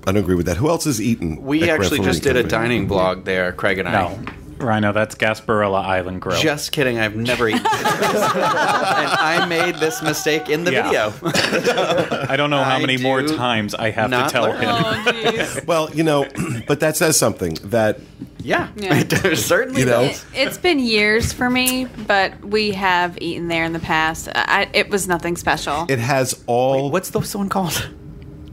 I 0.06 0.12
don't 0.12 0.18
agree 0.18 0.34
with 0.36 0.46
that. 0.46 0.56
Who 0.56 0.68
else 0.68 0.84
has 0.84 1.00
eaten? 1.00 1.42
We 1.42 1.62
at 1.62 1.66
Grand 1.66 1.82
actually 1.82 2.00
just 2.00 2.22
did 2.22 2.36
a 2.36 2.42
dining 2.42 2.86
blog 2.86 3.24
there, 3.24 3.52
Craig 3.52 3.78
and 3.78 3.88
I. 3.88 3.92
No, 3.92 4.18
Rhino, 4.58 4.92
that's 4.92 5.14
Gasparilla 5.16 5.84
Island 5.84 6.22
Grill. 6.22 6.40
Just 6.40 6.70
kidding. 6.72 6.98
I've 6.98 7.16
never 7.16 7.48
eaten 7.48 7.66
and 7.66 7.68
I 7.74 9.44
made 9.48 9.76
this 9.76 10.02
mistake 10.02 10.48
in 10.48 10.64
the 10.64 10.72
Yeah. 10.72 11.08
video. 11.10 11.30
I 12.28 12.36
don't 12.36 12.50
know 12.50 12.62
how 12.62 12.76
I 12.76 12.80
many 12.80 12.96
more 12.96 13.22
times 13.22 13.74
I 13.74 13.90
have 13.90 14.10
to 14.10 14.28
tell 14.28 14.44
learn. 14.44 14.60
him. 14.62 14.68
Oh. 14.70 15.60
Well, 15.66 15.90
you 15.94 16.04
know, 16.04 16.26
but 16.68 16.80
that 16.80 16.96
says 16.96 17.18
something 17.18 17.54
that 17.64 17.98
yeah. 18.42 18.68
Yeah. 18.76 18.94
It 19.24 19.36
certainly 19.38 19.80
You 19.80 19.86
know? 19.86 20.08
does. 20.08 20.24
It, 20.34 20.48
it's 20.48 20.58
been 20.58 20.78
years 20.78 21.32
for 21.32 21.48
me, 21.48 21.86
but 22.06 22.44
we 22.44 22.72
have 22.72 23.16
eaten 23.20 23.48
there 23.48 23.64
in 23.64 23.72
the 23.72 23.78
past. 23.80 24.28
I, 24.34 24.68
it 24.72 24.90
was 24.90 25.06
nothing 25.08 25.36
special. 25.36 25.86
it 25.88 25.98
has 25.98 26.42
all. 26.46 26.90
What's 26.90 27.10
the 27.10 27.20
one 27.20 27.48
called? 27.48 27.88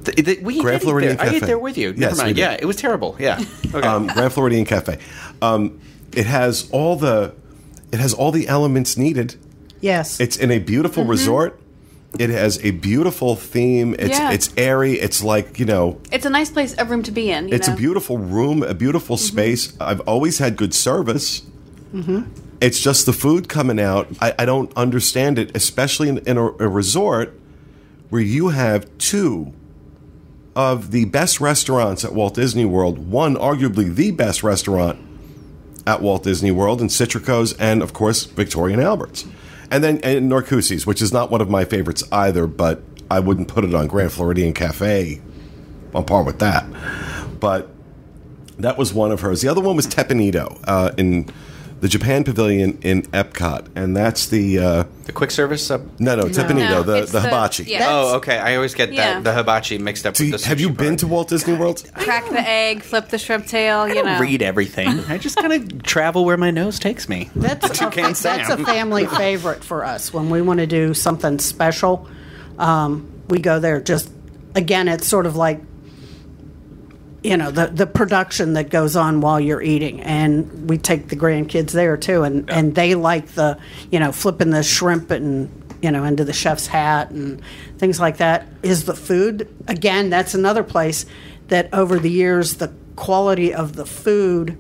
The, 0.02 0.14
the, 0.14 0.40
we 0.42 0.62
Grand 0.62 0.82
eat 0.82 0.86
Floridian 0.86 1.18
there. 1.18 1.26
I 1.26 1.30
ate 1.36 1.44
there 1.44 1.60
with 1.60 1.78
you. 1.78 1.92
Never 1.92 2.16
we 2.16 2.18
mind. 2.24 2.36
did. 2.38 2.42
Yeah, 2.42 2.58
it 2.60 2.64
was 2.66 2.78
terrible. 2.78 3.18
Yeah. 3.20 3.44
Okay. 3.76 3.86
um, 3.86 4.08
Grand 4.08 4.32
Floridian 4.32 4.64
Cafe. 4.66 4.98
Um, 5.42 5.80
it 6.14 6.26
has 6.26 6.70
all 6.72 6.96
the 6.96 7.36
it 7.92 8.00
has 8.00 8.14
all 8.14 8.32
the 8.32 8.48
elements 8.48 8.96
needed. 8.98 9.36
Yes. 9.82 10.20
It's 10.22 10.38
in 10.38 10.52
a 10.52 10.60
beautiful 10.60 11.04
resort. 11.04 11.60
It 12.18 12.32
has 12.32 12.60
a 12.64 12.72
beautiful 12.72 13.36
theme. 13.36 13.96
It's 14.00 14.18
Yeah. 14.18 14.32
it's 14.32 14.50
airy. 14.58 14.94
It's 14.94 15.24
like 15.24 15.60
you 15.60 15.66
know. 15.66 16.00
it's 16.12 16.26
a 16.26 16.30
nice 16.30 16.50
place, 16.50 16.74
a 16.78 16.86
room 16.86 17.04
to 17.04 17.12
be 17.12 17.30
in. 17.32 17.50
you 17.50 17.54
It's 17.54 17.68
know? 17.68 17.76
a 17.76 17.78
beautiful 17.78 18.18
room, 18.18 18.64
a 18.64 18.74
beautiful 18.74 19.16
mm-hmm. 19.16 19.26
space. 19.26 19.74
I've 19.80 20.00
always 20.02 20.40
had 20.40 20.56
good 20.56 20.74
service. 20.74 21.44
Mm-hmm. 21.94 22.24
It's 22.62 22.80
just 22.82 23.06
the 23.06 23.14
food 23.14 23.48
coming 23.48 23.80
out. 23.80 24.08
I, 24.20 24.34
I 24.40 24.46
don't 24.46 24.72
understand 24.76 25.40
it, 25.40 25.56
especially 25.56 26.10
in, 26.10 26.18
in 26.20 26.38
a, 26.38 26.46
a 26.46 26.68
resort 26.68 27.40
where 28.10 28.22
you 28.22 28.50
have 28.50 28.86
two 28.98 29.54
of 30.56 30.92
the 30.92 31.06
best 31.06 31.40
restaurants 31.40 32.04
at 32.04 32.14
Walt 32.14 32.34
Disney 32.36 32.66
World. 32.66 33.10
One, 33.10 33.36
arguably 33.36 33.94
the 33.94 34.12
best 34.12 34.44
restaurant 34.44 35.00
at 35.88 36.02
Walt 36.02 36.24
Disney 36.24 36.52
World, 36.52 36.82
and 36.82 36.92
Citrico's, 36.92 37.54
and 37.54 37.82
of 37.82 37.94
course 37.94 38.26
Victoria 38.26 38.76
and 38.76 38.84
Albert's, 38.84 39.26
and 39.72 39.84
then 39.84 40.00
and 40.04 40.32
Narcoossee's, 40.32 40.86
which 40.86 41.02
is 41.02 41.14
not 41.14 41.32
one 41.32 41.42
of 41.42 41.50
my 41.50 41.66
favorites 41.66 42.04
either, 42.12 42.48
but 42.48 42.82
I 43.10 43.20
wouldn't 43.20 43.48
put 43.48 43.64
it 43.64 43.74
on 43.74 43.88
Grand 43.88 44.12
Floridian 44.12 44.54
Cafe 44.54 45.22
on 45.94 46.06
par 46.06 46.24
with 46.24 46.40
that. 46.40 46.66
But 47.40 47.70
that 48.58 48.78
was 48.78 48.94
one 48.94 49.12
of 49.12 49.22
hers. 49.22 49.42
The 49.42 49.48
other 49.48 49.62
one 49.62 49.76
was 49.76 49.88
Teppan 49.88 50.22
Edo 50.22 50.60
uh, 50.66 50.92
in 50.98 51.30
the 51.82 51.88
Japan 51.88 52.24
Pavilion 52.24 52.78
in 52.82 53.04
Epcot, 53.04 53.68
and 53.76 53.96
that's 53.96 54.28
the 54.28 54.60
uh, 54.60 54.84
the 55.06 55.12
quick 55.12 55.32
service. 55.32 55.72
Uh, 55.72 55.78
no, 55.98 56.16
no, 56.16 56.24
Teppan 56.26 56.52
Edo, 56.58 56.70
No, 56.70 56.84
the, 56.84 56.96
it's 57.04 57.12
the 57.12 57.20
the- 57.20 57.28
hibachi. 57.28 57.64
yeah. 57.64 57.88
oh, 57.90 58.16
okay. 58.18 58.38
I 58.38 58.56
always 58.56 58.74
get 58.74 58.92
Yeah. 58.92 59.16
that 59.16 59.24
the 59.24 59.34
hibachi 59.34 59.78
mixed 59.78 60.06
up 60.06 60.18
So 60.18 60.24
with 60.26 60.32
you- 60.34 60.38
the. 60.38 60.48
have 60.48 60.60
you 60.60 60.70
sushi 60.70 60.78
been 60.78 60.88
part. 60.90 61.00
to 61.00 61.08
Walt 61.08 61.28
Disney 61.30 61.54
World? 61.54 61.84
Crack 61.96 62.30
the 62.30 62.42
egg, 62.48 62.84
flip 62.84 63.10
the 63.10 63.18
shrimp 63.18 63.48
tail, 63.48 63.88
you 63.88 64.04
know. 64.04 64.20
Read 64.20 64.42
everything. 64.42 64.88
I 65.10 65.18
just 65.18 65.38
kind 65.38 65.54
of 65.54 65.84
travel 65.84 66.26
where 66.26 66.38
my 66.38 66.52
nose 66.52 66.80
takes 66.80 67.08
me. 67.08 67.30
That's, 67.36 67.80
a, 67.82 67.90
can't 67.90 68.18
say. 68.18 68.38
that's 68.38 68.50
a 68.50 68.58
family 68.66 69.06
favorite 69.18 69.64
for 69.64 69.86
us. 69.86 70.12
When 70.14 70.30
we 70.30 70.42
want 70.42 70.60
to 70.60 70.68
do 70.68 70.94
something 70.94 71.40
special, 71.40 72.08
um, 72.58 73.10
we 73.30 73.40
go 73.40 73.60
there. 73.60 73.80
Just 73.82 74.12
again, 74.56 74.88
it's 74.88 75.08
sort 75.08 75.26
of 75.26 75.36
like 75.36 75.62
you 77.24 77.36
know 77.38 77.52
the 77.52 77.68
the 77.68 77.86
production 77.88 78.54
that 78.54 78.70
goes 78.70 78.96
on 78.96 79.22
while 79.22 79.40
you're 79.40 79.62
eating, 79.62 80.02
and 80.02 80.70
we 80.70 80.78
take 80.78 81.10
the 81.10 81.16
grandkids 81.16 81.72
there 81.72 81.98
too, 81.98 82.24
and 82.24 82.50
and 82.50 82.76
they 82.76 82.96
like 82.96 83.28
the 83.30 83.58
you 83.92 84.00
know 84.00 84.12
flipping 84.12 84.52
the 84.52 84.64
shrimp 84.64 85.12
and 85.12 85.50
you 85.82 85.92
know 85.92 86.04
into 86.04 86.24
the 86.24 86.34
chef's 86.34 86.68
hat 86.68 87.12
and 87.12 87.42
things 87.78 88.00
like 88.00 88.18
that. 88.18 88.48
Is 88.64 88.86
the 88.86 88.96
food 88.96 89.54
again? 89.68 90.10
That's 90.10 90.34
another 90.34 90.64
place 90.64 91.06
that 91.50 91.74
over 91.74 92.00
the 92.00 92.12
years 92.12 92.56
the 92.56 92.72
quality 92.96 93.54
of 93.54 93.76
the 93.76 93.86
food 93.86 94.58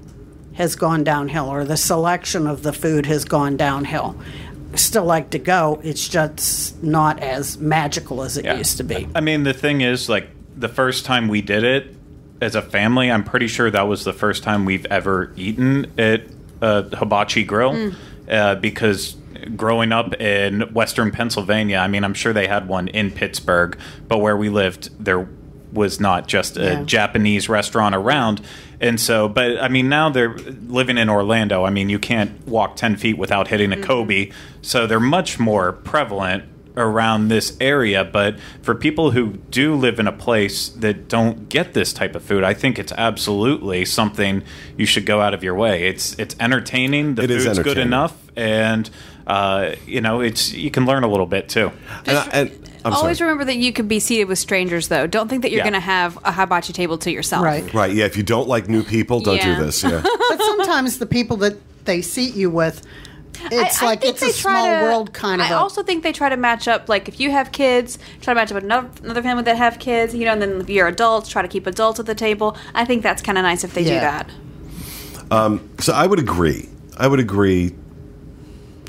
has 0.56 0.76
gone 0.76 1.04
downhill 1.04 1.48
or 1.48 1.64
the 1.64 1.78
selection 1.78 2.46
of 2.48 2.64
the 2.64 2.74
food 2.74 3.06
has 3.06 3.24
gone 3.26 3.56
downhill. 3.56 4.20
Still 4.76 5.06
like 5.06 5.30
to 5.32 5.40
go, 5.40 5.80
it's 5.84 6.08
just 6.08 6.82
not 6.84 7.20
as 7.22 7.58
magical 7.58 8.22
as 8.24 8.38
it 8.38 8.46
Yeah. 8.46 8.58
used 8.58 8.78
to 8.78 8.84
be. 8.84 9.08
I 9.16 9.22
mean, 9.22 9.44
the 9.44 9.54
thing 9.54 9.82
is, 9.82 10.10
like, 10.10 10.30
the 10.56 10.68
first 10.68 11.06
time 11.06 11.28
we 11.28 11.42
did 11.42 11.64
it 11.64 11.96
as 12.42 12.56
a 12.56 12.62
family, 12.62 13.12
I'm 13.12 13.24
pretty 13.24 13.48
sure 13.48 13.70
that 13.72 13.88
was 13.88 14.04
the 14.04 14.14
first 14.14 14.44
time 14.44 14.66
we've 14.66 14.86
ever 14.88 15.32
eaten 15.36 15.92
at 15.98 16.24
a 16.62 16.96
hibachi 16.96 17.44
grill. 17.44 17.92
Uh, 18.30 18.56
because 18.56 19.16
growing 19.56 19.92
up 19.92 20.14
in 20.22 20.62
Western 20.74 21.10
Pennsylvania, 21.12 21.78
I 21.78 21.88
mean, 21.88 22.04
I'm 22.04 22.14
sure 22.14 22.32
they 22.34 22.48
had 22.48 22.68
one 22.68 22.88
in 22.90 23.10
Pittsburgh, 23.12 23.78
but 24.08 24.20
where 24.20 24.38
we 24.38 24.50
lived, 24.50 24.90
there 25.04 25.28
was 25.74 26.00
not 26.00 26.28
just 26.28 26.58
a 26.58 26.62
Yeah. 26.64 26.84
Japanese 26.84 27.48
restaurant 27.50 27.96
around. 27.96 28.42
And 28.82 29.00
so, 29.00 29.28
but 29.30 29.62
I 29.62 29.68
mean, 29.68 29.90
now 29.90 30.10
they're 30.10 30.36
living 30.38 30.98
in 30.98 31.10
Orlando. 31.10 31.64
I 31.66 31.70
mean, 31.70 31.90
you 31.90 32.00
can't 32.00 32.48
walk 32.48 32.76
10 32.76 32.96
feet 32.98 33.18
without 33.18 33.48
hitting 33.50 33.72
a 33.72 33.78
Kobe. 33.82 34.32
So 34.62 34.88
they're 34.88 35.00
much 35.00 35.38
more 35.40 35.72
prevalent 35.74 36.44
around 36.80 37.28
this 37.28 37.56
area. 37.60 38.04
But 38.04 38.40
for 38.62 38.74
people 38.74 39.12
who 39.12 39.34
do 39.52 39.76
live 39.76 40.00
in 40.00 40.08
a 40.08 40.12
place 40.12 40.70
that 40.70 41.08
don't 41.08 41.50
get 41.50 41.74
this 41.74 41.94
type 41.94 42.16
of 42.16 42.24
food, 42.24 42.44
I 42.44 42.54
think 42.54 42.80
it's 42.80 42.92
absolutely 42.94 43.86
something 43.86 44.44
you 44.78 44.86
should 44.86 45.06
go 45.06 45.22
out 45.22 45.34
of 45.34 45.44
your 45.44 45.56
way. 45.56 45.88
It's 45.88 46.18
it's 46.18 46.36
entertaining. 46.40 47.16
The 47.16 47.24
It 47.24 47.32
is 47.32 47.46
food's 47.46 47.58
good 47.60 47.68
entertaining. 47.78 47.88
enough, 47.88 48.18
and 48.36 48.90
uh, 49.28 49.76
you 49.86 50.02
know, 50.02 50.22
it's 50.22 50.54
you 50.54 50.72
can 50.72 50.86
learn 50.86 51.04
a 51.04 51.08
little 51.08 51.26
bit 51.28 51.50
too. 51.50 51.72
And, 52.06 52.18
I, 52.18 52.26
and 52.34 52.52
I'm 52.86 52.94
Always 52.94 53.18
sorry. 53.18 53.28
remember 53.30 53.46
that 53.52 53.58
you 53.58 53.74
could 53.74 53.88
be 53.90 54.00
seated 54.00 54.26
with 54.30 54.40
strangers, 54.40 54.88
though. 54.88 55.06
Don't 55.06 55.28
think 55.28 55.42
that 55.42 55.52
you're 55.52 55.58
Yeah. 55.60 55.64
going 55.66 55.74
to 55.74 55.80
have 55.82 56.18
a 56.24 56.32
hibachi 56.32 56.72
table 56.72 56.98
to 57.00 57.12
yourself. 57.12 57.44
Right. 57.44 57.72
Right, 57.74 57.94
yeah. 57.94 58.06
If 58.06 58.16
you 58.16 58.24
don't 58.24 58.48
like 58.48 58.70
new 58.70 58.84
people, 58.84 59.20
don't 59.20 59.36
Yeah. 59.36 59.58
do 59.60 59.66
this. 59.66 59.84
Yeah. 59.84 60.02
But 60.30 60.40
sometimes 60.40 60.98
the 60.98 61.06
people 61.06 61.36
that 61.38 61.58
they 61.86 62.02
seat 62.02 62.36
you 62.36 62.50
with, 62.50 62.82
it's 63.52 63.82
I- 63.82 63.86
I 63.86 63.90
like 63.90 64.02
think 64.02 64.14
it's 64.16 64.22
a 64.24 64.34
small 64.34 64.66
to- 64.66 64.84
world 64.84 65.14
kind 65.14 65.42
of 65.42 65.48
I 65.48 65.52
a 65.54 65.58
also 65.58 65.84
think 65.84 66.04
they 66.04 66.12
try 66.14 66.30
to 66.30 66.38
match 66.38 66.68
up. 66.68 66.90
Like 66.90 67.08
if 67.08 67.20
you 67.20 67.32
have 67.32 67.52
kids, 67.52 67.98
try 68.22 68.34
to 68.34 68.40
match 68.40 68.52
up 68.52 68.56
with 68.56 68.64
another, 68.66 68.90
another 69.04 69.22
family 69.24 69.44
that 69.44 69.58
have 69.58 69.80
kids. 69.80 70.14
You 70.14 70.26
know, 70.26 70.34
and 70.34 70.42
then 70.42 70.62
if 70.62 70.70
you're 70.70 70.88
adults, 70.88 71.30
try 71.30 71.42
to 71.42 71.48
keep 71.48 71.68
adults 71.68 72.00
at 72.00 72.06
the 72.06 72.16
table. 72.16 72.58
I 72.74 72.86
think 72.86 73.04
that's 73.04 73.22
kind 73.22 73.38
of 73.38 73.44
nice 73.44 73.64
if 73.64 73.74
they 73.74 73.84
do 73.84 73.92
Yeah. 73.92 74.24
that. 75.30 75.62
So 75.80 75.94
I 75.94 76.08
would 76.08 76.20
agree. 76.20 76.70
I 76.98 77.08
would 77.08 77.20
agree. 77.20 77.76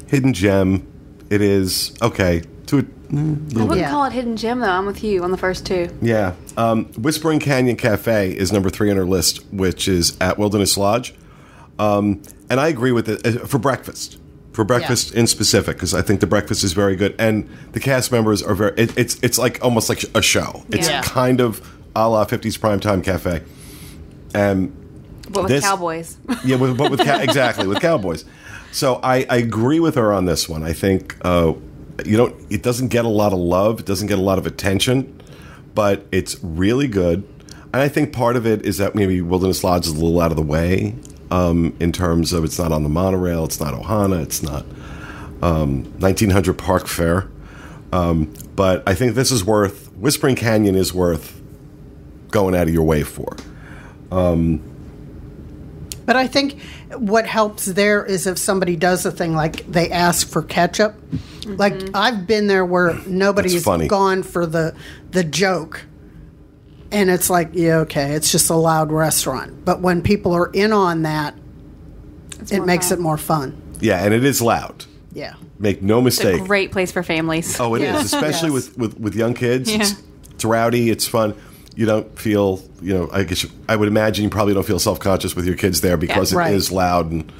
Hidden 0.09 0.33
gem. 0.33 0.87
It 1.31 1.41
is 1.43 1.93
okay. 2.03 2.43
To 2.67 2.79
a 2.79 2.81
I 2.83 3.13
wouldn't 3.13 3.77
Yeah. 3.77 3.91
call 3.91 4.05
it 4.05 4.13
hidden 4.13 4.37
gem 4.37 4.61
though. 4.61 4.69
I'm 4.71 4.87
with 4.87 5.03
you 5.03 5.25
on 5.25 5.33
the 5.33 5.37
first 5.37 5.67
two. 5.67 5.89
yeah. 6.01 6.35
Um, 6.57 6.85
Whispering 6.97 7.41
Canyon 7.41 7.75
Cafe 7.77 8.31
is 8.31 8.53
number 8.53 8.71
three 8.71 8.89
on 8.91 8.97
our 8.99 9.05
list, 9.05 9.45
which 9.53 9.89
is 9.89 10.17
at 10.21 10.39
Wilderness 10.39 10.77
Lodge. 10.77 11.13
Um, 11.81 12.23
and 12.49 12.61
I 12.61 12.69
agree 12.69 12.93
with 12.93 13.09
it 13.09 13.27
uh, 13.27 13.47
for 13.47 13.59
breakfast. 13.59 14.19
For 14.53 14.65
breakfast 14.65 15.15
in 15.15 15.27
specific, 15.29 15.77
because 15.77 15.95
I 15.95 16.03
think 16.03 16.21
the 16.21 16.27
breakfast 16.27 16.65
is 16.65 16.73
very 16.73 16.97
good, 16.97 17.15
and 17.21 17.49
the 17.73 17.79
cast 17.81 18.11
members 18.11 18.43
are 18.43 18.55
very. 18.55 18.73
It, 18.77 18.99
it's 18.99 19.17
it's 19.23 19.39
like 19.39 19.63
almost 19.65 19.89
like 19.89 20.05
a 20.15 20.21
show. 20.23 20.65
It's 20.71 20.89
Yeah. 20.89 21.03
kind 21.03 21.41
of 21.41 21.61
a 21.95 22.09
la 22.09 22.25
50s 22.25 22.59
primetime 22.59 23.03
cafe. 23.05 23.43
And 24.35 24.73
But 25.31 25.45
with 25.45 25.53
This- 25.53 25.65
cowboys. 25.65 26.17
yeah, 26.45 26.57
with, 26.57 26.77
but 26.77 26.91
with 26.91 27.01
cow- 27.01 27.21
exactly 27.21 27.67
with 27.69 27.81
Cowboys. 27.81 28.25
So 28.73 28.99
I, 29.03 29.25
I 29.31 29.37
agree 29.37 29.79
with 29.81 29.95
her 29.95 30.13
on 30.13 30.25
this 30.27 30.49
one. 30.49 30.63
I 30.65 30.73
think 30.73 31.17
uh, 31.23 31.53
you 32.05 32.17
don't. 32.17 32.35
It 32.51 32.63
doesn't 32.63 32.89
get 32.89 33.05
a 33.05 33.09
lot 33.09 33.33
of 33.33 33.39
love. 33.39 33.81
It 33.81 33.87
doesn't 33.87 34.09
get 34.09 34.19
a 34.19 34.23
lot 34.23 34.39
of 34.39 34.47
attention, 34.47 35.21
but 35.75 36.07
it's 36.13 36.37
really 36.43 36.89
good. 36.89 37.23
And 37.73 37.81
I 37.83 37.89
think 37.89 38.13
part 38.13 38.35
of 38.37 38.47
it 38.47 38.65
is 38.67 38.79
that 38.79 38.95
maybe 38.97 39.21
Wilderness 39.23 39.63
Lodge 39.63 39.87
is 39.87 39.93
a 39.93 39.95
little 39.95 40.21
out 40.21 40.33
of 40.33 40.37
the 40.37 40.43
way 40.43 40.95
um, 41.31 41.77
in 41.81 41.93
terms 41.93 42.33
of 42.33 42.45
it's 42.45 42.59
not 42.59 42.73
on 42.73 42.83
the 42.83 42.89
monorail, 42.89 43.45
it's 43.45 43.61
not 43.61 43.75
Ohana, 43.75 44.23
it's 44.23 44.43
not 44.43 44.65
um, 45.43 45.85
1900 46.01 46.55
Park 46.59 46.87
Fair. 46.87 47.29
Um, 47.93 48.33
but 48.57 48.83
I 48.87 48.95
think 48.95 49.15
this 49.15 49.31
is 49.31 49.45
worth 49.45 49.93
Whispering 49.95 50.37
Canyon 50.37 50.75
is 50.75 50.95
worth 50.95 51.41
going 52.31 52.55
out 52.55 52.69
of 52.69 52.75
your 52.75 52.85
way 52.85 53.03
for. 53.03 53.37
But 56.07 56.17
I 56.17 56.27
think 56.27 56.61
what 56.97 57.27
helps 57.27 57.67
there 57.67 58.05
is 58.05 58.27
if 58.27 58.39
somebody 58.39 58.77
does 58.77 59.07
a 59.07 59.13
thing 59.13 59.35
like 59.35 59.67
they 59.71 59.91
ask 59.91 60.29
for 60.29 60.43
ketchup. 60.43 60.97
Like 61.47 61.75
I've 61.95 62.27
been 62.27 62.47
there 62.47 62.65
where 62.65 62.95
nobody's 63.07 63.65
funny. 63.65 63.89
gone 63.89 64.23
for 64.23 64.47
the 64.47 64.75
the 65.11 65.25
joke. 65.25 65.85
And 66.93 67.11
it's 67.11 67.31
like, 67.31 67.51
yeah, 67.53 67.79
okay, 67.79 68.13
it's 68.13 68.33
just 68.33 68.51
a 68.51 68.55
loud 68.55 68.91
restaurant. 68.91 69.65
But 69.65 69.81
when 69.81 70.03
people 70.03 70.33
are 70.33 70.51
in 70.53 70.73
on 70.73 71.03
that, 71.03 71.35
it 72.51 72.65
makes 72.65 72.89
fun. 72.89 72.99
it 72.99 73.01
more 73.01 73.17
fun. 73.19 73.63
Yeah, 73.81 74.05
and 74.05 74.13
it 74.13 74.25
is 74.25 74.43
loud. 74.43 74.85
Yeah. 75.13 75.35
Make 75.59 75.83
no 75.83 76.01
mistake. 76.01 76.37
It's 76.37 76.45
a 76.45 76.47
great 76.47 76.73
place 76.73 76.91
for 76.93 77.03
families. 77.03 77.59
Oh, 77.61 77.75
it 77.75 77.83
is, 77.83 77.89
Yeah. 77.89 78.01
especially 78.01 78.51
Yes. 78.51 78.69
with, 78.69 78.79
with, 78.79 79.01
with 79.01 79.15
young 79.15 79.35
kids. 79.35 79.69
It's, 79.71 79.93
Yeah. 79.93 79.99
it's 80.33 80.45
rowdy. 80.45 80.91
It's 80.91 81.07
fun. 81.07 81.35
You 81.77 81.87
don't 81.87 82.19
feel, 82.19 82.63
you 82.83 82.95
know, 82.95 83.09
I 83.13 83.25
guess 83.25 83.43
you, 83.43 83.51
I 83.69 83.77
would 83.77 83.89
imagine 83.89 84.25
you 84.25 84.31
probably 84.31 84.55
don't 84.55 84.67
feel 84.67 84.79
self 84.79 84.99
conscious 85.01 85.37
with 85.37 85.47
your 85.47 85.57
kids 85.57 85.81
there 85.81 85.97
because 85.97 86.33
right. 86.35 86.53
it 86.53 86.57
is 86.57 86.73
loud 86.73 87.11
and 87.11 87.31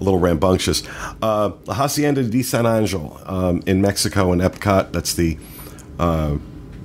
a 0.00 0.04
little 0.04 0.18
rambunctious. 0.18 0.82
Uh, 1.22 1.52
La 1.66 1.74
Hacienda 1.74 2.22
de 2.22 2.42
San 2.42 2.66
Angel 2.66 3.20
um, 3.24 3.62
in 3.66 3.80
Mexico 3.80 4.32
in 4.32 4.40
Epcot. 4.40 4.92
That's 4.92 5.14
the 5.14 5.38
uh, 5.98 6.36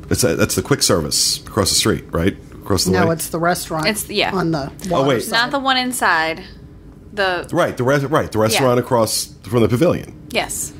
that's 0.08 0.22
that's 0.22 0.56
the 0.56 0.62
quick 0.62 0.84
service 0.84 1.40
across 1.46 1.70
the 1.70 1.76
street, 1.76 2.06
right? 2.12 2.38
Across 2.54 2.86
the 2.86 2.92
No, 2.92 3.08
way. 3.08 3.14
it's 3.14 3.30
the 3.30 3.40
restaurant. 3.40 3.86
It's- 3.88 4.10
yeah. 4.10 4.32
on 4.34 4.52
the 4.52 4.72
water 4.90 5.08
wait. 5.10 5.24
side. 5.24 5.32
Not 5.32 5.52
the 5.52 5.60
one 5.60 5.78
inside. 5.78 6.44
The 7.14 7.48
right. 7.54 7.76
The 7.78 7.84
res- 7.84 8.06
right 8.06 8.32
the 8.32 8.40
restaurant 8.40 8.80
across 8.80 9.34
from 9.44 9.62
the 9.62 9.70
pavilion, 9.70 10.20
yes. 10.32 10.74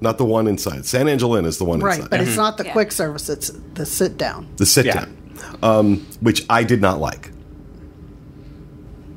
not 0.00 0.16
the 0.18 0.24
one 0.24 0.46
inside. 0.46 0.86
San 0.86 1.08
Angel 1.08 1.34
Inn 1.36 1.44
is 1.44 1.58
the 1.58 1.64
one 1.64 1.80
right, 1.80 1.96
inside. 1.96 2.10
but 2.10 2.20
it's 2.20 2.36
not 2.36 2.56
the 2.56 2.64
Yeah. 2.64 2.72
quick 2.72 2.90
service. 2.92 3.28
It's 3.28 3.50
the 3.74 3.84
sit 3.84 4.16
down. 4.16 4.46
the 4.56 4.64
sit 4.66 4.86
Yeah. 4.86 4.94
down, 5.04 5.16
um, 5.62 6.06
which 6.20 6.44
I 6.48 6.64
did 6.64 6.80
not 6.80 7.00
like. 7.00 7.30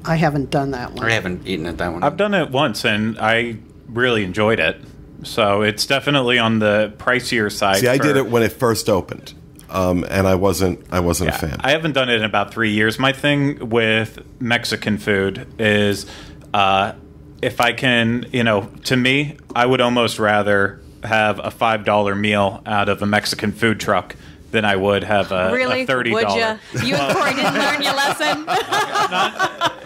I 0.03 0.15
haven't 0.17 0.51
done 0.51 0.71
that 0.71 0.93
one. 0.93 1.05
I 1.05 1.11
haven't 1.13 1.47
eaten 1.47 1.65
at 1.65 1.77
that 1.79 1.91
one. 1.93 2.03
I've 2.03 2.17
done 2.17 2.33
it 2.33 2.51
once 2.51 2.85
and 2.85 3.17
I 3.19 3.57
really 3.89 4.23
enjoyed 4.23 4.59
it. 4.59 4.77
So 5.25 5.61
it's 5.61 5.85
definitely 5.85 6.37
on 6.39 6.59
the 6.59 6.93
pricier 6.97 7.51
side. 7.51 7.77
See, 7.77 7.87
I 7.87 7.97
did 7.97 8.15
it 8.17 8.27
when 8.27 8.43
it 8.43 8.53
first 8.53 8.89
opened, 8.89 9.33
um, 9.69 10.05
and 10.09 10.27
I 10.27 10.35
wasn't. 10.35 10.85
I 10.91 10.99
wasn't 11.01 11.31
Yeah, 11.31 11.35
a 11.35 11.39
fan. 11.39 11.57
I 11.61 11.71
haven't 11.71 11.93
done 11.93 12.09
it 12.09 12.15
in 12.15 12.23
about 12.23 12.51
three 12.53 12.71
years. 12.71 12.97
My 12.99 13.11
thing 13.11 13.69
with 13.69 14.19
Mexican 14.39 14.97
food 14.97 15.47
is 15.59 16.05
uh, 16.53 16.93
if 17.41 17.59
I 17.59 17.73
can, 17.73 18.27
you 18.31 18.43
know, 18.43 18.69
to 18.85 18.95
me, 18.95 19.37
I 19.55 19.65
would 19.65 19.81
almost 19.81 20.19
rather 20.19 20.79
have 21.03 21.39
a 21.43 21.51
five 21.51 21.83
dollar 21.85 22.15
meal 22.15 22.61
out 22.65 22.87
of 22.89 23.01
a 23.01 23.05
Mexican 23.05 23.51
food 23.51 23.79
truck 23.79 24.15
than 24.51 24.63
I 24.63 24.75
would 24.75 25.03
have 25.03 25.31
a, 25.31 25.51
Really? 25.51 25.81
a 25.81 25.85
thirty 25.85 26.11
Would 26.13 26.29
you? 26.29 26.59
You 26.85 26.95
and 26.95 27.15
Corey 27.17 27.33
didn't 27.33 27.55
learn 27.55 27.81
your 27.81 27.93
lesson. 27.93 28.45
Not 29.11 29.81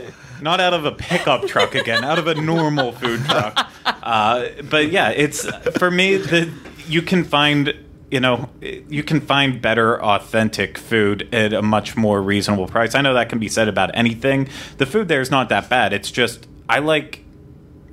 out 0.61 0.73
of 0.73 0.85
a 0.85 0.91
pickup 0.91 1.47
truck 1.47 1.75
again, 1.75 2.03
out 2.03 2.17
of 2.19 2.27
a 2.27 2.35
normal 2.35 2.91
food 2.91 3.23
truck. 3.25 3.69
Uh, 3.85 4.47
but 4.69 4.91
yeah, 4.91 5.09
it's 5.09 5.45
for 5.77 5.91
me. 5.91 6.17
The 6.17 6.51
you 6.87 7.01
can 7.01 7.23
find. 7.23 7.73
You 8.11 8.19
know, 8.19 8.49
you 8.61 9.03
can 9.03 9.21
find 9.21 9.61
better, 9.61 10.01
authentic 10.03 10.79
food 10.79 11.31
at 11.31 11.53
a 11.53 11.61
much 11.61 11.95
more 11.95 12.19
reasonable 12.23 12.65
price. 12.65 12.95
I 12.95 13.01
know 13.01 13.13
that 13.13 13.29
can 13.29 13.37
be 13.37 13.47
said 13.47 13.67
about 13.67 13.91
anything. 13.93 14.49
The 14.79 14.87
food 14.87 15.07
there 15.09 15.21
is 15.21 15.29
not 15.29 15.49
that 15.49 15.69
bad. 15.69 15.93
It's 15.93 16.09
just 16.09 16.47
I 16.67 16.79
like 16.79 17.23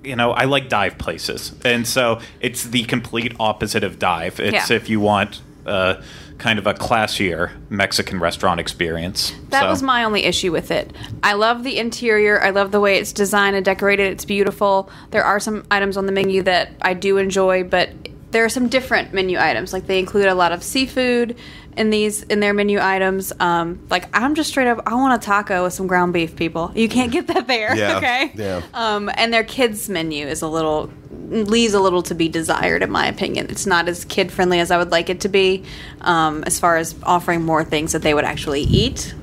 you 0.03 0.17
know, 0.17 0.31
I 0.31 0.45
like 0.45 0.71
dive 0.71 0.97
places, 0.97 1.53
and 1.67 1.87
so 1.87 2.21
it's 2.41 2.65
the 2.65 2.85
complete 2.85 3.35
opposite 3.39 3.85
of 3.85 3.99
dive. 3.99 4.41
It's 4.41 4.71
Yeah. 4.71 4.77
if 4.77 4.89
you 4.89 5.01
want 5.01 5.43
uh, 5.67 6.01
kind 6.39 6.59
of 6.59 6.67
a 6.67 6.75
classier 6.75 7.51
Mexican 7.71 8.19
restaurant 8.21 8.61
experience. 8.61 9.33
That 9.51 9.63
So- 9.63 9.69
was 9.71 9.83
my 9.83 10.05
only 10.05 10.25
issue 10.25 10.53
with 10.53 10.71
it. 10.71 10.93
I 11.23 11.33
love 11.35 11.65
the 11.65 11.79
interior. 11.79 12.43
I 12.43 12.51
love 12.51 12.73
the 12.73 12.81
way 12.81 12.99
it's 12.99 13.13
designed 13.13 13.57
and 13.57 13.65
decorated. 13.65 14.13
It's 14.13 14.25
beautiful. 14.25 14.91
There 15.11 15.25
are 15.25 15.41
some 15.41 15.65
items 15.71 15.97
on 15.97 16.07
the 16.07 16.13
menu 16.13 16.43
that 16.43 16.73
I 16.83 16.95
do 16.95 17.17
enjoy, 17.19 17.65
but 17.65 17.91
there 18.33 18.45
are 18.45 18.49
some 18.51 18.69
different 18.69 19.15
menu 19.15 19.39
items. 19.39 19.73
Like 19.73 19.87
they 19.87 19.99
include 19.99 20.27
a 20.27 20.35
lot 20.35 20.53
of 20.53 20.63
seafood 20.63 21.37
in 21.77 21.91
these 21.91 22.23
in 22.25 22.41
their 22.41 22.55
menu 22.55 22.79
items. 22.81 23.33
Um, 23.39 23.87
like 23.91 24.09
I'm 24.17 24.35
just 24.35 24.51
straight 24.51 24.67
up, 24.67 24.83
I 24.87 24.95
want 24.95 25.23
a 25.23 25.25
taco 25.25 25.65
with 25.65 25.73
some 25.73 25.87
ground 25.87 26.13
beef. 26.13 26.37
People, 26.37 26.73
you 26.75 26.89
can't 26.89 27.13
get 27.13 27.27
that 27.29 27.47
there. 27.47 27.77
Yeah, 27.77 27.97
okay. 27.99 28.33
yeah. 28.35 28.63
Um, 28.75 29.11
and 29.15 29.33
their 29.33 29.45
kids 29.45 29.89
menu 29.89 30.27
is 30.27 30.43
a 30.43 30.49
little 30.49 30.91
leaves 31.29 31.75
a 31.75 31.81
little 31.81 32.03
to 32.05 32.15
be 32.15 32.29
desired 32.29 32.83
in 32.83 32.91
my 32.91 33.07
opinion. 33.07 33.47
It's 33.51 33.67
not 33.67 33.89
as 33.89 34.05
kid 34.05 34.33
friendly 34.33 34.61
as 34.61 34.71
I 34.71 34.79
would 34.79 34.91
like 34.91 35.11
it 35.11 35.21
to 35.23 35.29
be, 35.29 35.65
um, 36.01 36.45
as 36.45 36.59
far 36.59 36.77
as 36.77 36.95
offering 37.03 37.43
more 37.43 37.65
things 37.65 37.93
that 37.93 38.03
they 38.03 38.15
would 38.15 38.25
actually 38.25 38.63
eat. 38.63 39.15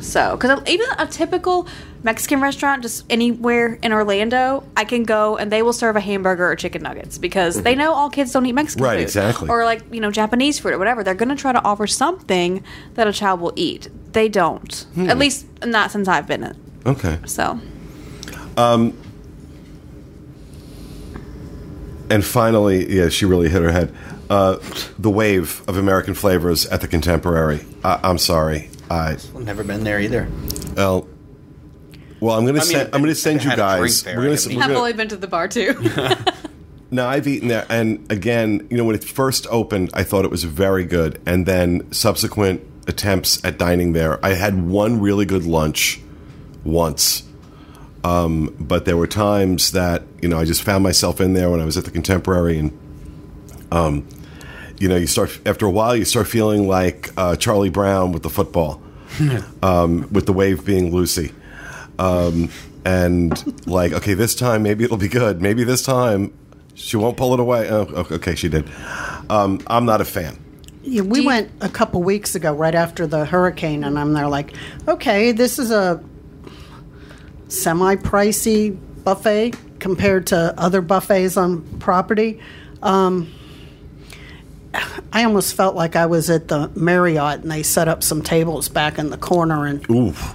So, 0.00 0.36
because 0.36 0.60
even 0.68 0.86
a 0.98 1.06
typical 1.06 1.68
Mexican 2.06 2.40
restaurant, 2.40 2.82
just 2.82 3.04
anywhere 3.10 3.78
in 3.82 3.92
Orlando, 3.92 4.62
I 4.76 4.84
can 4.84 5.02
go 5.02 5.36
and 5.36 5.50
they 5.52 5.60
will 5.60 5.72
serve 5.72 5.96
a 5.96 6.00
hamburger 6.00 6.48
or 6.50 6.54
chicken 6.56 6.82
nuggets 6.82 7.18
because 7.18 7.62
they 7.62 7.74
know 7.74 7.92
all 7.92 8.08
kids 8.10 8.32
don't 8.32 8.46
eat 8.46 8.52
Mexican 8.52 8.84
Right, 8.84 8.96
food. 8.98 9.02
exactly. 9.02 9.48
Or 9.50 9.64
like, 9.64 9.82
you 9.92 10.00
know, 10.00 10.10
Japanese 10.12 10.58
food 10.58 10.72
or 10.72 10.78
whatever. 10.78 11.02
They're 11.02 11.14
going 11.14 11.28
to 11.30 11.34
try 11.36 11.52
to 11.52 11.62
offer 11.64 11.86
something 11.88 12.62
that 12.94 13.06
a 13.08 13.12
child 13.12 13.40
will 13.40 13.52
eat. 13.56 13.88
They 14.12 14.28
don't. 14.28 14.86
At 14.96 15.18
least 15.18 15.46
not 15.64 15.90
since 15.90 16.06
I've 16.08 16.26
been 16.28 16.44
it. 16.44 16.56
okay. 16.86 17.18
So, 17.26 17.60
um 18.56 18.96
And 22.08 22.24
finally, 22.24 22.88
yeah, 22.96 23.08
she 23.08 23.24
really 23.24 23.48
hit 23.48 23.62
her 23.62 23.72
head. 23.72 23.92
Uh, 24.30 24.58
the 24.96 25.10
wave 25.10 25.62
of 25.68 25.76
American 25.76 26.14
flavors 26.14 26.64
at 26.66 26.80
the 26.80 26.86
Contemporary. 26.86 27.64
I, 27.82 27.98
I'm 28.04 28.18
sorry. 28.18 28.70
I 28.88 29.10
I've 29.14 29.34
never 29.34 29.64
been 29.64 29.82
there 29.82 29.98
either. 30.00 30.28
well, 30.76 31.08
well, 32.20 32.36
I'm 32.36 32.44
going 32.44 32.54
to 32.56 32.60
I 32.60 32.64
mean, 32.64 32.72
send. 32.72 32.94
I'm 32.94 33.00
going 33.02 33.14
to 33.14 33.20
send 33.20 33.44
you 33.44 33.50
had 33.50 33.58
a 33.58 33.62
drink 33.78 33.82
guys. 33.82 34.02
there, 34.02 34.16
We're 34.16 34.22
going 34.24 34.32
haven't 34.36 34.44
to. 34.50 34.50
eaten. 34.58 34.62
I've 34.70 34.76
only 34.76 34.92
been 34.92 35.08
to 35.08 35.16
the 35.16 35.26
bar 35.28 35.48
too. 35.48 35.74
No, 36.88 37.04
I've 37.08 37.26
eaten 37.26 37.48
there, 37.48 37.66
and 37.68 38.10
again, 38.12 38.64
you 38.70 38.76
know, 38.76 38.84
when 38.84 38.94
it 38.94 39.02
first 39.02 39.44
opened, 39.50 39.90
I 39.92 40.04
thought 40.04 40.24
it 40.24 40.30
was 40.30 40.44
very 40.44 40.84
good, 40.84 41.20
and 41.26 41.44
then 41.44 41.92
subsequent 41.92 42.60
attempts 42.86 43.44
at 43.44 43.58
dining 43.58 43.92
there, 43.92 44.24
I 44.24 44.34
had 44.34 44.68
one 44.68 45.00
really 45.00 45.26
good 45.26 45.44
lunch 45.44 46.00
once, 46.62 47.24
um, 48.04 48.54
but 48.60 48.84
there 48.84 48.96
were 48.96 49.08
times 49.08 49.72
that 49.72 50.04
you 50.22 50.28
know 50.28 50.38
I 50.38 50.44
just 50.44 50.62
found 50.62 50.84
myself 50.84 51.20
in 51.20 51.32
there 51.34 51.50
when 51.50 51.58
I 51.58 51.64
was 51.64 51.76
at 51.76 51.86
the 51.86 51.90
Contemporary, 51.90 52.56
and 52.56 52.78
um, 53.72 54.06
you 54.78 54.88
know, 54.88 54.94
you 54.96 55.08
start 55.08 55.40
after 55.44 55.66
a 55.66 55.70
while, 55.70 55.96
you 55.96 56.04
start 56.04 56.28
feeling 56.28 56.68
like 56.68 57.10
uh, 57.16 57.34
Charlie 57.34 57.68
Brown 57.68 58.12
with 58.12 58.22
the 58.22 58.30
football, 58.30 58.80
um, 59.62 60.08
with 60.12 60.26
the 60.26 60.32
wave 60.32 60.64
being 60.64 60.94
Lucy. 60.94 61.32
Um, 61.98 62.50
and 62.84 63.66
like, 63.66 63.92
okay, 63.92 64.14
this 64.14 64.34
time 64.34 64.62
maybe 64.62 64.84
it'll 64.84 64.96
be 64.96 65.08
good. 65.08 65.42
Maybe 65.42 65.64
this 65.64 65.82
time 65.82 66.32
she 66.74 66.96
won't 66.96 67.16
pull 67.16 67.34
it 67.34 67.40
away. 67.40 67.68
Oh, 67.70 68.06
okay, 68.12 68.34
she 68.34 68.48
did. 68.48 68.68
Um, 69.30 69.60
I'm 69.66 69.86
not 69.86 70.00
a 70.00 70.04
fan. 70.04 70.38
Yeah, 70.82 71.02
we 71.02 71.20
you- 71.20 71.26
went 71.26 71.50
a 71.60 71.68
couple 71.68 72.02
weeks 72.02 72.34
ago, 72.34 72.52
right 72.52 72.74
after 72.74 73.06
the 73.06 73.24
hurricane, 73.24 73.82
and 73.82 73.98
I'm 73.98 74.12
there 74.12 74.28
like, 74.28 74.54
okay, 74.86 75.32
this 75.32 75.58
is 75.58 75.70
a 75.72 76.02
semi-pricey 77.48 78.76
buffet 79.04 79.54
compared 79.78 80.26
to 80.28 80.54
other 80.58 80.80
buffets 80.80 81.36
on 81.36 81.62
property. 81.78 82.40
Um, 82.82 83.32
I 85.12 85.24
almost 85.24 85.54
felt 85.54 85.74
like 85.74 85.96
I 85.96 86.06
was 86.06 86.28
at 86.28 86.48
the 86.48 86.70
Marriott, 86.74 87.40
and 87.40 87.50
they 87.50 87.62
set 87.62 87.88
up 87.88 88.02
some 88.02 88.22
tables 88.22 88.68
back 88.68 88.98
in 88.98 89.10
the 89.10 89.16
corner, 89.16 89.64
and 89.66 89.88
Oof. 89.90 90.34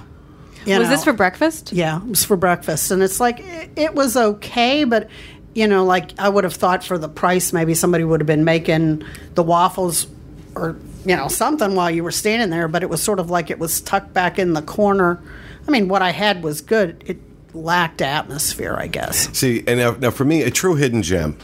You 0.66 0.78
Was 0.78 0.88
know, 0.88 0.94
this 0.94 1.04
for 1.04 1.12
breakfast? 1.12 1.72
yeah, 1.72 1.98
it 2.02 2.08
was 2.08 2.24
for 2.24 2.36
breakfast, 2.36 2.90
and 2.90 3.02
it's 3.02 3.20
like 3.20 3.40
it, 3.40 3.70
it 3.76 3.94
was 3.94 4.16
okay, 4.16 4.84
but 4.84 5.08
you 5.54 5.66
know, 5.66 5.84
like 5.84 6.18
I 6.18 6.28
would 6.28 6.44
have 6.44 6.54
thought 6.54 6.82
for 6.84 6.96
the 6.98 7.08
price, 7.08 7.52
maybe 7.52 7.74
somebody 7.74 8.04
would 8.04 8.20
have 8.20 8.26
been 8.26 8.44
making 8.44 9.04
the 9.34 9.42
waffles 9.42 10.06
or 10.54 10.76
you 11.04 11.16
know 11.16 11.28
something 11.28 11.74
while 11.74 11.90
you 11.90 12.02
were 12.04 12.10
standing 12.12 12.50
there. 12.50 12.68
But 12.68 12.82
it 12.82 12.88
was 12.90 13.02
sort 13.02 13.18
of 13.20 13.28
like 13.30 13.50
it 13.50 13.58
was 13.58 13.80
tucked 13.80 14.12
back 14.14 14.38
in 14.38 14.52
the 14.54 14.62
corner. 14.62 15.20
I 15.66 15.70
mean, 15.70 15.88
what 15.88 16.02
I 16.02 16.10
had 16.10 16.42
was 16.42 16.60
good. 16.60 17.04
It 17.06 17.18
lacked 17.54 18.00
atmosphere, 18.00 18.74
I 18.78 18.86
guess. 18.86 19.28
See, 19.36 19.62
and 19.66 19.78
now, 19.78 19.92
now 19.92 20.10
for 20.10 20.24
me, 20.24 20.42
a 20.42 20.50
true 20.50 20.74
hidden 20.74 21.02
gem 21.02 21.36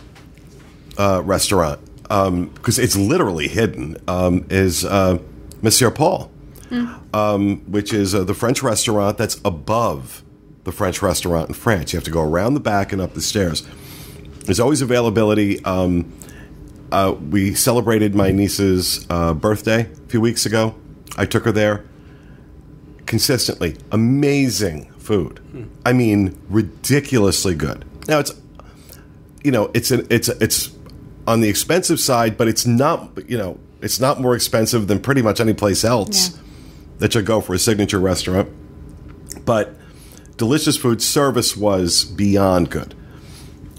uh, 0.97 1.23
restaurant, 1.25 1.81
because 2.03 2.79
it's 2.79 2.97
literally 2.97 3.47
hidden, 3.47 3.97
um, 4.09 4.47
is 4.49 4.85
uh, 4.87 5.19
Monsieur 5.61 5.91
Paul, 5.91 6.31
um, 7.15 7.59
which 7.71 7.93
is 7.93 8.15
uh, 8.15 8.25
the 8.25 8.35
French 8.35 8.63
restaurant 8.63 9.19
that's 9.19 9.41
above 9.45 10.23
the 10.65 10.73
French 10.73 11.01
restaurant 11.03 11.49
in 11.49 11.55
France. 11.55 11.93
You 11.93 11.97
have 11.97 12.05
to 12.05 12.11
go 12.11 12.23
around 12.23 12.55
the 12.55 12.61
back 12.61 12.93
and 12.93 13.01
up 13.01 13.15
the 13.15 13.21
stairs. 13.23 13.67
There's 14.45 14.61
always 14.61 14.83
availability. 14.83 15.65
Um, 15.65 16.13
uh, 16.93 17.15
we 17.31 17.55
celebrated 17.55 18.15
my 18.15 18.31
niece's 18.31 19.07
uh, 19.11 19.35
birthday 19.35 19.83
a 19.83 20.09
few 20.09 20.21
weeks 20.21 20.47
ago. 20.47 20.75
I 21.17 21.27
took 21.27 21.45
her 21.45 21.53
there. 21.53 21.85
Consistently 23.07 23.77
amazing 23.91 24.91
food. 24.99 25.41
I 25.87 25.93
mean, 25.95 26.39
ridiculously 26.51 27.55
good. 27.55 27.85
Now 28.07 28.19
it's, 28.19 28.33
you 29.43 29.51
know, 29.51 29.71
it's 29.73 29.91
an 29.91 30.07
it's 30.11 30.29
it's 30.29 30.71
on 31.27 31.41
the 31.41 31.49
expensive 31.49 32.01
side, 32.01 32.37
but 32.37 32.49
it's 32.49 32.67
not 32.67 33.19
you 33.27 33.39
know 33.39 33.59
it's 33.81 33.99
not 34.01 34.21
more 34.21 34.35
expensive 34.35 34.89
than 34.89 34.99
pretty 35.01 35.23
much 35.23 35.41
any 35.41 35.55
place 35.55 35.85
else 35.85 36.31
Yeah. 36.35 36.43
That 36.99 37.15
you 37.15 37.23
go 37.23 37.41
for 37.41 37.55
a 37.55 37.59
signature 37.59 37.99
restaurant. 38.01 38.49
But 39.45 39.75
delicious 40.37 40.77
food 40.77 41.03
service 41.03 41.57
was 41.57 42.05
beyond 42.05 42.71
good. 42.71 42.95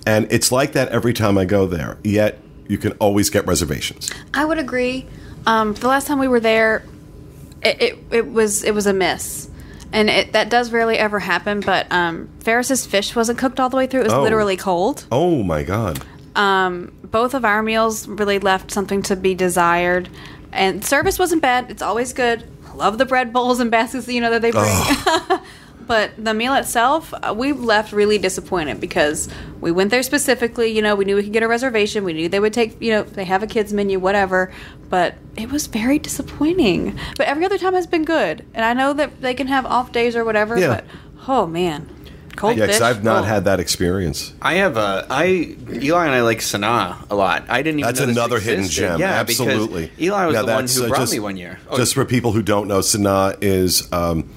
And 0.05 0.27
it's 0.31 0.51
like 0.51 0.73
that 0.73 0.89
every 0.89 1.13
time 1.13 1.37
I 1.37 1.45
go 1.45 1.65
there. 1.65 1.97
Yet 2.03 2.39
you 2.67 2.77
can 2.77 2.93
always 2.93 3.29
get 3.29 3.45
reservations. 3.45 4.09
I 4.33 4.45
would 4.45 4.57
agree. 4.57 5.07
Um, 5.45 5.73
the 5.73 5.87
last 5.87 6.07
time 6.07 6.19
we 6.19 6.27
were 6.27 6.39
there, 6.39 6.83
it, 7.61 7.81
it, 7.81 7.99
it 8.11 8.31
was 8.31 8.63
it 8.63 8.73
was 8.73 8.87
a 8.87 8.93
miss. 8.93 9.49
And 9.91 10.07
it, 10.09 10.33
that 10.33 10.49
does 10.51 10.71
rarely 10.71 10.97
ever 10.99 11.17
happen, 11.19 11.61
but 11.61 11.91
um, 11.91 12.29
Ferris's 12.41 12.85
fish 12.85 13.15
wasn't 13.15 13.39
cooked 13.39 13.59
all 13.59 13.69
the 13.69 13.77
way 13.77 13.87
through. 13.87 14.01
It 14.01 14.03
was 14.03 14.13
Oh. 14.13 14.21
literally 14.21 14.55
cold. 14.55 15.05
Oh 15.11 15.41
my 15.41 15.63
god. 15.63 15.99
Um, 16.35 16.91
both 17.03 17.33
of 17.33 17.43
our 17.43 17.63
meals 17.63 18.07
really 18.07 18.37
left 18.37 18.69
something 18.69 19.01
to 19.03 19.15
be 19.15 19.33
desired. 19.33 20.07
And 20.51 20.85
service 20.85 21.17
wasn't 21.17 21.41
bad. 21.41 21.71
It's 21.71 21.81
always 21.81 22.13
good. 22.13 22.43
Love 22.75 22.97
the 22.97 23.05
bread 23.05 23.33
bowls 23.33 23.59
and 23.59 23.71
baskets, 23.71 24.07
you 24.07 24.21
know, 24.21 24.29
that 24.31 24.41
they 24.41 24.51
bring. 24.51 25.39
but 25.87 26.11
the 26.23 26.33
meal 26.33 26.53
itself, 26.53 27.13
uh, 27.13 27.33
we 27.35 27.51
left 27.51 27.91
really 27.91 28.17
disappointed 28.17 28.79
because 28.79 29.27
we 29.59 29.71
went 29.71 29.91
there 29.91 30.03
specifically. 30.03 30.69
You 30.69 30.81
know, 30.81 30.95
we 30.95 31.05
knew 31.05 31.15
we 31.15 31.23
could 31.23 31.33
get 31.33 31.43
a 31.43 31.47
reservation. 31.47 32.03
We 32.03 32.13
knew 32.13 32.29
they 32.29 32.39
would 32.39 32.53
take, 32.53 32.81
you 32.81 32.91
know, 32.91 33.03
they 33.03 33.25
have 33.25 33.43
a 33.43 33.47
kids 33.47 33.73
menu, 33.73 33.99
whatever. 33.99 34.51
But 34.89 35.15
it 35.35 35.51
was 35.51 35.67
very 35.67 35.99
disappointing. 35.99 36.97
But 37.17 37.27
every 37.27 37.45
other 37.45 37.57
time 37.57 37.73
has 37.73 37.87
been 37.87 38.05
good. 38.05 38.45
And 38.53 38.65
I 38.65 38.73
know 38.73 38.93
that 38.93 39.21
they 39.21 39.33
can 39.33 39.47
have 39.47 39.65
off 39.65 39.91
days 39.91 40.15
or 40.15 40.23
whatever. 40.23 40.57
Yeah. 40.57 40.67
But 40.67 40.85
oh 41.27 41.47
man, 41.47 41.89
cold 42.39 42.57
Yeah, 42.57 42.65
fish. 42.65 42.77
because 42.77 42.81
I've 42.97 43.03
not 43.03 43.21
oh. 43.23 43.25
had 43.25 43.45
that 43.45 43.59
experience. 43.59 44.33
I 44.41 44.55
have 44.55 44.77
a 44.77 45.05
I 45.09 45.55
Eli 45.71 46.05
and 46.05 46.15
I 46.15 46.21
like 46.21 46.39
Sanaa 46.39 47.05
a 47.11 47.15
lot. 47.15 47.45
I 47.49 47.61
didn't 47.61 47.79
even. 47.79 47.87
That's 47.87 47.99
know 47.99 48.05
this 48.07 48.15
another 48.17 48.39
hidden 48.39 48.59
existed. 48.65 48.81
gem. 48.81 48.99
Yeah, 48.99 49.11
Absolutely. 49.19 49.91
Eli 49.99 50.25
was 50.25 50.33
Yeah, 50.33 50.41
the 50.41 50.47
one 50.47 50.63
that's, 50.63 50.75
who 50.75 50.85
uh, 50.85 50.87
brought 50.87 50.99
just- 51.01 51.13
me 51.13 51.19
one 51.19 51.37
year. 51.37 51.59
Oh, 51.69 51.77
Just 51.77 51.93
for 51.93 52.05
people 52.05 52.31
who 52.31 52.41
don't 52.41 52.67
know, 52.67 52.79
Sanaa 52.79 53.37
is 53.41 53.91
um, 53.93 54.29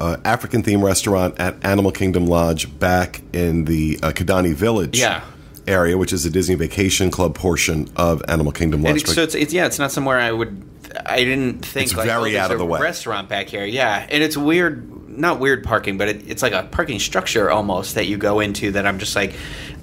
uh, 0.00 0.16
African 0.24 0.62
themed 0.62 0.82
restaurant 0.82 1.38
at 1.38 1.62
Animal 1.64 1.92
Kingdom 1.92 2.26
Lodge 2.26 2.78
back 2.78 3.20
in 3.32 3.64
the 3.66 3.98
uh, 4.02 4.10
Kidani 4.12 4.54
Village 4.54 4.98
Yeah. 4.98 5.22
area, 5.66 5.98
which 5.98 6.12
is 6.12 6.22
the 6.24 6.30
Disney 6.30 6.54
Vacation 6.54 7.10
Club 7.10 7.34
portion 7.34 7.88
of 7.96 8.22
Animal 8.28 8.52
Kingdom 8.52 8.82
Lodge. 8.82 9.02
it's, 9.02 9.14
so 9.14 9.22
it's, 9.22 9.34
it's 9.34 9.52
yeah, 9.52 9.66
it's 9.66 9.78
not 9.78 9.90
somewhere 9.92 10.18
I 10.18 10.30
would. 10.32 10.64
I 11.04 11.18
didn't 11.18 11.66
think 11.66 11.88
It's 11.88 11.96
like 11.96 12.06
very 12.06 12.18
oh, 12.18 12.22
there's 12.24 12.36
out 12.36 12.50
of 12.52 12.58
the 12.58 12.64
way. 12.64 12.80
Restaurant 12.80 13.28
back 13.28 13.48
here, 13.48 13.64
yeah, 13.66 14.06
and 14.08 14.22
it's 14.22 14.36
weird, 14.38 14.90
not 15.18 15.40
weird 15.40 15.64
parking, 15.64 15.98
but 15.98 16.08
it, 16.08 16.28
it's 16.28 16.42
like 16.42 16.52
a 16.52 16.62
parking 16.64 16.98
structure 16.98 17.50
almost 17.50 17.96
that 17.96 18.06
you 18.06 18.16
go 18.16 18.40
into. 18.40 18.72
That 18.72 18.86
I'm 18.86 18.98
just 18.98 19.14
like, 19.16 19.34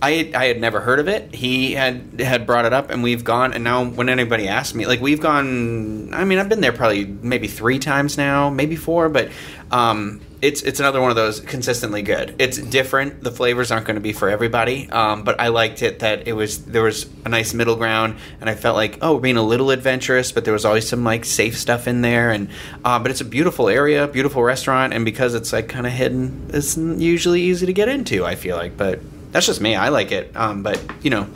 I 0.01 0.31
I 0.35 0.45
had 0.45 0.59
never 0.59 0.79
heard 0.79 0.99
of 0.99 1.07
it. 1.07 1.33
He 1.33 1.73
had 1.73 2.19
had 2.19 2.45
brought 2.45 2.65
it 2.65 2.73
up, 2.73 2.89
and 2.89 3.03
we've 3.03 3.23
gone. 3.23 3.53
And 3.53 3.63
now 3.63 3.85
when 3.85 4.09
anybody 4.09 4.47
asks 4.47 4.73
me, 4.73 4.85
like 4.85 5.01
we've 5.01 5.21
gone. 5.21 6.13
I 6.13 6.25
mean, 6.25 6.39
I've 6.39 6.49
been 6.49 6.61
there 6.61 6.73
probably 6.73 7.05
maybe 7.05 7.47
three 7.47 7.79
times 7.79 8.17
now, 8.17 8.49
maybe 8.49 8.75
four, 8.75 9.09
but. 9.09 9.29
um 9.71 10.21
it's 10.41 10.61
it's 10.61 10.79
another 10.79 11.01
one 11.01 11.09
of 11.09 11.15
those 11.15 11.39
consistently 11.39 12.01
good. 12.01 12.35
It's 12.39 12.57
different. 12.57 13.23
The 13.23 13.31
flavors 13.31 13.71
aren't 13.71 13.85
going 13.85 13.95
to 13.95 14.01
be 14.01 14.13
for 14.13 14.29
everybody, 14.29 14.89
um, 14.89 15.23
but 15.23 15.39
I 15.39 15.47
liked 15.47 15.81
it 15.81 15.99
that 15.99 16.27
it 16.27 16.33
was 16.33 16.65
there 16.65 16.83
was 16.83 17.07
a 17.25 17.29
nice 17.29 17.53
middle 17.53 17.75
ground, 17.75 18.17
and 18.41 18.49
I 18.49 18.55
felt 18.55 18.75
like 18.75 18.99
oh 19.01 19.15
we're 19.15 19.21
being 19.21 19.37
a 19.37 19.43
little 19.43 19.71
adventurous, 19.71 20.31
but 20.31 20.45
there 20.45 20.53
was 20.53 20.65
always 20.65 20.87
some 20.87 21.03
like 21.03 21.25
safe 21.25 21.57
stuff 21.57 21.87
in 21.87 22.01
there, 22.01 22.31
and 22.31 22.49
uh, 22.83 22.99
but 22.99 23.11
it's 23.11 23.21
a 23.21 23.25
beautiful 23.25 23.69
area, 23.69 24.07
beautiful 24.07 24.43
restaurant, 24.43 24.93
and 24.93 25.05
because 25.05 25.33
it's 25.33 25.53
like 25.53 25.69
kind 25.69 25.87
of 25.87 25.93
hidden, 25.93 26.49
it's 26.53 26.77
usually 26.77 27.41
easy 27.41 27.65
to 27.65 27.73
get 27.73 27.87
into. 27.87 28.25
I 28.25 28.35
feel 28.35 28.57
like, 28.57 28.77
but 28.77 28.99
that's 29.31 29.45
just 29.45 29.61
me. 29.61 29.75
I 29.75 29.89
like 29.89 30.11
it, 30.11 30.35
um, 30.35 30.63
but 30.63 30.81
you 31.01 31.09
know 31.09 31.27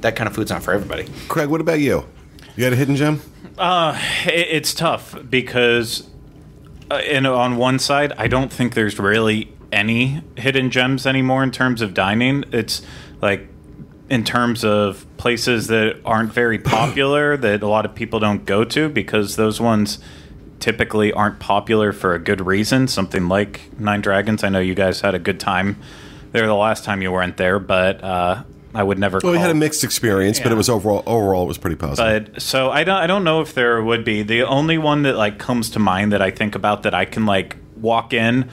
that 0.00 0.16
kind 0.16 0.28
of 0.28 0.34
food's 0.34 0.50
not 0.50 0.62
for 0.62 0.72
everybody. 0.72 1.06
Craig, 1.28 1.48
what 1.48 1.60
about 1.60 1.80
you? 1.80 2.04
You 2.56 2.64
had 2.64 2.72
a 2.72 2.76
hidden 2.76 2.96
gem? 2.96 3.22
Uh, 3.56 3.98
it, 4.26 4.48
it's 4.50 4.74
tough 4.74 5.16
because, 5.28 6.08
uh, 6.90 6.94
and 6.94 7.26
on 7.26 7.56
one 7.56 7.78
side, 7.78 8.12
I 8.16 8.28
don't 8.28 8.52
think 8.52 8.74
there's 8.74 8.98
really 8.98 9.52
any 9.70 10.22
hidden 10.36 10.70
gems 10.70 11.06
anymore 11.06 11.42
in 11.42 11.50
terms 11.50 11.82
of 11.82 11.94
dining. 11.94 12.44
It's 12.52 12.82
like 13.20 13.48
in 14.08 14.24
terms 14.24 14.64
of 14.64 15.06
places 15.16 15.66
that 15.66 16.00
aren't 16.04 16.32
very 16.32 16.58
popular 16.76 17.36
that 17.36 17.62
a 17.62 17.68
lot 17.68 17.84
of 17.84 17.94
people 17.94 18.20
don't 18.20 18.44
go 18.44 18.64
to 18.64 18.88
because 18.88 19.36
those 19.36 19.60
ones 19.60 19.98
typically 20.60 21.12
aren't 21.12 21.38
popular 21.38 21.92
for 21.92 22.14
a 22.14 22.18
good 22.18 22.44
reason. 22.44 22.88
Something 22.88 23.28
like 23.28 23.78
Nine 23.78 24.00
Dragons. 24.00 24.42
I 24.42 24.48
know 24.48 24.60
you 24.60 24.74
guys 24.74 25.00
had 25.00 25.14
a 25.14 25.18
good 25.18 25.38
time 25.38 25.76
there 26.32 26.46
the 26.46 26.54
last 26.54 26.84
time 26.84 27.02
you 27.02 27.12
weren't 27.12 27.36
there, 27.36 27.58
but 27.58 28.02
uh, 28.02 28.42
I 28.78 28.84
would 28.84 28.96
never. 29.00 29.18
Well, 29.20 29.32
we 29.32 29.38
had 29.38 29.50
a 29.50 29.54
mixed 29.54 29.82
experience, 29.82 30.38
but 30.38 30.52
it 30.52 30.54
was 30.54 30.68
overall 30.68 31.02
overall 31.04 31.42
it 31.42 31.48
was 31.48 31.58
pretty 31.58 31.74
positive. 31.74 32.32
but 32.34 32.40
so 32.40 32.70
I 32.70 32.84
don't 32.84 32.96
I 32.96 33.08
don't 33.08 33.24
know 33.24 33.40
if 33.40 33.52
there 33.52 33.82
would 33.82 34.04
be. 34.04 34.22
The 34.22 34.42
only 34.42 34.78
one 34.78 35.02
that 35.02 35.16
like 35.16 35.36
comes 35.40 35.70
to 35.70 35.80
mind 35.80 36.12
that 36.12 36.22
I 36.22 36.30
think 36.30 36.54
about 36.54 36.84
that 36.84 36.94
I 36.94 37.04
can 37.04 37.26
like 37.26 37.56
walk 37.76 38.12
in 38.12 38.48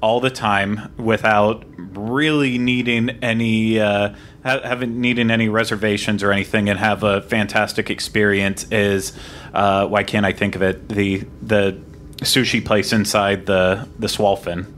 all 0.00 0.18
the 0.18 0.30
time 0.30 0.92
without 0.96 1.64
really 1.76 2.58
needing 2.58 3.10
any 3.22 3.78
uh 3.78 4.14
ha- 4.44 4.60
haven't 4.64 5.00
needing 5.00 5.30
any 5.30 5.48
reservations 5.48 6.24
or 6.24 6.32
anything 6.32 6.68
and 6.68 6.76
have 6.78 7.04
a 7.04 7.22
fantastic 7.22 7.88
experience 7.88 8.66
is 8.72 9.12
uh 9.54 9.86
why 9.86 10.02
can't 10.02 10.26
I 10.26 10.32
think 10.32 10.56
of 10.56 10.62
it 10.62 10.88
the 10.88 11.24
the 11.40 11.80
sushi 12.22 12.64
place 12.64 12.92
inside 12.92 13.46
the 13.46 13.88
the 13.96 14.08
Swolphin. 14.08 14.74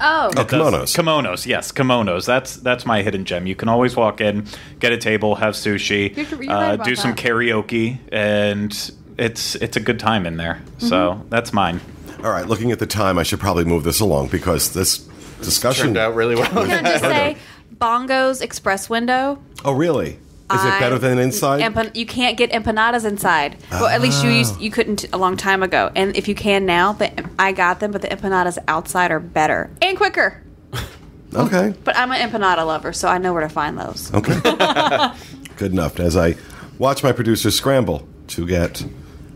Oh, 0.00 0.30
Oh, 0.36 0.44
kimonos. 0.44 0.94
Kimonos, 0.94 1.46
yes, 1.46 1.72
kimonos. 1.72 2.26
That's 2.26 2.56
that's 2.56 2.84
my 2.84 3.02
hidden 3.02 3.24
gem. 3.24 3.46
You 3.46 3.54
can 3.56 3.68
always 3.68 3.96
walk 3.96 4.20
in, 4.20 4.46
get 4.78 4.92
a 4.92 4.98
table, 4.98 5.34
have 5.36 5.54
sushi, 5.54 6.14
You're- 6.16 6.46
you're 6.46 6.54
uh, 6.54 6.74
about 6.74 6.84
do 6.86 6.94
some 6.96 7.12
that. 7.14 7.18
karaoke, 7.24 7.98
and 8.12 8.72
it's 9.18 9.54
it's 9.54 9.76
a 9.76 9.80
good 9.80 9.98
time 9.98 10.26
in 10.26 10.36
there. 10.36 10.60
So 10.78 11.12
Mm-hmm. 11.12 11.28
that's 11.30 11.52
mine. 11.52 11.80
All 12.24 12.30
right, 12.30 12.46
looking 12.46 12.72
at 12.72 12.78
the 12.78 12.86
time, 12.86 13.18
I 13.18 13.22
should 13.22 13.40
probably 13.40 13.64
move 13.64 13.84
this 13.84 14.00
along 14.00 14.28
because 14.28 14.72
this 14.74 14.98
discussion. 15.40 15.86
Turned 15.86 15.98
out 15.98 16.14
really 16.14 16.34
well. 16.34 16.48
can 16.66 16.84
I 16.84 16.90
just 16.90 17.04
say, 17.04 17.36
Bongo's 17.72 18.40
Express 18.40 18.88
Window. 18.90 19.38
Oh, 19.64 19.72
really? 19.72 20.18
Is 20.52 20.64
it 20.64 20.78
better 20.78 20.98
than 20.98 21.18
inside? 21.18 21.60
Empan- 21.60 21.94
you 21.96 22.06
can't 22.06 22.36
get 22.36 22.52
empanadas 22.52 23.04
inside. 23.04 23.56
Well, 23.70 23.86
at 23.86 24.00
least 24.00 24.22
you 24.22 24.30
used, 24.30 24.60
you 24.60 24.70
couldn't 24.70 25.04
a 25.12 25.18
long 25.18 25.36
time 25.36 25.62
ago. 25.62 25.90
And 25.96 26.16
if 26.16 26.28
you 26.28 26.36
can 26.36 26.64
now, 26.64 26.92
the, 26.92 27.28
I 27.36 27.50
got 27.50 27.80
them, 27.80 27.90
but 27.90 28.02
the 28.02 28.08
empanadas 28.08 28.56
outside 28.68 29.10
are 29.10 29.18
better 29.18 29.70
and 29.82 29.96
quicker. 29.96 30.42
okay. 31.34 31.74
But 31.82 31.96
I'm 31.96 32.12
an 32.12 32.30
empanada 32.30 32.64
lover, 32.64 32.92
so 32.92 33.08
I 33.08 33.18
know 33.18 33.32
where 33.32 33.42
to 33.42 33.48
find 33.48 33.76
those. 33.76 34.14
Okay. 34.14 34.38
Good 35.56 35.72
enough. 35.72 35.98
As 35.98 36.16
I 36.16 36.36
watch 36.78 37.02
my 37.02 37.10
producer 37.10 37.50
scramble 37.50 38.06
to 38.28 38.46
get 38.46 38.86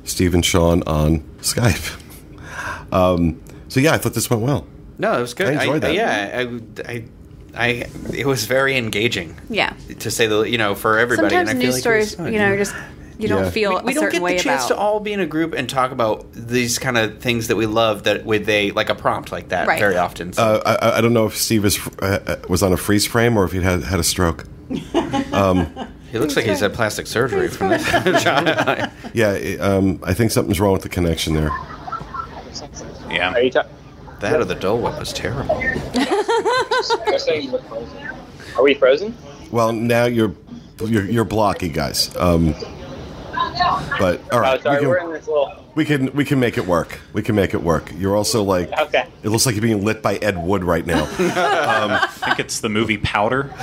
Steve 0.04 0.32
and 0.32 0.44
Sean 0.44 0.82
on 0.84 1.20
Skype. 1.40 2.00
Um, 2.92 3.40
so 3.68 3.78
yeah, 3.78 3.92
I 3.94 3.98
thought 3.98 4.14
this 4.14 4.28
went 4.28 4.42
well. 4.42 4.66
No, 4.98 5.16
it 5.16 5.20
was 5.20 5.32
good. 5.32 5.46
I 5.46 5.62
enjoyed 5.62 5.82
that. 5.82 5.94
Yeah, 5.94 6.44
I, 6.86 6.90
I, 6.90 7.04
I, 7.54 7.86
it 8.12 8.26
was 8.26 8.44
very 8.46 8.76
engaging. 8.76 9.36
Yeah. 9.48 9.74
To 10.00 10.10
say 10.10 10.26
the, 10.26 10.42
you 10.42 10.58
know, 10.58 10.74
for 10.74 10.98
everybody. 10.98 11.28
Sometimes 11.30 11.50
and 11.50 11.58
I 11.58 11.62
feel 11.62 11.72
news 11.72 11.84
like 11.84 11.94
it 11.94 11.98
was 11.98 12.10
stories, 12.10 12.32
you 12.32 12.38
know, 12.38 12.50
yeah. 12.50 12.56
just 12.56 12.74
you 13.18 13.28
don't 13.28 13.50
feel 13.52 13.78
we, 13.82 13.92
we 13.92 13.94
don't 13.94 14.10
get 14.10 14.22
way 14.22 14.36
the 14.36 14.42
chance 14.42 14.64
about. 14.66 14.74
to 14.74 14.80
all 14.80 14.98
be 15.00 15.12
in 15.12 15.20
a 15.20 15.26
group 15.26 15.52
and 15.52 15.68
talk 15.68 15.90
about 15.92 16.26
these 16.32 16.78
kind 16.78 16.96
of 16.96 17.18
things 17.20 17.48
that 17.48 17.56
we 17.56 17.66
love 17.66 18.04
that 18.04 18.24
with 18.24 18.48
a 18.48 18.70
like 18.72 18.88
a 18.88 18.94
prompt 18.94 19.30
like 19.30 19.50
that 19.50 19.68
Right. 19.68 19.78
very 19.78 19.96
often. 19.98 20.32
So. 20.32 20.42
Uh, 20.42 20.76
I, 20.80 20.98
I 20.98 21.00
don't 21.02 21.12
know 21.12 21.26
if 21.26 21.36
Steve 21.36 21.64
is, 21.66 21.78
uh, 22.00 22.36
was 22.48 22.62
on 22.62 22.72
a 22.72 22.76
freeze 22.78 23.06
frame 23.06 23.36
or 23.36 23.44
if 23.44 23.52
he 23.52 23.60
had 23.60 23.84
had 23.84 24.00
a 24.00 24.04
stroke. 24.04 24.46
he 24.68 26.18
looks 26.18 26.34
like 26.36 26.46
he's 26.46 26.60
had 26.60 26.72
plastic 26.72 27.06
surgery 27.06 27.48
from 27.48 27.68
this. 27.70 27.84
Yeah, 29.12 29.32
um, 29.60 30.00
I 30.04 30.14
think 30.14 30.30
something's 30.30 30.60
wrong 30.60 30.72
with 30.72 30.82
the 30.82 30.88
connection 30.88 31.34
there. 31.34 31.50
Yeah. 33.10 33.34
Are 33.34 33.40
you 33.42 33.50
ta- 33.50 33.66
that 34.20 34.40
or 34.40 34.44
the 34.44 34.54
Dole 34.54 34.80
Whip 34.80 34.98
was 34.98 35.12
terrible. 35.12 35.60
They're 37.06 37.18
saying 37.18 37.44
you 37.44 37.50
look 37.52 37.66
frozen. 37.68 37.98
Are 38.56 38.62
we 38.62 38.74
frozen? 38.74 39.16
Well, 39.50 39.72
now 39.72 40.04
you're 40.06 40.34
you're, 40.84 41.04
you're 41.04 41.24
blocky, 41.24 41.68
guys. 41.68 42.14
Um, 42.16 42.54
but 43.98 44.20
all 44.32 44.40
right, 44.40 44.58
Oh, 44.60 44.62
sorry. 44.62 44.80
we, 44.80 44.86
We're 44.86 44.96
in 44.98 45.04
can, 45.04 45.12
this 45.12 45.26
little. 45.28 45.64
we 45.74 45.84
can 45.84 46.12
we 46.14 46.24
can 46.24 46.40
make 46.40 46.56
it 46.56 46.66
work. 46.66 46.98
We 47.12 47.22
can 47.22 47.34
make 47.34 47.52
it 47.54 47.62
work. 47.62 47.92
You're 47.96 48.16
also 48.16 48.42
like 48.42 48.70
Okay. 48.78 49.06
it 49.22 49.28
looks 49.28 49.44
like 49.46 49.54
you're 49.54 49.62
being 49.62 49.84
lit 49.84 50.02
by 50.02 50.16
Ed 50.16 50.42
Wood 50.42 50.64
right 50.64 50.86
now. 50.86 51.06
I 51.18 52.06
think 52.06 52.38
it's 52.40 52.60
the 52.60 52.68
movie 52.70 52.96
Powder. 52.98 53.50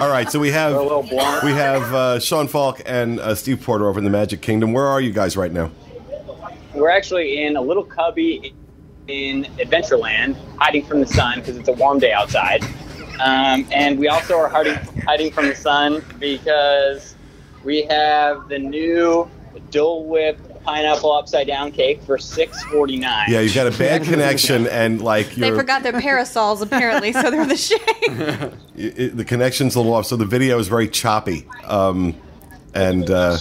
all 0.00 0.08
right, 0.08 0.28
so 0.30 0.38
we 0.38 0.50
have 0.52 0.72
We're 0.74 0.78
a 0.80 0.82
little 0.82 1.02
blonde. 1.02 1.40
we 1.44 1.52
have 1.52 1.82
uh, 1.94 2.18
Sean 2.20 2.46
Falk 2.48 2.80
and 2.86 3.18
uh, 3.20 3.34
Steve 3.34 3.60
Porter 3.62 3.88
over 3.88 3.98
in 3.98 4.04
the 4.04 4.10
Magic 4.10 4.40
Kingdom. 4.40 4.72
Where 4.72 4.86
are 4.86 5.00
you 5.00 5.12
guys 5.12 5.36
right 5.36 5.52
now? 5.52 5.70
We're 6.74 6.90
actually 6.90 7.44
in 7.44 7.56
a 7.56 7.60
little 7.60 7.84
cubby 7.84 8.54
in 9.12 9.44
Adventureland, 9.58 10.36
hiding 10.58 10.84
from 10.86 11.00
the 11.00 11.06
sun 11.06 11.40
because 11.40 11.56
it's 11.56 11.68
a 11.68 11.72
warm 11.72 11.98
day 11.98 12.12
outside. 12.12 12.64
Um, 13.20 13.66
and 13.70 13.98
we 13.98 14.08
also 14.08 14.36
are 14.38 14.48
hiding, 14.48 14.74
hiding 15.04 15.30
from 15.32 15.46
the 15.48 15.54
sun 15.54 16.02
because 16.18 17.14
we 17.62 17.82
have 17.82 18.48
the 18.48 18.58
new 18.58 19.28
Dole 19.70 20.06
Whip 20.06 20.38
pineapple 20.64 21.12
upside 21.12 21.46
down 21.46 21.72
cake 21.72 22.00
for 22.04 22.16
six 22.16 22.62
forty 22.64 22.96
nine. 22.96 23.26
Yeah, 23.28 23.40
you've 23.40 23.54
got 23.54 23.66
a 23.66 23.76
bad 23.78 24.04
connection 24.04 24.66
and 24.68 25.02
like 25.02 25.30
they 25.34 25.48
you're, 25.48 25.56
forgot 25.56 25.82
their 25.82 25.92
parasols 26.00 26.62
apparently, 26.62 27.12
so 27.12 27.30
they're 27.30 27.44
the 27.46 27.56
shade. 27.56 27.78
it- 28.76 28.98
it- 28.98 29.16
the 29.16 29.24
connection's 29.24 29.74
a 29.74 29.78
little 29.80 29.92
off, 29.94 30.06
so 30.06 30.16
the 30.16 30.24
video 30.24 30.58
is 30.58 30.68
very 30.68 30.88
choppy. 30.88 31.46
Um, 31.64 32.14
and 32.74 33.10
uh, 33.10 33.36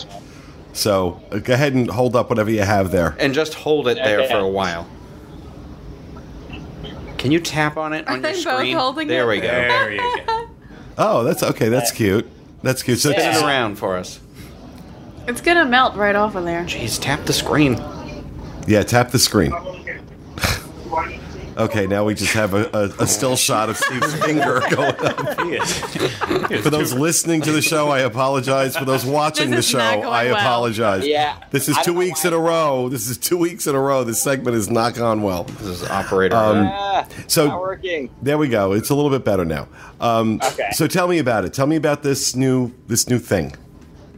so 0.74 1.22
uh, 1.32 1.38
go 1.40 1.54
ahead 1.54 1.74
and 1.74 1.90
hold 1.90 2.16
up 2.16 2.30
whatever 2.30 2.52
you 2.52 2.62
have 2.64 2.92
there. 2.92 3.16
And 3.20 3.34
just 3.34 3.54
hold 3.54 3.88
it 3.88 3.96
there 3.96 4.22
Okay. 4.22 4.32
for 4.32 4.40
a 4.40 4.48
while. 4.48 4.86
Can 7.22 7.32
you 7.32 7.40
tap 7.40 7.78
on 7.78 7.94
it 7.94 8.08
Are 8.08 8.14
on 8.14 8.24
your 8.24 8.32
they 8.32 8.44
both 8.44 8.56
screen? 8.58 8.76
holding 8.76 9.08
there 9.08 9.26
it? 9.32 9.36
we 9.36 9.42
go. 9.42 9.48
There 9.48 9.92
you 9.92 10.00
go. 10.26 10.48
Oh, 10.98 11.24
that's 11.24 11.42
okay. 11.44 11.70
That's 11.70 11.92
cute. 11.92 12.28
That's 12.64 12.82
cute. 12.84 13.00
So 13.00 13.12
Spin 13.12 13.36
it 13.36 13.44
around 13.44 13.76
for 13.78 13.96
us. 13.96 14.20
it's 15.28 15.40
gonna 15.40 15.66
melt 15.66 15.96
right 15.96 16.16
off 16.16 16.36
of 16.36 16.44
there. 16.46 16.64
Jeez, 16.64 17.00
tap 17.00 17.26
the 17.26 17.34
screen. 17.34 17.82
Yeah, 18.68 18.84
tap 18.84 19.12
the 19.12 19.20
screen. 19.20 19.54
Okay, 21.58 21.86
now 21.86 22.06
we 22.06 22.16
just 22.16 22.34
have 22.34 22.54
a, 22.54 22.70
a, 22.74 23.04
a 23.04 23.08
still 23.08 23.36
shot 23.36 23.70
of 23.70 23.78
Steve's 23.78 24.14
finger 24.26 24.62
going 24.70 24.95
up. 25.06 25.39
He 25.41 25.56
is- 25.56 25.93
he 25.93 26.06
is 26.56 26.62
For 26.64 26.70
those 26.70 26.93
listening 26.93 27.41
to 27.41 27.52
the 27.52 27.62
show, 27.62 27.89
I 27.89 27.99
apologize. 27.99 28.76
For 28.78 28.86
those 28.86 29.06
watching 29.06 29.49
the 29.49 29.58
This 29.58 29.68
is 29.70 29.74
not 29.76 29.93
show, 29.95 30.02
going 30.04 30.14
I 30.14 30.26
well. 30.26 30.36
apologize. 30.38 31.06
Yeah, 31.06 31.38
This 31.52 31.68
is 31.70 31.78
I 31.78 31.84
two 31.84 31.88
don't 31.91 31.95
know 31.95 31.99
weeks 31.99 32.24
why 32.24 32.28
in 32.30 32.34
a 32.34 32.39
row. 32.39 32.89
This 32.89 33.10
is 33.10 33.18
two 33.18 33.38
weeks 33.38 33.68
in 33.68 33.76
a 33.76 33.80
row. 33.80 34.04
This 34.04 34.22
segment 34.22 34.56
has 34.56 34.70
not 34.70 34.95
gone 34.95 35.22
well. 35.22 35.43
This 35.43 35.82
is 35.82 35.84
operator. 35.84 36.36
Ah, 36.38 37.06
so- 37.28 37.47
not 37.47 37.60
working. 37.62 38.10
There 38.22 38.38
we 38.38 38.47
go. 38.47 38.72
It's 38.74 38.89
a 38.89 38.95
little 38.95 39.12
bit 39.12 39.26
better 39.26 39.45
now. 39.45 39.68
Um, 39.99 40.39
Okay. 40.43 40.70
So 40.72 40.88
tell 40.88 41.08
me 41.08 41.20
about 41.20 41.43
it. 41.45 41.54
Tell 41.54 41.68
me 41.68 41.76
about 41.76 42.02
this 42.04 42.36
new 42.36 42.72
this 42.88 43.10
new 43.10 43.20
thing. 43.20 43.54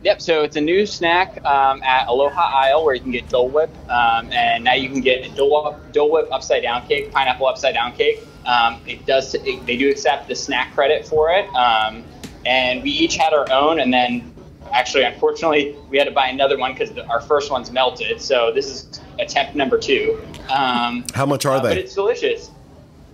Yep. 0.03 0.21
So 0.21 0.43
it's 0.43 0.55
a 0.57 0.61
new 0.61 0.85
snack 0.85 1.43
um, 1.45 1.81
at 1.83 2.07
Aloha 2.07 2.41
Isle 2.41 2.83
where 2.83 2.93
you 2.93 3.01
can 3.01 3.11
get 3.11 3.29
Dole 3.29 3.49
Whip, 3.49 3.69
um, 3.89 4.31
and 4.33 4.63
now 4.63 4.73
you 4.73 4.89
can 4.89 4.99
get 5.01 5.33
Dole 5.35 5.71
Whip, 5.71 5.93
Dole 5.93 6.11
Whip 6.11 6.27
upside 6.31 6.61
down 6.63 6.85
cake, 6.87 7.11
pineapple 7.11 7.47
upside 7.47 7.73
down 7.73 7.93
cake. 7.93 8.19
Um, 8.45 8.81
it 8.85 9.05
does. 9.05 9.33
It, 9.33 9.65
they 9.65 9.77
do 9.77 9.89
accept 9.89 10.27
the 10.27 10.35
snack 10.35 10.73
credit 10.73 11.07
for 11.07 11.31
it, 11.31 11.47
um, 11.55 12.03
and 12.45 12.83
we 12.83 12.89
each 12.89 13.15
had 13.15 13.33
our 13.33 13.49
own, 13.49 13.79
and 13.79 13.93
then 13.93 14.33
actually, 14.73 15.05
unfortunately, 15.05 15.75
we 15.89 15.97
had 15.97 16.05
to 16.05 16.11
buy 16.13 16.27
another 16.27 16.57
one 16.57 16.73
because 16.73 16.97
our 16.97 17.21
first 17.21 17.49
one's 17.49 17.71
melted. 17.71 18.19
So 18.19 18.51
this 18.53 18.65
is 18.67 18.99
attempt 19.19 19.55
number 19.55 19.77
two. 19.77 20.21
Um, 20.49 21.05
How 21.13 21.25
much 21.25 21.45
are 21.45 21.55
uh, 21.55 21.61
But 21.61 21.69
they? 21.75 21.79
it's 21.79 21.95
delicious. 21.95 22.51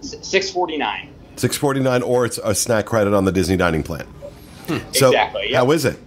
Six 0.02 0.50
forty 0.50 0.78
nine. 0.78 1.14
Six 1.36 1.56
forty 1.56 1.82
nine, 1.82 2.02
or 2.02 2.26
it's 2.26 2.40
a 2.40 2.56
snack 2.56 2.88
credit 2.88 3.14
on 3.14 3.26
the 3.26 3.32
Disney 3.32 3.58
dining 3.58 3.84
plan. 3.84 4.08
So 4.94 5.08
Exactly, 5.10 5.52
yeah. 5.52 5.58
how 5.60 5.72
is 5.72 5.86
it? 5.86 6.00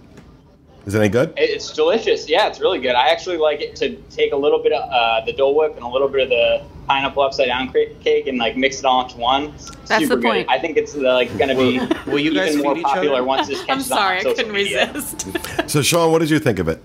Is 0.85 0.95
it 0.95 0.99
any 0.99 1.09
good? 1.09 1.33
It's 1.37 1.71
delicious. 1.71 2.27
Yeah, 2.27 2.47
it's 2.47 2.59
really 2.59 2.79
good. 2.79 2.95
I 2.95 3.07
actually 3.07 3.37
like 3.37 3.61
it 3.61 3.75
to 3.77 3.95
take 4.09 4.33
a 4.33 4.35
little 4.35 4.61
bit 4.61 4.73
of 4.73 4.89
uh, 4.89 5.25
the 5.25 5.31
Dole 5.31 5.55
Whip 5.55 5.75
and 5.75 5.83
a 5.83 5.87
little 5.87 6.09
bit 6.09 6.23
of 6.23 6.29
the 6.29 6.61
pineapple 6.87 7.23
upside 7.23 7.47
down 7.47 7.71
cake 8.01 8.27
and 8.27 8.37
like 8.37 8.57
mix 8.57 8.79
it 8.79 8.85
all 8.85 9.05
into 9.05 9.17
one. 9.17 9.45
It's 9.55 9.71
That's 9.87 10.03
super 10.03 10.15
the 10.17 10.21
good. 10.21 10.23
point. 10.23 10.49
I 10.49 10.59
think 10.59 10.75
it's 10.75 10.93
uh, 10.95 10.99
like 11.13 11.29
going 11.37 11.49
to 11.49 11.55
be 11.55 12.11
Will 12.11 12.19
you 12.19 12.33
guys 12.33 12.51
even 12.51 12.63
more 12.63 12.73
feed 12.75 12.81
each 12.81 12.85
popular 12.85 13.15
other? 13.15 13.23
once 13.23 13.47
this 13.47 13.59
I'm 13.61 13.65
catches 13.67 13.91
on 13.91 13.97
sorry, 13.97 14.19
I 14.19 14.23
couldn't 14.23 14.51
media. 14.51 14.91
resist. 14.93 15.69
So 15.69 15.81
Sean, 15.81 16.11
what 16.11 16.19
did 16.19 16.29
you 16.29 16.39
think 16.39 16.59
of 16.59 16.67
it? 16.67 16.81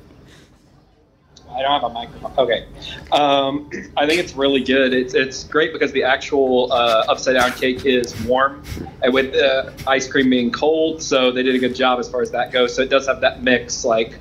I 1.58 1.62
don't 1.62 1.72
have 1.72 1.90
a 1.90 1.92
microphone. 1.92 2.32
Okay. 2.38 2.66
Um, 3.10 3.68
I 3.96 4.06
think 4.06 4.20
it's 4.20 4.34
really 4.36 4.62
good. 4.62 4.92
It's, 4.94 5.14
it's 5.14 5.42
great 5.44 5.72
because 5.72 5.90
the 5.90 6.04
actual 6.04 6.72
uh, 6.72 7.04
upside 7.08 7.34
down 7.34 7.50
cake 7.52 7.84
is 7.84 8.18
warm 8.22 8.62
and 9.02 9.12
with 9.12 9.32
the 9.32 9.72
ice 9.86 10.06
cream 10.06 10.30
being 10.30 10.52
cold. 10.52 11.02
So 11.02 11.32
they 11.32 11.42
did 11.42 11.56
a 11.56 11.58
good 11.58 11.74
job 11.74 11.98
as 11.98 12.08
far 12.08 12.22
as 12.22 12.30
that 12.30 12.52
goes. 12.52 12.74
So 12.74 12.82
it 12.82 12.90
does 12.90 13.06
have 13.08 13.20
that 13.22 13.42
mix 13.42 13.84
like, 13.84 14.18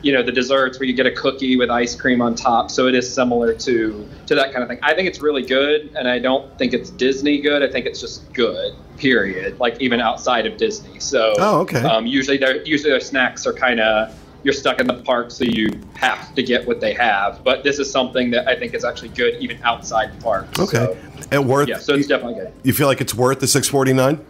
you 0.00 0.12
know, 0.12 0.22
the 0.22 0.32
desserts 0.32 0.78
where 0.78 0.88
you 0.88 0.94
get 0.94 1.06
a 1.06 1.10
cookie 1.12 1.56
with 1.56 1.70
ice 1.70 1.94
cream 1.94 2.22
on 2.22 2.34
top. 2.34 2.70
So 2.70 2.86
it 2.86 2.94
is 2.94 3.12
similar 3.12 3.52
to, 3.52 4.08
to 4.26 4.34
that 4.34 4.52
kind 4.52 4.62
of 4.62 4.68
thing. 4.68 4.78
I 4.82 4.94
think 4.94 5.08
it's 5.08 5.20
really 5.20 5.42
good. 5.42 5.92
And 5.94 6.08
I 6.08 6.18
don't 6.18 6.56
think 6.56 6.72
it's 6.72 6.88
Disney 6.88 7.40
good. 7.40 7.62
I 7.62 7.68
think 7.70 7.84
it's 7.84 8.00
just 8.00 8.32
good, 8.32 8.74
period. 8.96 9.58
Like 9.60 9.78
even 9.80 10.00
outside 10.00 10.46
of 10.46 10.56
Disney. 10.56 11.00
So 11.00 11.34
Oh, 11.38 11.60
okay. 11.62 11.82
um, 11.82 12.06
usually, 12.06 12.38
their 12.38 12.62
usually 12.62 12.90
their 12.92 13.00
snacks 13.00 13.46
are 13.46 13.52
kind 13.52 13.80
of 13.80 14.16
you're 14.44 14.54
stuck 14.54 14.80
in 14.80 14.86
the 14.86 14.94
park, 15.02 15.30
so 15.30 15.44
you 15.44 15.68
have 15.96 16.34
to 16.34 16.42
get 16.42 16.66
what 16.66 16.80
they 16.80 16.94
have. 16.94 17.42
But 17.44 17.64
this 17.64 17.78
is 17.78 17.90
something 17.90 18.30
that 18.30 18.46
I 18.48 18.56
think 18.56 18.74
is 18.74 18.84
actually 18.84 19.08
good 19.10 19.34
even 19.42 19.60
outside 19.62 20.16
the 20.16 20.22
park. 20.22 20.46
Okay, 20.58 20.76
So, 20.76 20.96
and 21.32 21.48
worth. 21.48 21.68
yeah, 21.68 21.78
so 21.78 21.94
it's 21.94 22.02
you, 22.02 22.08
definitely 22.08 22.42
good. 22.42 22.52
you 22.62 22.72
feel 22.72 22.86
like 22.86 23.00
it's 23.00 23.14
worth 23.14 23.40
the 23.40 23.46
six 23.48 23.68
forty 23.68 23.92
nine? 23.92 24.24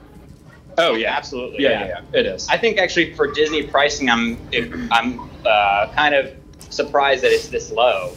Oh 0.78 0.94
yeah, 0.94 1.16
Absolutely, 1.16 1.62
Yeah, 1.64 1.70
yeah. 1.70 1.80
yeah, 1.86 2.00
yeah, 2.14 2.20
it 2.20 2.26
is. 2.26 2.48
I 2.48 2.56
think 2.56 2.78
actually 2.78 3.12
for 3.14 3.30
Disney 3.32 3.64
pricing, 3.64 4.08
I'm 4.08 4.38
it, 4.52 4.72
I'm 4.92 5.28
uh, 5.44 5.92
kind 5.94 6.14
of 6.14 6.32
surprised 6.70 7.22
that 7.24 7.32
it's 7.32 7.48
this 7.48 7.70
low. 7.72 8.12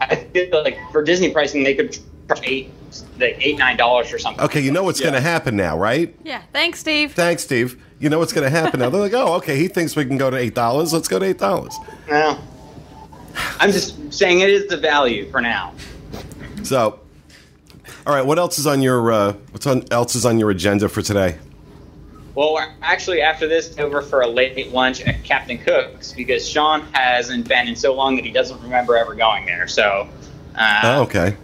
I 0.00 0.16
feel 0.16 0.62
like 0.64 0.78
for 0.92 1.02
Disney 1.04 1.30
pricing, 1.30 1.62
they 1.62 1.74
could 1.74 1.92
charge 2.26 2.40
eight, 2.44 2.70
like 3.18 3.36
eight 3.40 3.58
nine 3.58 3.76
dollars 3.76 4.12
or 4.12 4.18
something. 4.18 4.42
Okay, 4.44 4.60
you 4.60 4.72
know 4.72 4.82
what's 4.82 5.00
going 5.00 5.14
to 5.14 5.20
happen 5.20 5.56
now, 5.56 5.78
right? 5.78 6.14
Yeah, 6.24 6.42
thanks, 6.52 6.80
Steve. 6.80 7.12
Thanks, 7.12 7.42
Steve. 7.44 7.80
You 8.00 8.08
know 8.08 8.18
what's 8.18 8.32
going 8.32 8.50
to 8.50 8.50
happen 8.50 8.80
now. 8.80 8.88
They're 8.88 9.00
like, 9.00 9.12
oh, 9.12 9.34
okay, 9.34 9.56
he 9.58 9.68
thinks 9.68 9.94
we 9.94 10.06
can 10.06 10.16
go 10.16 10.30
to 10.30 10.36
eight 10.36 10.54
dollars. 10.54 10.92
Let's 10.92 11.06
go 11.06 11.18
to 11.18 11.26
eight 11.26 11.38
dollars. 11.38 11.76
Well, 12.08 12.42
I'm 13.58 13.70
just 13.70 14.12
saying 14.12 14.40
it 14.40 14.48
is 14.48 14.68
the 14.68 14.78
value 14.78 15.30
for 15.30 15.42
now. 15.42 15.74
So, 16.62 16.98
all 18.06 18.14
right, 18.14 18.24
what 18.24 18.38
else 18.38 18.58
is 18.58 18.66
on 18.66 18.80
your 18.80 19.12
uh, 19.12 19.32
what's 19.50 19.66
on 19.66 19.84
else 19.90 20.14
is 20.14 20.24
on 20.24 20.38
your 20.38 20.50
agenda 20.50 20.88
for 20.88 21.02
today? 21.02 21.38
Well, 22.34 22.54
we're 22.54 22.72
actually 22.80 23.20
after 23.20 23.46
this 23.46 23.78
over 23.78 24.00
for 24.00 24.22
a 24.22 24.26
late 24.26 24.72
lunch 24.72 25.02
at 25.02 25.22
Captain 25.22 25.58
Cook's 25.58 26.12
because 26.12 26.48
Sean 26.48 26.82
hasn't 26.92 27.48
been 27.48 27.68
in 27.68 27.76
so 27.76 27.92
long 27.92 28.16
that 28.16 28.24
he 28.24 28.30
doesn't 28.30 28.62
remember 28.62 28.96
ever 28.96 29.14
going 29.14 29.44
there. 29.44 29.68
So, 29.68 30.08
uh, 30.54 30.80
oh, 30.84 31.02
okay. 31.02 31.36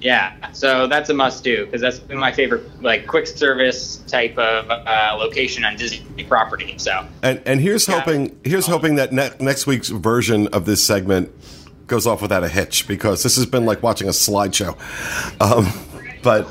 Yeah, 0.00 0.52
so 0.52 0.86
that's 0.86 1.08
a 1.10 1.14
must 1.14 1.42
do 1.42 1.64
because 1.64 1.80
that's 1.80 1.98
been 1.98 2.18
my 2.18 2.32
favorite 2.32 2.82
like 2.82 3.06
quick 3.06 3.26
service 3.26 3.96
type 4.06 4.36
of 4.38 4.70
uh, 4.70 5.16
location 5.18 5.64
on 5.64 5.76
Disney 5.76 6.24
property. 6.24 6.74
So, 6.78 7.06
And 7.22 7.40
and 7.46 7.60
here's 7.60 7.88
Yeah. 7.88 8.00
hoping 8.00 8.38
here's 8.44 8.66
hoping 8.66 8.96
that 8.96 9.12
ne- 9.12 9.30
next 9.40 9.66
week's 9.66 9.88
version 9.88 10.48
of 10.48 10.66
this 10.66 10.84
segment 10.86 11.30
goes 11.86 12.06
off 12.06 12.20
without 12.20 12.42
a 12.44 12.48
hitch 12.48 12.86
because 12.88 13.22
this 13.22 13.36
has 13.36 13.46
been 13.46 13.64
like 13.64 13.82
watching 13.82 14.08
a 14.08 14.10
slideshow. 14.12 14.76
Um, 15.40 15.66
but 16.22 16.46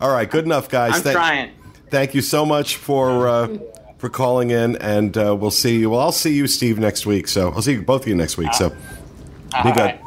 all 0.00 0.10
right, 0.10 0.28
good 0.30 0.44
enough, 0.44 0.68
guys. 0.68 0.96
I'm 0.96 1.02
Thank- 1.02 1.16
trying. 1.16 1.50
Thank 1.90 2.14
you 2.14 2.22
so 2.22 2.46
much 2.46 2.76
for 2.76 3.28
uh, 3.28 3.58
for 3.98 4.08
calling 4.08 4.50
in, 4.50 4.76
and 4.76 5.16
uh, 5.18 5.36
we'll 5.38 5.50
see 5.50 5.78
you. 5.78 5.90
Well, 5.90 6.00
I'll 6.00 6.12
see 6.12 6.32
you, 6.34 6.46
Steve, 6.46 6.78
next 6.78 7.04
week. 7.06 7.28
So 7.28 7.50
I'll 7.50 7.62
see 7.62 7.72
you, 7.72 7.82
both 7.82 8.02
of 8.02 8.08
you 8.08 8.14
next 8.14 8.36
week. 8.38 8.54
So 8.54 8.70
be 8.70 9.72
good. 9.72 9.76
right. 9.76 10.00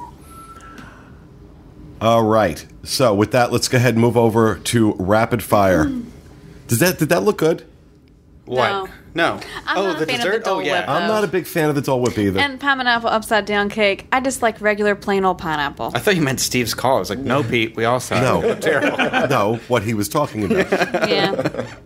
All 2.01 2.23
right. 2.23 2.65
So 2.83 3.13
with 3.13 3.31
that, 3.31 3.51
let's 3.51 3.67
go 3.67 3.77
ahead 3.77 3.93
and 3.93 4.01
move 4.01 4.17
over 4.17 4.55
to 4.55 4.93
rapid 4.99 5.41
fire. 5.41 5.89
Does 6.67 6.79
that 6.79 6.99
did 6.99 7.09
that 7.09 7.23
look 7.23 7.37
good? 7.37 7.65
what? 8.45 8.89
No. 9.15 9.39
I'm 9.65 9.77
oh, 9.77 9.83
not 9.83 9.95
a 9.97 9.99
the 9.99 10.05
fan 10.05 10.15
of 10.15 10.25
the 10.25 10.31
dessert. 10.31 10.43
Dole 10.43 10.55
oh 10.55 10.59
yeah. 10.59 10.79
Whip. 10.81 10.89
I'm 10.89 11.07
not 11.07 11.23
a 11.23 11.27
big 11.27 11.45
fan 11.45 11.69
of 11.69 11.75
the 11.75 11.81
Dole 11.81 12.01
Whip 12.01 12.17
either. 12.17 12.39
And 12.39 12.59
pineapple 12.59 13.09
upside 13.09 13.45
down 13.45 13.69
cake. 13.69 14.07
I 14.11 14.19
just 14.19 14.41
like 14.41 14.59
regular 14.59 14.95
plain 14.95 15.23
old 15.23 15.37
pineapple. 15.37 15.91
I 15.93 15.99
thought 15.99 16.15
you 16.15 16.21
meant 16.21 16.39
Steve's 16.39 16.73
call. 16.73 16.97
I 16.97 16.99
was 16.99 17.09
like, 17.09 17.19
no, 17.19 17.43
Pete. 17.43 17.75
We 17.75 17.85
all 17.85 17.99
saw 17.99 18.19
no, 18.19 18.41
it. 18.41 18.61
Terrible. 18.61 18.97
no, 19.27 19.59
what 19.67 19.83
he 19.83 19.93
was 19.93 20.09
talking 20.09 20.45
about. 20.45 20.71
yeah. 21.09 21.33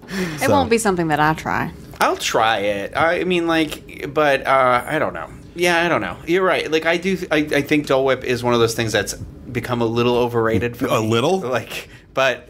It 0.07 0.39
So- 0.39 0.51
won't 0.51 0.69
be 0.69 0.77
something 0.77 1.09
that 1.09 1.19
I 1.19 1.33
try. 1.33 1.71
I'll 1.99 2.17
try 2.17 2.59
it. 2.59 2.95
I 2.95 3.23
mean, 3.23 3.47
like, 3.47 4.13
but 4.13 4.45
uh, 4.45 4.83
I 4.85 4.99
don't 4.99 5.13
know. 5.13 5.29
Yeah, 5.57 5.83
I 5.83 5.89
don't 5.89 6.01
know. 6.01 6.17
You're 6.25 6.43
right. 6.43 6.69
Like, 6.71 6.85
I 6.85 6.97
do. 6.97 7.17
I, 7.31 7.37
I 7.37 7.61
think 7.61 7.87
Dole 7.87 8.05
Whip 8.05 8.23
is 8.23 8.43
one 8.43 8.53
of 8.53 8.59
those 8.59 8.75
things 8.75 8.91
that's 8.91 9.13
become 9.13 9.81
a 9.81 9.85
little 9.85 10.15
overrated. 10.15 10.77
For 10.77 10.87
A 10.87 11.01
me. 11.01 11.07
little? 11.07 11.39
Like, 11.57 11.89
but 12.13 12.49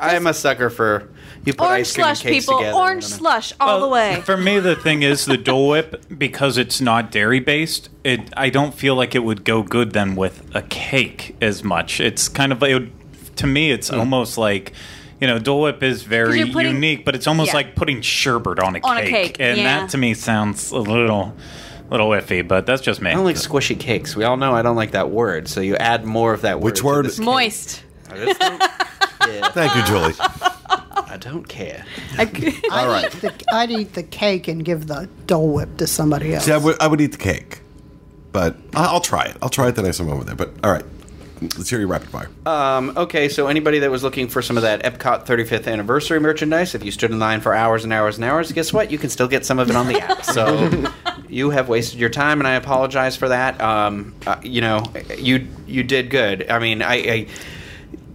I 0.00 0.16
am 0.16 0.26
a 0.26 0.34
sucker 0.34 0.70
for 0.70 1.08
you 1.44 1.54
put 1.54 1.66
Orange 1.66 1.80
ice 1.88 1.94
cream 1.94 2.06
and 2.06 2.18
slush, 2.18 2.22
cakes 2.22 2.46
people. 2.46 2.58
together. 2.58 2.76
Orange 2.76 3.02
don't 3.04 3.10
know. 3.10 3.16
slush 3.18 3.52
all 3.60 3.80
the 3.80 3.88
way. 3.88 4.20
For 4.24 4.36
me, 4.36 4.60
the 4.60 4.76
thing 4.76 5.02
is 5.02 5.24
the 5.24 5.36
Dole 5.36 5.68
Whip 5.70 6.04
because 6.16 6.56
it's 6.56 6.80
not 6.80 7.10
dairy 7.10 7.40
based. 7.40 7.88
It 8.04 8.32
I 8.36 8.48
don't 8.50 8.74
feel 8.74 8.94
like 8.94 9.14
it 9.14 9.20
would 9.20 9.44
go 9.44 9.62
good 9.62 9.92
then 9.92 10.14
with 10.14 10.48
a 10.54 10.62
cake 10.62 11.36
as 11.40 11.64
much. 11.64 12.00
It's 12.00 12.28
kind 12.28 12.52
of 12.52 12.62
it 12.62 12.74
would, 12.74 13.36
to 13.36 13.46
me, 13.46 13.70
it's 13.72 13.88
hmm. 13.88 13.98
almost 13.98 14.38
like. 14.38 14.72
You 15.20 15.28
know, 15.28 15.38
Dole 15.38 15.62
Whip 15.62 15.84
is 15.84 16.02
very 16.02 16.38
you're 16.38 16.48
putting- 16.48 16.74
unique, 16.74 17.04
but 17.04 17.14
it's 17.14 17.28
almost 17.28 17.50
Yeah. 17.50 17.58
like 17.58 17.76
putting 17.76 18.00
sherbet 18.00 18.58
on 18.58 18.74
a 18.74 18.80
On 18.80 18.98
a 18.98 19.02
cake, 19.02 19.10
cake, 19.12 19.36
and 19.38 19.56
yeah. 19.56 19.78
that 19.78 19.90
to 19.90 19.98
me 19.98 20.14
sounds 20.14 20.72
a 20.72 20.78
little, 20.78 21.36
little 21.92 22.08
iffy. 22.10 22.46
But 22.46 22.66
that's 22.66 22.82
just 22.82 23.00
me. 23.00 23.10
I 23.10 23.14
don't 23.14 23.24
like 23.24 23.36
squishy 23.36 23.78
cakes. 23.78 24.16
We 24.16 24.24
all 24.24 24.36
know 24.36 24.52
I 24.54 24.62
don't 24.62 24.76
like 24.76 24.90
that 24.92 25.10
word. 25.10 25.46
So 25.48 25.60
you 25.60 25.76
add 25.76 26.04
more 26.04 26.32
of 26.34 26.40
that 26.42 26.58
word. 26.58 26.64
Which 26.64 26.78
to 26.80 26.86
word? 26.86 27.04
this 27.04 27.18
cake. 27.18 27.24
Moist. 27.26 27.82
This 28.10 28.38
one? 28.38 28.58
yeah, 29.28 29.48
Thank 29.50 29.74
you, 29.76 29.84
Julie. 29.84 30.14
I 30.18 31.16
don't 31.20 31.46
care. 31.46 31.84
I, 32.18 32.24
All 32.70 32.88
right. 32.88 33.04
I'd, 33.04 33.14
eat 33.14 33.20
the, 33.20 33.44
I'd 33.54 33.70
eat 33.70 33.92
the 33.94 34.02
cake 34.02 34.48
and 34.48 34.64
give 34.64 34.86
the 34.86 35.08
Dole 35.26 35.52
Whip 35.52 35.76
to 35.76 35.86
somebody 35.86 36.34
else. 36.34 36.44
See, 36.46 36.52
I 36.52 36.56
would, 36.58 36.80
I 36.80 36.86
would 36.88 37.00
eat 37.00 37.12
the 37.12 37.18
cake, 37.18 37.60
but 38.32 38.56
I- 38.74 38.86
I'll 38.86 39.00
try 39.00 39.24
it. 39.26 39.36
I'll 39.42 39.48
try 39.50 39.68
it 39.68 39.76
the 39.76 39.82
next 39.82 39.98
time 39.98 40.08
I'm 40.08 40.14
over 40.14 40.24
there. 40.24 40.34
But 40.34 40.52
all 40.64 40.72
right, 40.72 40.84
let's 41.42 41.70
hear 41.70 41.78
your 41.78 41.88
rapid 41.88 42.08
fire. 42.08 42.28
Um, 42.46 42.92
okay, 42.96 43.28
so 43.28 43.46
anybody 43.46 43.80
that 43.80 43.90
was 43.90 44.02
looking 44.02 44.28
for 44.28 44.42
some 44.42 44.56
of 44.56 44.62
that 44.62 44.82
Epcot 44.82 45.26
35th 45.26 45.70
anniversary 45.70 46.20
merchandise, 46.20 46.74
if 46.74 46.84
you 46.84 46.90
stood 46.90 47.10
in 47.10 47.18
line 47.18 47.40
for 47.40 47.54
hours 47.54 47.84
and 47.84 47.92
hours 47.92 48.16
and 48.16 48.24
hours, 48.24 48.50
guess 48.52 48.72
what? 48.72 48.90
You 48.90 48.98
can 48.98 49.10
still 49.10 49.28
get 49.28 49.44
some 49.44 49.58
of 49.58 49.70
it 49.70 49.76
on 49.76 49.86
the 49.86 50.00
app. 50.00 50.24
So 50.24 50.70
you 51.28 51.50
have 51.50 51.68
wasted 51.68 51.98
your 51.98 52.10
time, 52.10 52.40
and 52.40 52.48
I 52.48 52.54
apologize 52.54 53.16
for 53.16 53.28
that. 53.28 53.60
Um, 53.60 54.14
uh, 54.26 54.40
you 54.42 54.60
know, 54.60 54.84
you 55.16 55.46
you 55.66 55.82
did 55.82 56.10
good. 56.10 56.50
I 56.50 56.58
mean, 56.58 56.82
I. 56.82 56.94
I 56.94 57.26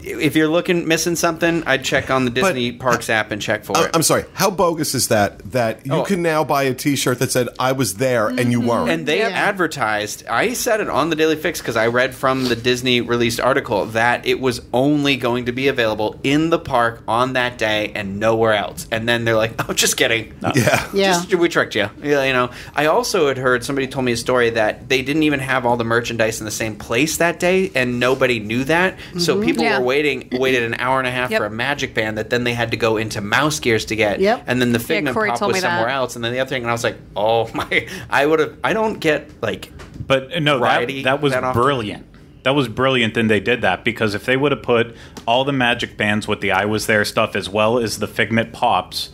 if 0.07 0.35
you're 0.35 0.47
looking 0.47 0.87
missing 0.87 1.15
something, 1.15 1.63
I'd 1.65 1.83
check 1.83 2.09
on 2.09 2.25
the 2.25 2.31
Disney 2.31 2.71
Parks 2.71 3.09
app 3.09 3.31
and 3.31 3.41
check 3.41 3.63
for 3.63 3.75
I- 3.77 3.85
it. 3.85 3.91
I'm 3.93 4.03
sorry. 4.03 4.25
How 4.33 4.49
bogus 4.49 4.95
is 4.95 5.07
that? 5.09 5.39
That 5.51 5.85
you 5.85 5.93
Oh. 5.93 6.03
can 6.03 6.21
now 6.21 6.43
buy 6.43 6.63
a 6.63 6.73
T-shirt 6.73 7.19
that 7.19 7.31
said 7.31 7.49
"I 7.59 7.71
was 7.71 7.95
there" 7.95 8.27
and 8.27 8.51
you 8.51 8.59
mm-hmm. 8.59 8.67
weren't. 8.69 8.89
And 8.89 9.05
they 9.05 9.19
Yeah. 9.19 9.29
advertised. 9.29 10.23
I 10.29 10.53
said 10.53 10.79
it 10.81 10.89
on 10.89 11.09
the 11.09 11.15
Daily 11.15 11.35
Fix 11.35 11.59
because 11.59 11.75
I 11.75 11.87
read 11.87 12.13
from 12.15 12.45
the 12.45 12.55
Disney 12.55 13.01
released 13.01 13.39
article 13.39 13.85
that 13.87 14.25
it 14.25 14.39
was 14.39 14.61
only 14.73 15.15
going 15.17 15.45
to 15.45 15.51
be 15.51 15.67
available 15.67 16.19
in 16.23 16.49
the 16.49 16.59
park 16.59 17.01
on 17.07 17.33
that 17.33 17.57
day 17.57 17.91
and 17.95 18.19
nowhere 18.19 18.53
else. 18.53 18.87
And 18.91 19.07
then 19.07 19.25
they're 19.25 19.35
like, 19.35 19.53
"Oh, 19.69 19.73
just 19.73 19.97
kidding." 19.97 20.33
yeah. 20.55 20.87
Yeah. 20.93 21.13
Just, 21.13 21.33
we 21.35 21.49
tricked 21.49 21.75
you. 21.75 21.89
Yeah, 22.03 22.23
you 22.23 22.33
know. 22.33 22.49
I 22.75 22.85
also 22.85 23.27
had 23.27 23.37
heard 23.37 23.63
somebody 23.63 23.87
told 23.87 24.05
me 24.05 24.11
a 24.13 24.17
story 24.17 24.49
that 24.51 24.89
they 24.89 25.01
didn't 25.01 25.23
even 25.23 25.39
have 25.39 25.65
all 25.65 25.77
the 25.77 25.83
merchandise 25.83 26.39
in 26.39 26.45
the 26.45 26.51
same 26.51 26.75
place 26.75 27.17
that 27.17 27.39
day, 27.39 27.71
and 27.75 27.99
nobody 27.99 28.39
knew 28.39 28.63
that. 28.65 28.97
So 29.17 29.35
mm-hmm. 29.35 29.45
people 29.45 29.63
Yeah. 29.63 29.79
were 29.79 29.85
waiting, 29.85 29.96
waited 30.31 30.63
an 30.63 30.75
hour 30.75 30.99
and 30.99 31.07
a 31.07 31.11
half 31.11 31.31
Yep. 31.31 31.39
for 31.39 31.45
a 31.45 31.49
Magic 31.49 31.93
Band 31.93 32.17
that 32.17 32.29
then 32.29 32.43
they 32.43 32.53
had 32.53 32.71
to 32.71 32.77
go 32.77 32.97
into 32.97 33.21
Mouse 33.21 33.59
Gears 33.59 33.85
to 33.85 33.95
get. 33.95 34.19
Yep. 34.19 34.43
And 34.47 34.61
then 34.61 34.71
the 34.71 34.79
Figment 34.79 35.13
Corey 35.13 35.29
Pop 35.29 35.41
was 35.41 35.53
me 35.55 35.59
that. 35.61 35.67
somewhere 35.69 35.89
else, 35.89 36.15
and 36.15 36.23
then 36.23 36.31
the 36.33 36.39
other 36.39 36.49
thing, 36.49 36.61
and 36.63 36.69
I 36.69 36.73
was 36.73 36.83
like, 36.83 36.97
oh 37.15 37.49
my! 37.53 37.87
I 38.09 38.25
would 38.25 38.39
have. 38.39 38.57
I 38.63 38.73
don't 38.73 38.99
get 38.99 39.29
like. 39.41 39.71
But 40.05 40.35
uh, 40.35 40.39
no, 40.39 40.59
that, 40.59 40.87
that 41.03 41.21
was 41.21 41.33
that 41.33 41.53
brilliant. 41.53 42.05
That 42.43 42.51
was 42.55 42.69
brilliant. 42.69 43.13
Then 43.13 43.27
they 43.27 43.39
did 43.41 43.61
that 43.61 43.83
because 43.83 44.15
if 44.15 44.25
they 44.25 44.37
would 44.37 44.53
have 44.53 44.63
put 44.63 44.95
all 45.27 45.43
the 45.43 45.51
Magic 45.51 45.97
Bands 45.97 46.27
with 46.27 46.39
the 46.41 46.51
"I 46.51 46.65
Was 46.65 46.87
There" 46.87 47.03
stuff 47.03 47.35
as 47.35 47.49
well 47.49 47.77
as 47.77 47.99
the 47.99 48.07
Figment 48.07 48.53
pops, 48.53 49.09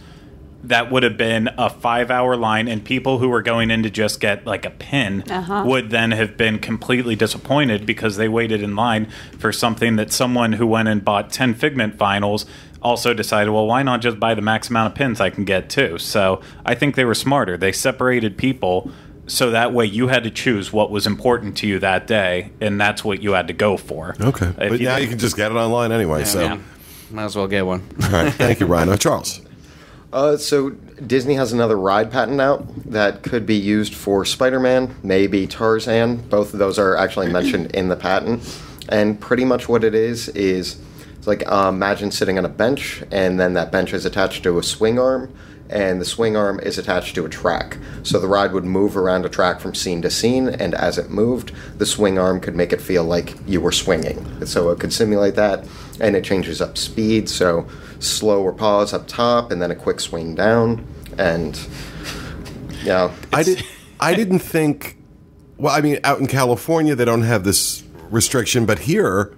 that 0.66 0.90
would 0.92 1.04
have 1.04 1.18
been 1.18 1.50
a 1.58 1.70
five-hour 1.70 2.38
line, 2.38 2.68
and 2.68 2.84
people 2.84 3.20
who 3.20 3.28
were 3.30 3.42
going 3.42 3.70
in 3.70 3.84
to 3.84 3.90
just 3.90 4.20
get 4.20 4.46
like 4.46 4.66
a 4.66 4.70
pin 4.70 5.24
Uh-huh. 5.30 5.64
would 5.66 5.90
then 5.90 6.12
have 6.12 6.38
been 6.38 6.60
completely 6.60 7.16
disappointed 7.16 7.86
because 7.86 8.16
they 8.18 8.28
waited 8.30 8.62
in 8.64 8.76
line 8.76 9.08
for 9.38 9.52
something 9.52 9.98
that 9.98 10.12
someone 10.14 10.54
who 10.54 10.66
went 10.66 10.88
and 10.88 11.04
bought 11.04 11.32
ten 11.32 11.54
Figment 11.54 11.98
vinyls 11.98 12.46
also 12.82 13.14
decided, 13.14 13.50
well, 13.52 13.66
why 13.68 13.82
not 13.84 14.02
just 14.02 14.20
buy 14.20 14.34
the 14.34 14.42
max 14.42 14.70
amount 14.70 14.92
of 14.92 14.96
pins 14.98 15.20
I 15.22 15.30
can 15.30 15.44
get 15.46 15.70
too? 15.70 15.98
So 15.98 16.42
I 16.66 16.76
think 16.76 16.96
they 16.96 17.06
were 17.06 17.16
smarter. 17.16 17.56
They 17.58 17.72
separated 17.72 18.38
people 18.38 18.92
so 19.26 19.52
that 19.52 19.72
way 19.74 19.86
you 19.86 20.10
had 20.10 20.24
to 20.26 20.30
choose 20.30 20.74
what 20.74 20.92
was 20.92 21.08
important 21.08 21.56
to 21.58 21.68
you 21.68 21.80
that 21.80 22.08
day, 22.08 22.52
and 22.60 22.80
that's 22.80 23.04
what 23.06 23.22
you 23.24 23.32
had 23.32 23.48
to 23.48 23.54
go 23.54 23.78
for. 23.78 24.16
Okay. 24.20 24.48
If 24.48 24.70
but 24.70 24.82
now 24.82 24.98
you 24.98 25.08
can 25.08 25.18
just 25.18 25.38
get 25.38 25.50
it 25.52 25.56
online 25.56 25.94
anyway. 25.94 26.26
so, 26.26 26.42
yeah, 26.42 26.58
might 27.10 27.24
as 27.26 27.36
well 27.38 27.48
get 27.48 27.66
one. 27.66 27.88
all 28.04 28.10
right. 28.12 28.34
Thank 28.34 28.60
you, 28.60 28.66
Rhino. 28.66 28.98
Charles. 28.98 29.40
Uh, 30.14 30.38
so 30.38 30.70
Disney 30.70 31.34
has 31.34 31.54
another 31.54 31.76
ride 31.76 32.12
patent 32.12 32.40
out 32.40 32.64
that 32.86 33.24
could 33.24 33.48
be 33.48 33.56
used 33.56 33.96
for 33.96 34.24
Spider-Man, 34.24 34.96
maybe 35.02 35.48
Tarzan. 35.48 36.18
Both 36.30 36.54
of 36.54 36.60
those 36.60 36.78
are 36.78 36.96
actually 36.96 37.30
mentioned 37.32 37.72
in 37.72 37.90
the 37.90 37.96
patent, 37.96 38.62
and 38.90 39.20
pretty 39.20 39.44
much 39.44 39.68
what 39.68 39.84
it 39.84 39.96
is 39.96 40.30
is 40.30 40.80
it's 41.18 41.26
like 41.26 41.44
uh, 41.52 41.70
imagine 41.70 42.12
sitting 42.12 42.38
on 42.38 42.46
a 42.46 42.50
bench, 42.50 43.04
and 43.12 43.40
then 43.40 43.54
that 43.54 43.72
bench 43.72 43.92
is 43.92 44.06
attached 44.06 44.44
to 44.44 44.60
a 44.60 44.64
swing 44.64 45.00
arm, 45.00 45.34
and 45.74 46.00
the 46.00 46.06
swing 46.06 46.38
arm 46.38 46.60
is 46.60 46.78
attached 46.78 47.16
to 47.16 47.26
a 47.26 47.30
track. 47.30 47.80
So 48.04 48.20
the 48.20 48.28
ride 48.28 48.54
would 48.54 48.64
move 48.64 48.96
around 48.96 49.26
a 49.26 49.30
track 49.30 49.60
from 49.60 49.74
scene 49.74 50.04
to 50.04 50.12
scene, 50.12 50.48
and 50.48 50.76
as 50.76 51.00
it 51.00 51.10
moved, 51.10 51.52
the 51.80 51.86
swing 51.86 52.20
arm 52.20 52.40
could 52.40 52.56
make 52.56 52.72
it 52.72 52.80
feel 52.80 53.04
like 53.04 53.36
you 53.48 53.60
were 53.60 53.72
swinging. 53.72 54.46
So 54.46 54.70
it 54.70 54.80
could 54.80 54.94
simulate 54.94 55.34
that, 55.36 55.68
and 56.00 56.16
it 56.16 56.24
changes 56.24 56.62
up 56.62 56.78
speed. 56.78 57.28
So 57.28 57.68
slow 58.00 58.44
or 58.44 58.54
pause 58.54 58.94
up 58.94 59.08
top, 59.08 59.52
and 59.52 59.62
then 59.62 59.72
a 59.72 59.76
quick 59.76 60.00
swing 60.00 60.36
down, 60.36 60.86
and 61.18 61.60
you 62.82 62.90
know, 62.90 63.12
I 63.34 63.42
did. 63.42 63.66
I 64.00 64.14
didn't 64.14 64.40
think. 64.40 64.98
Well, 65.58 65.74
I 65.76 65.82
mean, 65.82 66.00
out 66.04 66.20
in 66.20 66.28
California, 66.28 66.94
they 66.94 67.06
don't 67.06 67.24
have 67.24 67.44
this 67.44 67.84
restriction, 68.12 68.68
but 68.68 68.80
here, 68.80 69.34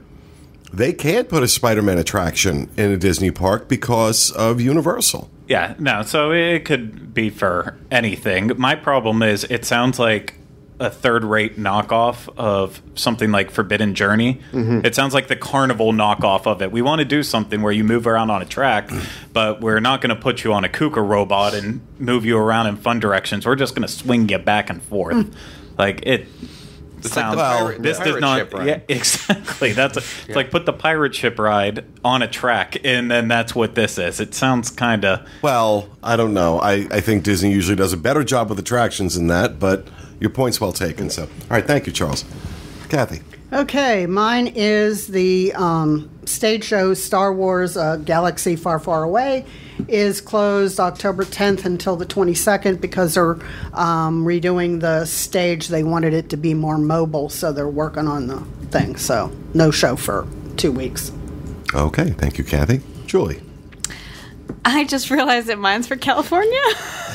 they 0.74 0.92
can't 0.92 1.30
put 1.30 1.44
a 1.44 1.48
Spider-Man 1.48 1.98
attraction 1.98 2.70
in 2.76 2.92
a 2.92 2.98
Disney 2.98 3.32
park 3.32 3.70
because 3.70 4.32
of 4.32 4.60
Universal. 4.60 5.30
Yeah, 5.48 5.76
no, 5.78 6.02
so 6.02 6.32
it 6.32 6.66
could 6.66 7.14
be 7.14 7.30
for 7.30 7.78
anything. 7.91 8.52
My 8.58 8.76
problem 8.76 9.22
is 9.22 9.43
it 9.43 9.66
sounds 9.66 10.00
like 10.00 10.36
a 10.80 10.89
third 10.89 11.24
rate 11.24 11.58
knockoff 11.58 12.28
of 12.38 12.82
something 12.96 13.32
like 13.32 13.50
Forbidden 13.50 13.96
Journey. 13.96 14.41
Mm-hmm. 14.52 14.86
It 14.86 14.93
sounds 14.93 15.14
like 15.14 15.28
the 15.28 15.36
carnival 15.36 15.93
knockoff 15.93 16.48
of 16.48 16.62
it. 16.62 16.72
We 16.72 16.82
want 16.82 17.00
to 17.00 17.06
do 17.06 17.24
something 17.24 17.62
where 17.62 17.72
you 17.72 17.84
move 17.84 18.08
around 18.08 18.30
on 18.30 18.41
a 18.41 18.46
track, 18.46 18.89
mm. 18.89 19.08
but 19.32 19.62
we're 19.62 19.80
not 19.80 20.02
going 20.02 20.14
to 20.14 20.22
put 20.22 20.43
you 20.43 20.54
on 20.54 20.66
a 20.66 20.70
Kuka 20.70 21.02
robot 21.02 21.54
and 21.54 21.82
move 21.98 22.26
you 22.26 22.38
around 22.38 22.68
in 22.68 22.76
fun 22.76 23.00
directions. 23.00 23.46
We're 23.46 23.56
just 23.56 23.74
going 23.76 23.88
to 23.88 23.93
swing 23.93 24.28
you 24.28 24.38
back 24.38 24.70
and 24.70 24.82
forth. 24.82 25.16
Mm. 25.16 25.34
like 25.78 26.06
it 26.06 26.28
It's 27.06 27.14
sounds 27.14 27.38
like 27.38 27.58
the 27.60 27.66
pirate, 27.66 27.84
this 27.84 27.97
the 27.99 28.03
does 28.06 28.22
not 28.22 28.38
ship 28.39 28.53
ride. 28.53 28.68
yeah 28.68 28.80
exactly 28.89 29.74
that's 29.74 29.97
a, 29.97 30.01
it's 30.28 30.36
like 30.36 30.51
put 30.51 30.66
the 30.66 30.74
pirate 30.74 31.16
ship 31.16 31.39
ride 31.39 31.86
on 32.03 32.22
a 32.22 32.28
track 32.28 32.78
and 32.84 33.10
then 33.10 33.28
that's 33.28 33.53
what 33.56 33.76
this 33.76 33.97
is 33.97 34.20
it 34.20 34.34
sounds 34.36 34.70
kind 34.70 35.06
of 35.06 35.28
Well, 35.41 35.89
I 36.03 36.16
don't 36.16 36.34
know. 36.34 36.60
I, 36.60 36.88
I 36.91 37.01
think 37.01 37.24
Disney 37.24 37.51
usually 37.51 37.76
does 37.76 37.93
a 37.93 37.97
better 37.97 38.24
job 38.24 38.49
with 38.49 38.60
attractions 38.60 39.16
than 39.16 39.28
that, 39.28 39.60
but 39.60 39.88
your 40.20 40.30
point's 40.30 40.62
well 40.62 40.72
taken. 40.72 41.10
So, 41.10 41.24
all 41.24 41.30
right, 41.49 41.66
thank 41.66 41.88
you, 41.88 41.91
Charles. 41.93 42.24
Kathy. 42.89 43.22
Okay, 43.54 44.06
mine 44.08 44.48
is 44.48 45.08
the 45.08 45.54
um, 45.54 46.10
stage 46.26 46.64
show 46.64 46.93
Star 46.93 47.34
Wars 47.34 47.78
uh, 47.78 47.98
Galaxy 47.98 48.56
Far, 48.56 48.80
Far 48.80 49.04
Away 49.04 49.46
is 49.88 50.20
closed 50.20 50.80
October 50.80 51.26
10th 51.26 51.66
until 51.66 51.96
the 51.96 52.06
22nd 52.06 52.82
because 52.82 53.14
they're 53.14 53.38
um, 53.74 54.26
redoing 54.26 54.82
the 54.82 55.06
stage. 55.06 55.68
They 55.68 55.84
wanted 55.84 56.14
it 56.14 56.30
to 56.30 56.38
be 56.38 56.54
more 56.54 56.78
mobile, 56.78 57.30
so 57.30 57.52
they're 57.52 57.68
working 57.68 58.08
on 58.08 58.28
the 58.28 58.39
thing. 58.72 58.96
So, 58.96 59.32
no 59.54 59.70
show 59.70 59.96
for 59.96 60.28
two 60.58 60.72
weeks. 60.72 61.12
Okay, 61.74 62.12
thank 62.12 62.38
you, 62.38 62.43
Kathy. 62.43 62.82
Julie. 63.06 63.41
I 64.64 64.86
just 64.86 65.12
realized 65.12 65.48
that 65.48 65.60
mine's 65.60 65.88
for 65.88 65.98
California. 65.98 66.62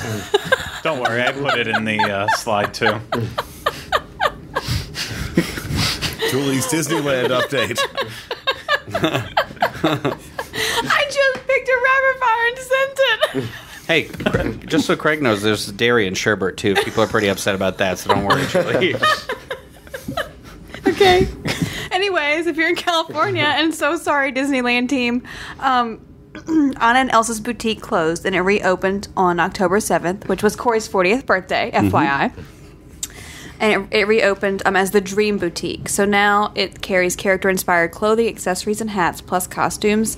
don't 0.83 1.01
worry 1.01 1.22
i 1.22 1.31
put 1.31 1.59
it 1.59 1.66
in 1.66 1.85
the 1.85 2.01
uh, 2.01 2.26
slide 2.28 2.72
too 2.72 2.99
Julie's 6.31 6.66
Disneyland 6.66 7.28
update. 7.28 7.78
I 9.83 11.05
just 11.07 11.47
picked 11.47 11.68
a 11.68 11.78
rapid 11.85 12.20
fire 12.20 12.47
and 12.49 12.59
sent 12.59 12.99
it. 13.01 13.45
Hey, 13.87 14.05
Craig- 14.05 14.68
just 14.68 14.87
so 14.87 14.95
Craig 14.97 15.20
knows, 15.22 15.43
there's 15.43 15.66
dairy 15.72 16.07
in 16.07 16.14
sherbet 16.14 16.57
too. 16.57 16.74
People 16.76 17.03
are 17.03 17.09
pretty 17.09 17.28
upset 17.28 17.55
about 17.55 17.78
that, 17.78 17.99
so 17.99 18.14
don't 18.14 18.24
worry, 18.24 18.47
Julie. 18.47 18.95
okay. 20.87 21.26
Anyways, 21.91 22.47
if 22.47 22.57
you're 22.57 22.68
in 22.68 22.76
California, 22.76 23.43
and 23.45 23.74
so 23.74 23.97
sorry, 23.97 24.33
Disneyland 24.33 24.89
team, 24.89 25.24
um, 25.59 26.01
Anna 26.47 27.01
and 27.01 27.11
Elsa's 27.11 27.41
boutique 27.41 27.81
closed 27.81 28.24
and 28.24 28.37
it 28.37 28.41
reopened 28.43 29.09
on 29.16 29.41
October 29.41 29.78
7th, 29.78 30.28
which 30.28 30.43
was 30.45 30.55
Corey's 30.55 30.89
40th 30.89 31.26
birthday, 31.26 31.72
FYI. 31.74 32.33
And 33.61 33.92
it, 33.92 34.00
it 34.00 34.08
reopened 34.08 34.62
um, 34.64 34.74
as 34.74 34.90
the 34.90 35.00
Dream 35.00 35.38
Boutique. 35.38 35.88
So 35.88 36.04
now 36.04 36.50
it 36.54 36.80
carries 36.80 37.14
character 37.14 37.48
inspired 37.48 37.92
clothing, 37.92 38.26
accessories, 38.26 38.80
and 38.80 38.90
hats, 38.90 39.20
plus 39.20 39.46
costumes, 39.46 40.16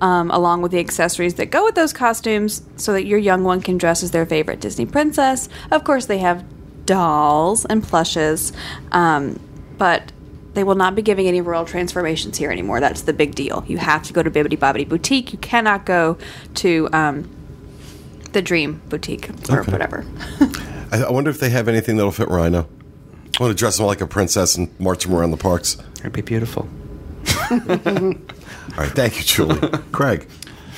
um, 0.00 0.30
along 0.30 0.62
with 0.62 0.70
the 0.72 0.78
accessories 0.78 1.34
that 1.34 1.46
go 1.50 1.64
with 1.64 1.74
those 1.74 1.92
costumes, 1.92 2.62
so 2.76 2.92
that 2.92 3.04
your 3.04 3.18
young 3.18 3.42
one 3.44 3.60
can 3.60 3.76
dress 3.78 4.02
as 4.02 4.12
their 4.12 4.24
favorite 4.24 4.60
Disney 4.60 4.86
princess. 4.86 5.48
Of 5.72 5.82
course, 5.84 6.06
they 6.06 6.18
have 6.18 6.44
dolls 6.86 7.64
and 7.64 7.82
plushes, 7.82 8.52
um, 8.92 9.40
but 9.76 10.12
they 10.54 10.62
will 10.62 10.76
not 10.76 10.94
be 10.94 11.02
giving 11.02 11.26
any 11.26 11.40
royal 11.40 11.64
transformations 11.64 12.38
here 12.38 12.50
anymore. 12.52 12.78
That's 12.78 13.02
the 13.02 13.12
big 13.12 13.34
deal. 13.34 13.64
You 13.66 13.78
have 13.78 14.04
to 14.04 14.12
go 14.12 14.22
to 14.22 14.30
Bibbidi 14.30 14.56
Bobbidi 14.56 14.88
Boutique. 14.88 15.32
You 15.32 15.38
cannot 15.40 15.84
go 15.84 16.16
to 16.56 16.88
um, 16.92 17.28
the 18.32 18.40
Dream 18.40 18.80
Boutique 18.88 19.30
or 19.50 19.60
Okay. 19.62 19.72
whatever. 19.72 20.06
I, 20.92 21.02
I 21.02 21.10
wonder 21.10 21.30
if 21.30 21.40
they 21.40 21.50
have 21.50 21.66
anything 21.66 21.96
that'll 21.96 22.12
fit 22.12 22.28
Rhino. 22.28 22.68
I 23.38 23.42
want 23.42 23.50
to 23.50 23.58
dress 23.58 23.78
him 23.78 23.86
like 23.86 24.00
a 24.00 24.06
princess 24.06 24.56
and 24.56 24.68
march 24.78 25.06
him 25.06 25.14
around 25.14 25.32
the 25.32 25.36
parks. 25.36 25.76
It'd 26.00 26.12
be 26.12 26.20
beautiful. 26.20 26.68
All 27.50 27.58
right, 28.76 28.92
thank 28.92 29.18
you, 29.18 29.24
Julie. 29.24 29.68
Craig. 29.92 30.28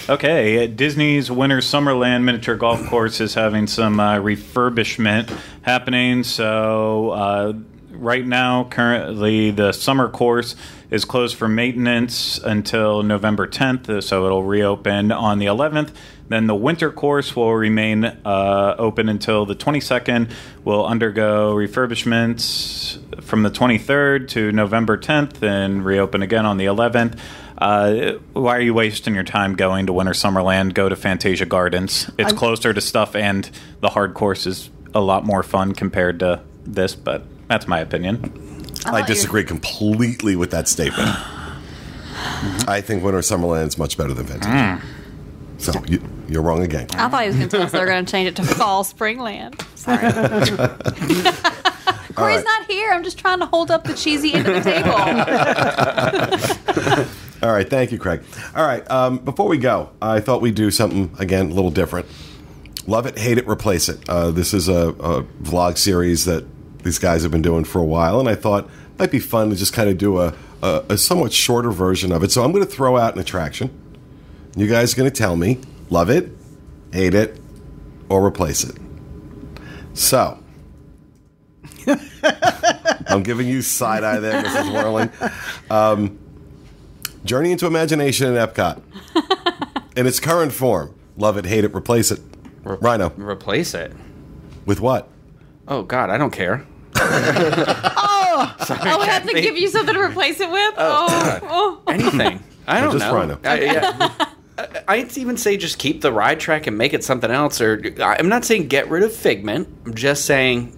Okay, 0.09 0.65
uh, 0.65 0.67
Disney's 0.69 1.31
Winter 1.31 1.59
Summerland 1.59 2.23
miniature 2.23 2.55
golf 2.57 2.87
course 2.87 3.21
is 3.21 3.35
having 3.35 3.67
some 3.67 3.99
uh, 3.99 4.17
refurbishment 4.17 5.37
happening. 5.63 6.23
So, 6.23 7.11
uh, 7.11 7.53
right 7.91 8.27
now, 8.27 8.65
currently, 8.65 9.51
the 9.51 9.73
summer 9.73 10.09
course 10.09 10.57
is 10.91 11.05
closed 11.05 11.37
for 11.37 11.49
maintenance 11.49 12.39
until 12.39 13.03
November 13.03 13.47
10th, 13.47 13.89
uh, 13.89 14.01
so 14.01 14.25
it'll 14.27 14.45
reopen 14.45 15.11
on 15.13 15.39
the 15.39 15.47
11th. 15.47 15.91
Then 16.29 16.47
the 16.47 16.55
winter 16.55 16.91
course 16.91 17.37
will 17.37 17.55
remain 17.55 18.05
uh, 18.05 18.75
open 18.79 19.09
until 19.09 19.47
the 19.47 19.55
22nd. 19.55 20.31
Will 20.65 20.85
undergo 20.85 21.55
refurbishments 21.55 23.23
from 23.23 23.43
the 23.43 23.51
23rd 23.51 24.29
to 24.29 24.53
November 24.53 24.97
10th 24.99 25.43
and 25.43 25.85
reopen 25.85 26.23
again 26.23 26.47
on 26.47 26.57
the 26.57 26.67
11th. 26.67 27.19
Uh, 27.59 28.19
why 28.33 28.57
are 28.57 28.61
you 28.61 28.75
wasting 28.75 29.15
your 29.15 29.25
time 29.25 29.55
going 29.55 29.87
to 29.87 29.93
Winter 29.93 30.13
Summerland? 30.13 30.75
Go 30.75 30.89
to 30.89 30.97
Fantasia 30.97 31.47
Gardens. 31.47 32.11
It's 32.19 32.29
I'm- 32.33 32.37
closer 32.37 32.75
to 32.75 32.81
stuff, 32.81 33.15
and 33.15 33.49
the 33.81 33.89
hard 33.89 34.15
course 34.15 34.47
is 34.47 34.71
a 34.95 35.01
lot 35.01 35.25
more 35.25 35.43
fun 35.43 35.75
compared 35.75 36.21
to 36.21 36.43
this. 36.65 36.95
But 36.95 37.25
that's 37.49 37.67
my 37.69 37.81
opinion. 37.81 38.65
I 38.87 39.03
disagree 39.03 39.45
completely 39.45 40.37
with 40.37 40.51
that 40.53 40.69
statement. 40.69 41.09
I 42.69 42.81
think 42.81 43.03
Winter 43.03 43.21
Summerland 43.21 43.69
is 43.69 43.79
much 43.79 43.97
better 43.99 44.15
than 44.15 44.27
Vintage. 44.27 44.49
Mm. 44.49 44.83
So 45.59 45.73
you, 45.87 46.03
you're 46.29 46.43
wrong 46.43 46.63
again. 46.63 46.87
I 46.93 47.09
thought 47.09 47.23
he 47.23 47.29
was 47.29 47.37
going 47.37 47.49
to 47.49 47.57
tell 47.57 47.67
us 47.67 47.73
they 47.73 47.79
were 47.79 47.87
going 47.87 48.05
to 48.05 48.11
change 48.11 48.29
it 48.29 48.37
to 48.37 48.45
Fall 48.45 48.85
Springland. 48.85 49.63
Sorry. 49.77 49.99
Corey's 52.15 52.37
right. 52.37 52.45
not 52.45 52.67
here. 52.67 52.93
I'm 52.93 53.05
just 53.05 53.19
trying 53.19 53.41
to 53.41 53.47
hold 53.47 53.71
up 53.71 53.85
the 53.85 53.95
cheesy 53.95 54.33
end 54.33 54.49
of 54.49 54.55
the 54.55 54.71
table. 54.71 54.93
All 57.43 57.53
right, 57.53 57.69
thank 57.69 57.93
you, 57.93 57.99
Craig. 57.99 58.23
All 58.55 58.67
right, 58.67 58.91
um, 58.91 59.19
before 59.19 59.47
we 59.49 59.59
go, 59.59 59.91
I 60.01 60.21
thought 60.21 60.41
we'd 60.41 60.55
do 60.55 60.71
something 60.71 61.15
again 61.19 61.51
a 61.51 61.55
little 61.55 61.71
different. 61.71 62.07
Love 62.87 63.05
it, 63.05 63.19
hate 63.19 63.37
it, 63.37 63.47
replace 63.47 63.91
it. 63.91 64.09
Uh, 64.09 64.31
this 64.31 64.55
is 64.55 64.69
a, 64.69 64.89
a 64.89 65.23
vlog 65.43 65.77
series 65.77 66.25
that 66.25 66.47
these 66.87 66.99
guys 66.99 67.23
have 67.23 67.33
been 67.33 67.43
doing 67.43 67.65
for 67.65 67.81
a 67.81 67.85
while, 67.85 68.19
and 68.19 68.29
I 68.29 68.35
thought 68.35 68.65
it 68.65 68.99
might 68.99 69.11
be 69.11 69.19
fun 69.19 69.51
to 69.51 69.57
just 69.57 69.73
kind 69.73 69.91
of 69.91 69.99
do 69.99 70.19
a, 70.19 70.35
a, 70.63 70.85
a 70.91 70.97
somewhat 70.97 71.33
shorter 71.33 71.71
version 71.71 72.13
of 72.13 72.23
it. 72.23 72.31
So 72.33 72.43
I'm 72.43 72.53
going 72.53 72.65
to 72.65 72.71
throw 72.71 72.97
out 72.97 73.15
an 73.15 73.21
attraction. 73.21 73.71
You 74.57 74.67
guys 74.67 74.95
are 74.95 74.97
going 74.97 75.11
to 75.11 75.17
tell 75.17 75.37
me 75.37 75.61
love 75.91 76.09
it, 76.11 76.31
hate 76.93 77.15
it, 77.15 77.39
or 78.09 78.25
replace 78.25 78.65
it. 78.65 78.77
So. 79.93 80.43
I'm 83.09 83.23
giving 83.23 83.47
you 83.47 83.63
side 83.63 84.03
eye 84.03 84.19
there, 84.19 84.43
Mrs. 84.43 84.73
Whirling. 84.73 85.11
Um, 85.71 86.19
Journey 87.25 87.53
into 87.53 87.67
Imagination 87.67 88.29
in 88.29 88.35
Epcot. 88.35 88.83
in 89.97 90.07
its 90.07 90.21
current 90.21 90.53
form. 90.53 90.95
Love 91.17 91.37
it, 91.37 91.47
hate 91.47 91.65
it, 91.65 91.75
replace 91.75 92.11
it. 92.11 92.21
Rhino. 92.63 93.11
Replace 93.17 93.75
it. 93.75 93.93
With 94.65 94.81
what? 94.81 95.09
Oh 95.69 95.83
God, 95.83 96.11
I 96.11 96.19
don't 96.19 96.33
care. 96.33 96.67
oh, 97.97 98.55
we 98.69 99.07
have 99.07 99.23
to 99.25 99.29
Kathy. 99.33 99.43
give 99.43 99.57
you 99.57 99.69
something 99.69 99.95
to 99.95 100.01
replace 100.01 100.41
it 100.41 100.51
with? 100.51 100.75
Oh, 100.77 101.39
oh. 101.43 101.83
Anything. 101.93 102.43
I 102.67 102.81
don't 102.81 102.93
just 102.93 103.05
know. 103.05 103.15
Rhino. 103.15 103.39
I, 103.45 103.61
yeah. 103.61 104.15
I- 104.19 104.27
I'd 104.89 105.19
even 105.19 105.37
say 105.37 105.59
just 105.59 105.79
keep 105.79 106.01
the 106.01 106.11
ride 106.11 106.41
track 106.41 106.67
and 106.67 106.79
make 106.79 106.95
it 106.95 107.05
something 107.05 107.31
else. 107.31 107.61
Or 107.61 107.83
I'm 108.01 108.31
not 108.31 108.43
saying 108.47 108.69
get 108.69 108.89
rid 108.89 109.03
of 109.03 109.13
Figment. 109.13 109.69
I'm 109.85 109.93
just 109.95 110.25
saying 110.25 110.73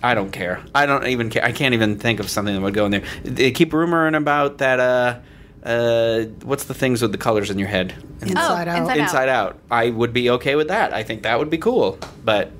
I 0.00 0.14
don't 0.14 0.30
care. 0.30 0.62
I 0.76 0.86
don't 0.86 1.04
even 1.08 1.28
care. 1.28 1.44
I 1.44 1.50
can't 1.50 1.74
even 1.74 1.98
think 1.98 2.20
of 2.20 2.30
something 2.30 2.54
that 2.54 2.60
would 2.60 2.72
go 2.72 2.84
in 2.86 2.92
there. 2.92 3.02
They 3.24 3.50
keep 3.50 3.72
rumoring 3.72 4.16
about 4.16 4.58
that. 4.58 4.78
Uh, 4.78 5.18
uh, 5.66 6.22
what's 6.44 6.64
the 6.64 6.74
things 6.74 7.02
with 7.02 7.10
the 7.10 7.18
colors 7.18 7.50
in 7.50 7.58
your 7.58 7.66
head? 7.66 7.94
Inside 8.22 8.68
Oh, 8.68 8.70
out. 8.70 8.78
Inside 8.78 8.98
Inside 8.98 9.28
Out. 9.28 9.58
I 9.72 9.90
would 9.90 10.12
be 10.12 10.30
okay 10.30 10.54
with 10.54 10.68
that. 10.68 10.94
I 10.94 11.02
think 11.02 11.24
that 11.24 11.36
would 11.40 11.50
be 11.50 11.58
cool. 11.58 11.98
But 12.24 12.52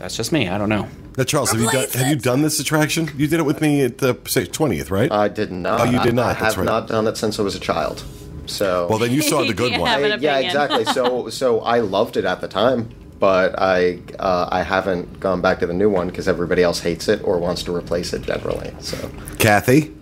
that's 0.00 0.16
just 0.16 0.32
me. 0.32 0.48
I 0.48 0.58
don't 0.58 0.68
know. 0.70 0.88
Now, 1.18 1.24
Charles, 1.24 1.52
have 1.52 1.60
you, 1.60 1.70
done, 1.70 1.88
have 1.90 2.08
you 2.08 2.16
done 2.16 2.42
this 2.42 2.58
attraction? 2.58 3.10
You 3.16 3.26
did 3.26 3.38
it 3.40 3.44
with 3.44 3.60
me 3.60 3.82
at 3.84 3.98
the 3.98 4.18
say, 4.26 4.46
20th, 4.46 4.90
right? 4.90 5.12
I 5.12 5.28
did 5.28 5.52
not. 5.52 5.80
Oh, 5.80 5.84
you 5.84 6.00
did 6.00 6.14
not, 6.14 6.36
I, 6.36 6.40
that's 6.40 6.54
have 6.54 6.58
right. 6.58 6.64
not 6.64 6.88
done 6.88 7.06
it 7.06 7.16
since 7.16 7.38
I 7.38 7.42
was 7.42 7.54
a 7.54 7.60
child. 7.60 8.02
So 8.46 8.86
well, 8.90 8.98
then 8.98 9.12
you 9.12 9.20
saw 9.22 9.44
the 9.44 9.52
good 9.52 9.78
one. 9.78 9.90
I- 9.90 10.16
yeah, 10.16 10.38
exactly. 10.38 10.84
So 10.86 11.28
so 11.40 11.60
I 11.60 11.80
loved 11.80 12.16
it 12.16 12.24
at 12.24 12.40
the 12.40 12.48
time, 12.48 12.88
but 13.18 13.54
I 13.58 13.98
uh, 14.18 14.48
I 14.50 14.62
haven't 14.62 15.20
gone 15.20 15.42
back 15.42 15.60
to 15.60 15.66
the 15.66 15.74
new 15.74 15.90
one 15.90 16.08
because 16.08 16.26
everybody 16.28 16.62
else 16.62 16.80
hates 16.80 17.06
it 17.06 17.22
or 17.22 17.38
wants 17.38 17.62
to 17.64 17.76
replace 17.76 18.12
it 18.14 18.22
generally. 18.22 18.72
So 18.80 19.10
Kathy? 19.38 19.94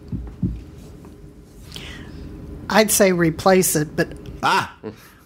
I'd 2.71 2.91
say 2.93 3.13
replace 3.13 3.75
it, 3.75 3.97
but 3.97 4.09
Ah! 4.43 4.77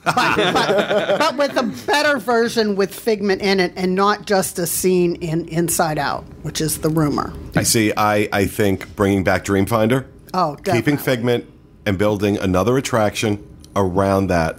But, 0.05 1.19
but 1.19 1.37
with 1.37 1.57
a 1.57 1.63
better 1.87 2.19
version 2.19 2.77
with 2.77 2.95
Figment 2.95 3.43
in 3.43 3.61
it, 3.61 3.73
and 3.77 3.95
not 3.95 4.27
just 4.27 4.59
a 4.59 4.67
scene 4.67 5.17
in 5.17 5.47
Inside 5.49 5.99
Out, 5.99 6.25
which 6.43 6.61
is 6.61 6.79
the 6.81 6.89
rumor. 6.91 7.33
I 7.57 7.63
see. 7.63 7.93
I, 7.97 8.29
I 8.33 8.47
think 8.47 8.95
bringing 8.97 9.25
back 9.25 9.45
Dreamfinder, 9.45 10.07
Oh, 10.35 10.57
definitely. 10.57 10.81
keeping. 10.81 10.97
Figment, 10.99 11.45
and 11.87 11.99
building 11.99 12.39
another 12.39 12.77
attraction 12.79 13.45
around 13.75 14.29
that 14.29 14.59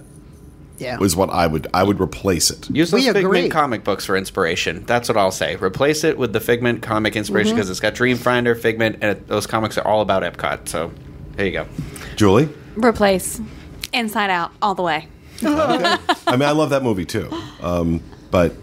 Yeah. 0.78 0.98
was 0.98 1.16
what 1.16 1.30
I 1.30 1.46
would 1.46 1.66
I 1.72 1.82
would 1.82 2.00
replace 2.00 2.50
it. 2.50 2.68
Use 2.70 2.92
We 2.92 3.00
those 3.06 3.08
agree. 3.16 3.22
Figment 3.22 3.52
comic 3.52 3.84
books 3.84 4.04
for 4.04 4.16
inspiration. 4.16 4.84
That's 4.86 5.08
what 5.08 5.16
I'll 5.16 5.30
say. 5.30 5.56
Replace 5.56 6.04
it 6.04 6.18
with 6.18 6.32
the 6.32 6.40
Figment 6.40 6.82
comic 6.82 7.16
inspiration 7.16 7.50
Mm-hmm. 7.52 7.56
because 7.56 7.70
it's 7.70 7.80
got 7.80 7.94
Dreamfinder, 7.94 8.58
Figment, 8.60 8.96
and 9.02 9.12
it, 9.16 9.26
those 9.28 9.46
comics 9.46 9.78
are 9.78 9.86
all 9.86 10.00
about 10.02 10.22
Epcot. 10.22 10.68
So 10.68 10.90
there 11.36 11.46
you 11.46 11.52
go. 11.52 11.66
Julie? 12.16 12.48
Replace. 12.76 13.40
Inside 13.92 14.30
Out, 14.30 14.50
all 14.60 14.74
the 14.74 14.82
way. 14.82 15.06
I 15.42 15.98
mean, 16.32 16.42
I 16.42 16.52
love 16.52 16.70
that 16.70 16.82
movie 16.82 17.04
too, 17.04 17.28
um, 17.60 18.00
but 18.30 18.54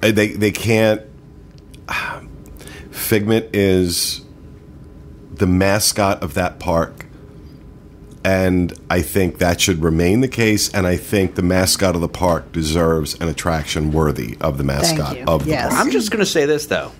they 0.00 0.28
they 0.28 0.50
can't. 0.50 1.02
Figment 2.90 3.54
is 3.54 4.22
the 5.32 5.46
mascot 5.46 6.22
of 6.22 6.34
that 6.34 6.58
park, 6.60 7.06
and 8.24 8.72
I 8.90 9.00
think 9.02 9.38
that 9.38 9.60
should 9.60 9.82
remain 9.82 10.20
the 10.20 10.28
case. 10.28 10.72
And 10.72 10.86
I 10.86 10.96
think 10.96 11.34
the 11.34 11.42
mascot 11.42 11.94
of 11.94 12.00
the 12.00 12.08
park 12.08 12.52
deserves 12.52 13.18
an 13.20 13.28
attraction 13.28 13.92
worthy 13.92 14.36
of 14.40 14.58
the 14.58 14.64
mascot 14.64 15.16
of 15.26 15.44
the 15.44 15.50
Yes. 15.50 15.72
park. 15.72 15.84
I'm 15.84 15.90
just 15.90 16.10
going 16.10 16.20
to 16.20 16.30
say 16.30 16.44
this 16.46 16.66
though, 16.66 16.92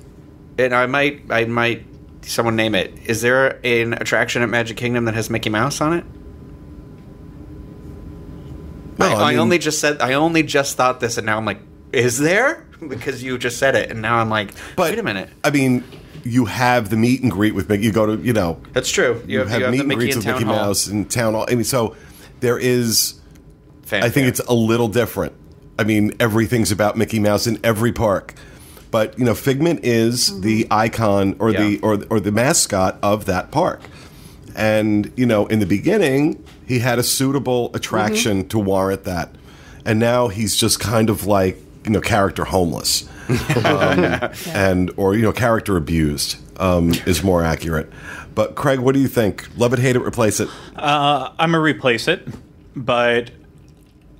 and 0.59 0.74
I 0.74 0.87
might, 0.87 1.22
I 1.30 1.45
might, 1.45 1.85
someone 2.22 2.57
name 2.57 2.74
it. 2.74 2.95
Is 3.07 3.20
there 3.22 3.61
an 3.64 3.93
attraction 3.95 4.43
at 4.43 4.49
Magic 4.49 4.76
Kingdom 4.76 5.05
that 5.05 5.14
has 5.14 5.28
Mickey 5.30 5.51
Mouse 5.51 5.80
on 5.80 5.93
it? 5.93 6.05
No, 9.03 9.16
I, 9.16 9.30
I 9.30 9.32
I 9.32 9.36
only 9.36 9.59
just 9.59 9.80
said, 9.80 10.00
I 10.00 10.14
only 10.14 10.42
just 10.42 10.76
thought 10.76 11.00
this, 11.00 11.16
and 11.16 11.26
now 11.26 11.36
I'm 11.36 11.44
like, 11.44 11.61
is 11.92 12.18
there? 12.18 12.66
Because 12.82 13.22
you 13.22 13.38
just 13.38 13.59
said 13.59 13.76
it, 13.76 13.92
and 13.92 14.03
now 14.03 14.16
I'm 14.16 14.28
like, 14.28 14.50
But 14.74 14.90
wait 14.90 14.98
a 14.98 15.05
minute. 15.05 15.28
I 15.44 15.50
mean, 15.50 15.84
you 16.24 16.46
have 16.46 16.90
the 16.90 16.96
meet 16.96 17.22
and 17.22 17.30
greet 17.30 17.55
with 17.55 17.68
Mickey. 17.68 17.84
You 17.84 17.92
go 17.92 18.16
to 18.16 18.20
you 18.20 18.32
know 18.32 18.61
That's 18.72 18.90
true. 18.90 19.22
You, 19.24 19.34
you, 19.34 19.38
have, 19.38 19.48
have, 19.50 19.59
you 19.61 19.64
have 19.66 19.72
meet 19.72 19.78
the 19.78 19.82
and 19.82 19.88
Mickey 19.88 20.00
greets 20.00 20.16
with 20.16 20.26
Mickey 20.26 20.44
Hall. 20.44 20.57
Mouse 20.57 20.88
in 20.88 21.05
town 21.05 21.34
hall. 21.34 21.46
I 21.48 21.55
mean, 21.55 21.62
so 21.62 21.94
there 22.40 22.59
is. 22.59 23.20
I 23.84 24.09
think 24.09 24.14
Fanfare. 24.14 24.28
it's 24.28 24.40
a 24.40 24.53
little 24.53 24.88
different. 24.88 25.34
I 25.78 25.84
mean, 25.84 26.12
everything's 26.18 26.72
about 26.72 26.96
Mickey 26.96 27.20
Mouse 27.20 27.46
in 27.46 27.61
every 27.62 27.92
park, 27.92 28.34
but 28.90 29.16
you 29.16 29.24
know, 29.24 29.34
Figment 29.34 29.84
is 29.84 30.30
mm-hmm. 30.30 30.40
the 30.40 30.66
icon 30.72 31.36
or 31.38 31.53
the 31.53 31.78
or 31.82 32.05
or 32.11 32.18
the 32.18 32.32
mascot 32.32 32.98
of 33.00 33.26
that 33.26 33.53
park. 33.53 33.80
And 34.55 35.11
you 35.16 35.26
know, 35.26 35.46
in 35.46 35.59
the 35.61 35.66
beginning, 35.66 36.42
he 36.66 36.78
had 36.80 36.98
a 36.98 37.03
suitable 37.03 37.70
attraction 37.74 38.46
to 38.48 38.59
warrant 38.59 39.05
that, 39.05 39.30
and 39.84 39.98
now 39.98 40.28
he's 40.28 40.57
just 40.57 40.78
kind 40.80 41.09
of 41.11 41.26
like 41.26 41.59
you 41.84 41.90
know, 41.90 42.00
character 42.00 42.44
homeless, 42.44 43.09
um, 43.64 44.05
and 44.48 44.90
or 44.96 45.14
you 45.14 45.22
know, 45.22 45.32
character 45.32 45.76
abused 45.76 46.36
um, 46.61 46.92
is 47.07 47.22
more 47.24 47.42
accurate. 47.42 47.90
But 48.34 48.55
Craig, 48.55 48.78
what 48.80 48.94
do 48.94 49.00
you 49.00 49.09
think? 49.09 49.48
Love 49.59 49.72
it, 49.72 49.78
hate 49.78 49.96
it, 49.96 50.00
replace 50.00 50.38
it. 50.40 50.48
I'm 50.76 51.32
gonna 51.38 51.61
replace 51.61 52.09
it, 52.09 52.26
but 52.76 53.30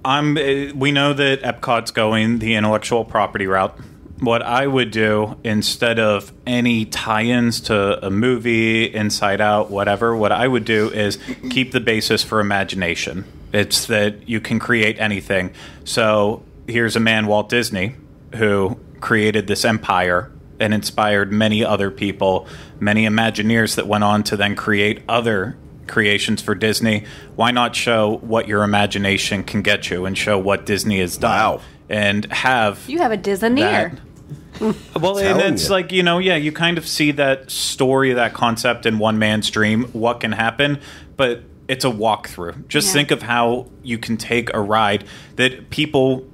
I'm. 0.05 0.37
uh, 0.37 0.75
We 0.75 0.93
know 0.93 1.13
that 1.13 1.43
Epcot's 1.43 1.91
going 1.91 2.39
the 2.39 2.55
intellectual 2.55 3.05
property 3.05 3.47
route. 3.47 3.79
What 4.23 4.43
I 4.43 4.69
would 4.69 4.93
do 4.93 5.37
instead 5.43 5.99
of 5.99 6.33
any 6.47 6.85
tie-ins 6.85 7.61
to 7.63 8.07
a 8.07 8.09
movie, 8.09 8.85
Inside 8.85 9.41
Out, 9.41 9.69
whatever, 9.69 10.15
what 10.15 10.31
I 10.31 10.47
would 10.47 10.65
do 10.65 10.91
is 10.91 11.19
keep 11.51 11.73
the 11.73 11.81
basis 11.81 12.23
for 12.23 12.39
imagination. 12.39 13.25
It's 13.53 13.87
that 13.87 14.29
you 14.29 14.41
can 14.41 14.61
create 14.61 15.01
anything. 15.01 15.53
So 15.83 16.45
here's 16.69 16.95
a 16.95 17.01
man, 17.01 17.27
Walt 17.27 17.49
Disney, 17.49 17.97
who 18.37 18.79
created 19.01 19.49
this 19.49 19.65
empire 19.65 20.31
and 20.61 20.73
inspired 20.73 21.33
many 21.33 21.65
other 21.65 21.91
people, 21.91 22.47
many 22.79 23.05
Imagineers 23.07 23.75
that 23.75 23.89
went 23.89 24.05
on 24.05 24.23
to 24.23 24.37
then 24.37 24.55
create 24.55 25.03
other 25.09 25.57
creations 25.89 26.41
for 26.41 26.55
Disney. 26.55 27.07
Why 27.35 27.51
not 27.51 27.75
show 27.75 28.19
what 28.19 28.47
your 28.47 28.63
imagination 28.63 29.43
can 29.43 29.63
get 29.63 29.91
you 29.91 30.07
and 30.07 30.17
show 30.17 30.39
what 30.39 30.65
Disney 30.65 31.01
has 31.01 31.17
done? 31.17 31.33
Wow. 31.33 31.61
And 31.89 32.25
have 32.33 32.89
You 32.89 32.99
have 32.99 33.11
a 33.11 33.19
Disneyneer. 33.19 33.99
That. 34.63 34.77
Well, 35.01 35.19
and 35.19 35.41
it's 35.41 35.65
you. 35.67 35.71
like 35.71 35.93
you 35.93 36.03
know, 36.03 36.19
yeah, 36.19 36.37
you 36.37 36.53
kind 36.53 36.79
of 36.79 36.87
see 36.87 37.11
that 37.13 37.51
story, 37.51 38.13
that 38.15 38.35
concept 38.35 38.87
in 38.87 38.99
one 38.99 39.19
man's 39.19 39.51
dream, 39.51 39.85
what 39.93 40.21
can 40.21 40.33
happen, 40.33 40.81
but 41.17 41.43
it's 41.69 41.85
a 41.85 41.91
walkthrough. 41.91 42.69
Just 42.69 42.89
Yeah. 42.89 42.93
think 42.95 43.11
of 43.11 43.23
how 43.23 43.67
you 43.83 43.99
can 43.99 44.17
take 44.17 44.53
a 44.55 44.61
ride 44.61 45.05
that 45.37 45.71
people 45.71 46.25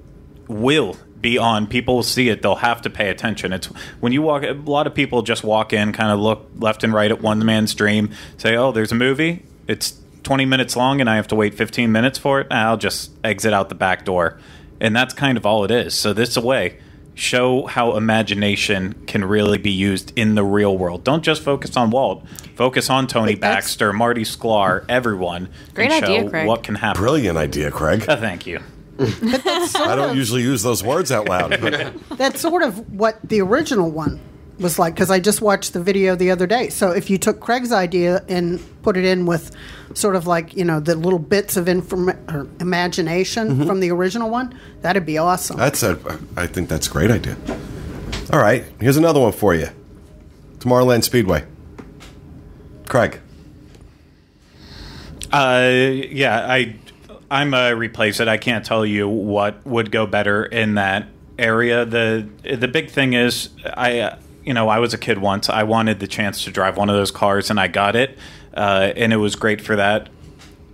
will 0.48 0.96
be 1.20 1.36
on. 1.36 1.66
People 1.66 1.96
will 1.96 2.02
see 2.02 2.28
it. 2.28 2.42
They'll 2.42 2.56
have 2.56 2.80
to 2.82 2.90
pay 2.90 3.08
attention. 3.10 3.52
It's 3.52 3.66
when 4.00 4.12
you 4.12 4.22
walk. 4.22 4.42
A 4.44 4.52
lot 4.52 4.86
of 4.86 4.94
people 4.94 5.22
just 5.22 5.42
walk 5.44 5.72
in, 5.72 5.92
kind 5.92 6.10
of 6.12 6.18
look 6.20 6.48
left 6.58 6.84
and 6.84 6.92
right 6.92 7.10
at 7.10 7.20
one 7.20 7.44
man's 7.44 7.74
dream, 7.74 8.10
say, 8.36 8.56
"Oh, 8.56 8.70
there's 8.72 8.92
a 8.92 8.94
movie. 8.96 9.42
It's 9.66 9.94
20 10.22 10.44
minutes 10.44 10.76
long, 10.76 11.00
and 11.00 11.08
I 11.10 11.16
have 11.16 11.28
to 11.28 11.34
wait 11.36 11.54
15 11.54 11.90
minutes 11.92 12.18
for 12.18 12.40
it. 12.40 12.46
I'll 12.50 12.76
just 12.76 13.10
exit 13.24 13.52
out 13.52 13.68
the 13.68 13.74
back 13.74 14.04
door." 14.04 14.38
And 14.80 14.94
that's 14.94 15.12
kind 15.12 15.36
of 15.36 15.44
all 15.44 15.64
it 15.64 15.70
is. 15.72 15.94
So 15.94 16.12
this 16.12 16.36
way, 16.38 16.78
show 17.18 17.66
how 17.66 17.96
imagination 17.96 18.94
can 19.06 19.24
really 19.24 19.58
be 19.58 19.70
used 19.72 20.12
in 20.16 20.34
the 20.36 20.44
real 20.44 20.76
world. 20.78 21.02
Don't 21.04 21.22
just 21.24 21.42
focus 21.42 21.76
on 21.76 21.90
Walt. 21.90 22.24
Focus 22.54 22.88
on 22.90 23.06
Tony 23.06 23.34
But 23.34 23.40
that's- 23.42 23.64
Baxter, 23.64 23.92
Marty 23.92 24.22
Sklar, 24.22 24.84
everyone. 24.88 25.48
Great 25.74 25.90
and 25.90 26.04
show 26.06 26.12
idea, 26.14 26.30
Craig. 26.30 26.46
what 26.46 26.62
can 26.62 26.76
happen. 26.76 27.00
Brilliant 27.02 27.36
idea, 27.36 27.70
Craig. 27.70 28.08
Uh, 28.08 28.16
thank 28.16 28.46
you. 28.46 28.60
I 29.00 29.94
don't 29.94 30.16
usually 30.16 30.42
use 30.42 30.62
those 30.62 30.82
words 30.82 31.12
out 31.12 31.28
loud, 31.28 31.60
but 31.60 31.92
That's 32.18 32.40
sort 32.40 32.62
of 32.62 32.92
what 32.92 33.18
the 33.22 33.40
original 33.40 33.90
one 33.90 34.20
was 34.58 34.78
like 34.78 34.94
because 34.94 35.10
I 35.10 35.20
just 35.20 35.40
watched 35.40 35.72
the 35.72 35.80
video 35.82 36.14
the 36.16 36.30
other 36.30 36.46
day. 36.46 36.68
So 36.68 36.90
if 36.90 37.10
you 37.10 37.18
took 37.18 37.40
Craig's 37.40 37.72
idea 37.72 38.24
and 38.28 38.60
put 38.82 38.96
it 38.96 39.04
in 39.04 39.24
with 39.26 39.50
sort 39.94 40.16
of 40.16 40.26
like 40.26 40.56
you 40.56 40.64
know 40.64 40.80
the 40.80 40.94
little 40.96 41.18
bits 41.18 41.56
of 41.56 41.68
inform- 41.68 42.18
or 42.28 42.48
imagination 42.60 43.48
Mm-hmm. 43.50 43.66
from 43.66 43.80
the 43.80 43.90
original 43.90 44.30
one, 44.30 44.58
that'd 44.82 45.06
be 45.06 45.18
awesome. 45.18 45.56
That's 45.56 45.82
a. 45.82 45.98
I 46.36 46.46
think 46.46 46.68
that's 46.68 46.88
a 46.88 46.90
great 46.90 47.10
idea. 47.10 47.36
All 48.32 48.40
right, 48.40 48.64
here's 48.80 48.96
another 48.96 49.20
one 49.20 49.32
for 49.32 49.54
you. 49.54 49.68
Tomorrowland 50.58 51.04
Speedway. 51.04 51.44
Craig. 52.88 53.20
Uh, 55.32 55.68
yeah, 56.10 56.46
I 56.48 56.76
I'm 57.30 57.52
a 57.54 57.74
replace 57.74 58.18
it. 58.20 58.28
I 58.28 58.38
can't 58.38 58.64
tell 58.64 58.84
you 58.86 59.08
what 59.08 59.64
would 59.66 59.90
go 59.90 60.06
better 60.06 60.44
in 60.44 60.74
that 60.74 61.06
area. 61.38 61.84
the 61.84 62.26
The 62.42 62.68
big 62.68 62.90
thing 62.90 63.12
is, 63.12 63.50
I 63.64 64.00
uh, 64.00 64.18
you 64.48 64.54
know 64.54 64.70
I 64.70 64.78
was 64.78 64.94
a 64.94 64.98
kid 64.98 65.18
once. 65.18 65.50
I 65.50 65.64
wanted 65.64 66.00
the 66.00 66.06
chance 66.06 66.44
to 66.44 66.50
drive 66.50 66.78
one 66.78 66.88
of 66.88 66.96
those 66.96 67.10
cars, 67.10 67.50
and 67.50 67.60
I 67.60 67.68
got 67.68 67.94
it, 67.94 68.18
uh, 68.54 68.92
and 68.96 69.12
it 69.12 69.18
was 69.18 69.36
great 69.36 69.60
for 69.60 69.76
that. 69.76 70.08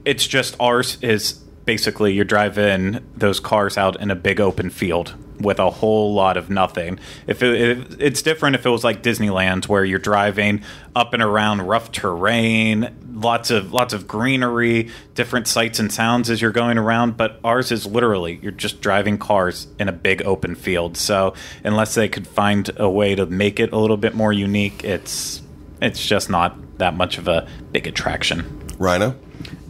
It's 0.04 0.28
just 0.28 0.54
ours 0.60 0.96
is 1.02 1.32
basically 1.32 2.12
you're 2.12 2.24
driving 2.24 3.04
those 3.16 3.40
cars 3.40 3.76
out 3.76 4.00
in 4.00 4.12
a 4.12 4.14
big 4.14 4.40
open 4.40 4.70
field 4.70 5.14
with 5.40 5.58
a 5.58 5.70
whole 5.70 6.14
lot 6.14 6.36
of 6.36 6.50
nothing. 6.50 6.98
If, 7.26 7.42
it, 7.42 7.60
if 7.60 8.00
it's 8.00 8.22
different 8.22 8.56
if 8.56 8.66
it 8.66 8.70
was 8.70 8.84
like 8.84 9.02
Disneyland 9.02 9.68
where 9.68 9.84
you're 9.84 9.98
driving 9.98 10.62
up 10.94 11.12
and 11.12 11.22
around 11.22 11.62
rough 11.62 11.92
terrain, 11.92 12.94
lots 13.14 13.50
of 13.50 13.72
lots 13.72 13.92
of 13.92 14.06
greenery, 14.06 14.90
different 15.14 15.48
sights 15.48 15.78
and 15.78 15.92
sounds 15.92 16.30
as 16.30 16.40
you're 16.40 16.52
going 16.52 16.78
around, 16.78 17.16
but 17.16 17.40
ours 17.44 17.72
is 17.72 17.86
literally 17.86 18.38
you're 18.42 18.52
just 18.52 18.80
driving 18.80 19.18
cars 19.18 19.66
in 19.78 19.88
a 19.88 19.92
big 19.92 20.22
open 20.22 20.54
field. 20.54 20.96
So, 20.96 21.34
unless 21.64 21.94
they 21.94 22.08
could 22.08 22.26
find 22.26 22.70
a 22.76 22.88
way 22.88 23.14
to 23.14 23.26
make 23.26 23.60
it 23.60 23.72
a 23.72 23.78
little 23.78 23.96
bit 23.96 24.14
more 24.14 24.32
unique, 24.32 24.84
it's 24.84 25.42
it's 25.80 26.04
just 26.04 26.30
not 26.30 26.78
that 26.78 26.96
much 26.96 27.18
of 27.18 27.28
a 27.28 27.48
big 27.72 27.86
attraction. 27.86 28.62
Rhino. 28.78 29.16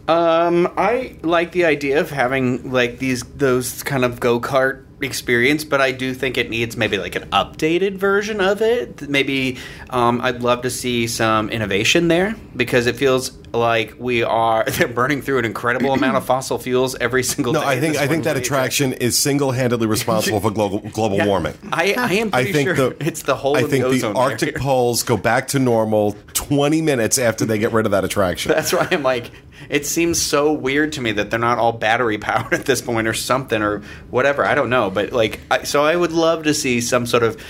Um, 0.07 0.71
I 0.77 1.17
like 1.23 1.51
the 1.51 1.65
idea 1.65 1.99
of 1.99 2.11
having 2.11 2.71
like 2.71 2.99
these 2.99 3.23
those 3.23 3.81
kind 3.81 4.05
of 4.05 4.19
go 4.19 4.39
kart 4.39 4.84
experience, 5.05 5.63
but 5.63 5.79
I 5.79 5.91
do 5.91 6.13
think 6.13 6.37
it 6.37 6.49
needs 6.49 6.75
maybe 6.75 6.97
like 6.97 7.15
an 7.15 7.29
updated 7.29 7.95
version 7.95 8.41
of 8.41 8.61
it. 8.61 9.07
Maybe 9.09 9.57
um, 9.89 10.19
I'd 10.21 10.41
love 10.43 10.63
to 10.63 10.69
see 10.69 11.07
some 11.07 11.49
innovation 11.49 12.07
there 12.09 12.35
because 12.55 12.87
it 12.87 12.95
feels 12.97 13.31
like 13.53 13.95
we 13.97 14.21
are 14.23 14.65
they're 14.67 14.87
burning 14.89 15.21
through 15.21 15.37
an 15.39 15.45
incredible 15.45 15.93
amount 15.93 16.17
of 16.17 16.25
fossil 16.25 16.57
fuels 16.57 16.95
every 16.95 17.23
single 17.23 17.53
No, 17.53 17.61
day. 17.61 17.65
No, 17.65 17.71
I 17.71 17.79
think 17.79 17.95
I 17.97 18.07
think 18.07 18.23
that 18.25 18.35
attraction 18.35 18.91
is 18.93 19.17
single-handedly 19.17 19.87
responsible 19.87 20.41
for 20.41 20.51
global 20.51 20.79
global 20.79 21.17
Yeah. 21.17 21.27
warming. 21.27 21.53
I, 21.71 21.93
I 21.97 22.13
am 22.15 22.31
I 22.33 22.51
think 22.51 22.75
sure 22.75 22.89
the 22.91 22.97
it's 23.07 23.23
the 23.23 23.35
whole 23.35 23.55
I 23.55 23.63
think 23.63 23.85
the 23.85 24.11
Arctic 24.13 24.55
poles 24.57 25.03
go 25.03 25.15
back 25.15 25.47
to 25.49 25.59
normal 25.59 26.15
20 26.33 26.81
minutes 26.81 27.17
after 27.17 27.45
they 27.45 27.57
get 27.57 27.71
rid 27.71 27.85
of 27.85 27.91
that 27.93 28.03
attraction. 28.03 28.51
That's 28.55 28.73
why 28.73 28.87
I'm 28.91 29.03
like, 29.03 29.31
it 29.69 29.85
seems 29.85 30.21
so 30.21 30.53
weird 30.53 30.93
to 30.93 31.01
me 31.01 31.11
that 31.13 31.29
they're 31.31 31.39
not 31.39 31.57
all 31.57 31.71
battery 31.73 32.17
powered 32.19 32.53
at 32.53 32.65
this 32.65 32.81
point 32.81 33.07
or 33.07 33.13
something 33.13 33.61
or 33.61 33.79
whatever. 34.09 34.45
I 34.45 34.55
don't 34.55 34.69
know, 34.69 34.89
but 34.89 35.11
like, 35.11 35.39
I, 35.51 35.63
so 35.63 35.83
I 35.83 35.95
would 35.95 36.11
love 36.11 36.43
to 36.43 36.53
see 36.53 36.81
some 36.81 37.05
sort 37.05 37.23
of 37.23 37.41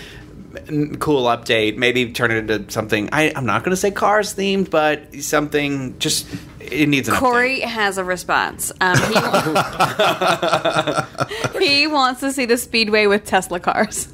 cool 1.00 1.26
update. 1.26 1.76
Maybe 1.78 2.12
turn 2.14 2.32
it 2.32 2.50
into 2.50 2.72
something. 2.72 3.10
I, 3.12 3.32
I'm 3.36 3.46
not 3.46 3.64
going 3.64 3.72
to 3.72 3.78
say 3.78 3.92
Cars 3.92 4.34
themed, 4.36 4.70
but 4.70 5.14
something 5.22 6.00
just 6.00 6.28
it 6.62 6.88
needs 6.88 7.08
an 7.10 7.16
Corey 7.16 7.60
has 7.60 7.98
a 7.98 8.04
response. 8.04 8.72
Um, 8.82 8.98
he, 8.98 9.14
wa- 9.14 11.06
he 11.60 11.88
wants 11.88 12.22
to 12.22 12.32
see 12.32 12.46
the 12.46 12.58
speedway 12.58 13.06
with 13.08 13.26
Tesla 13.26 13.60
cars. 13.60 14.08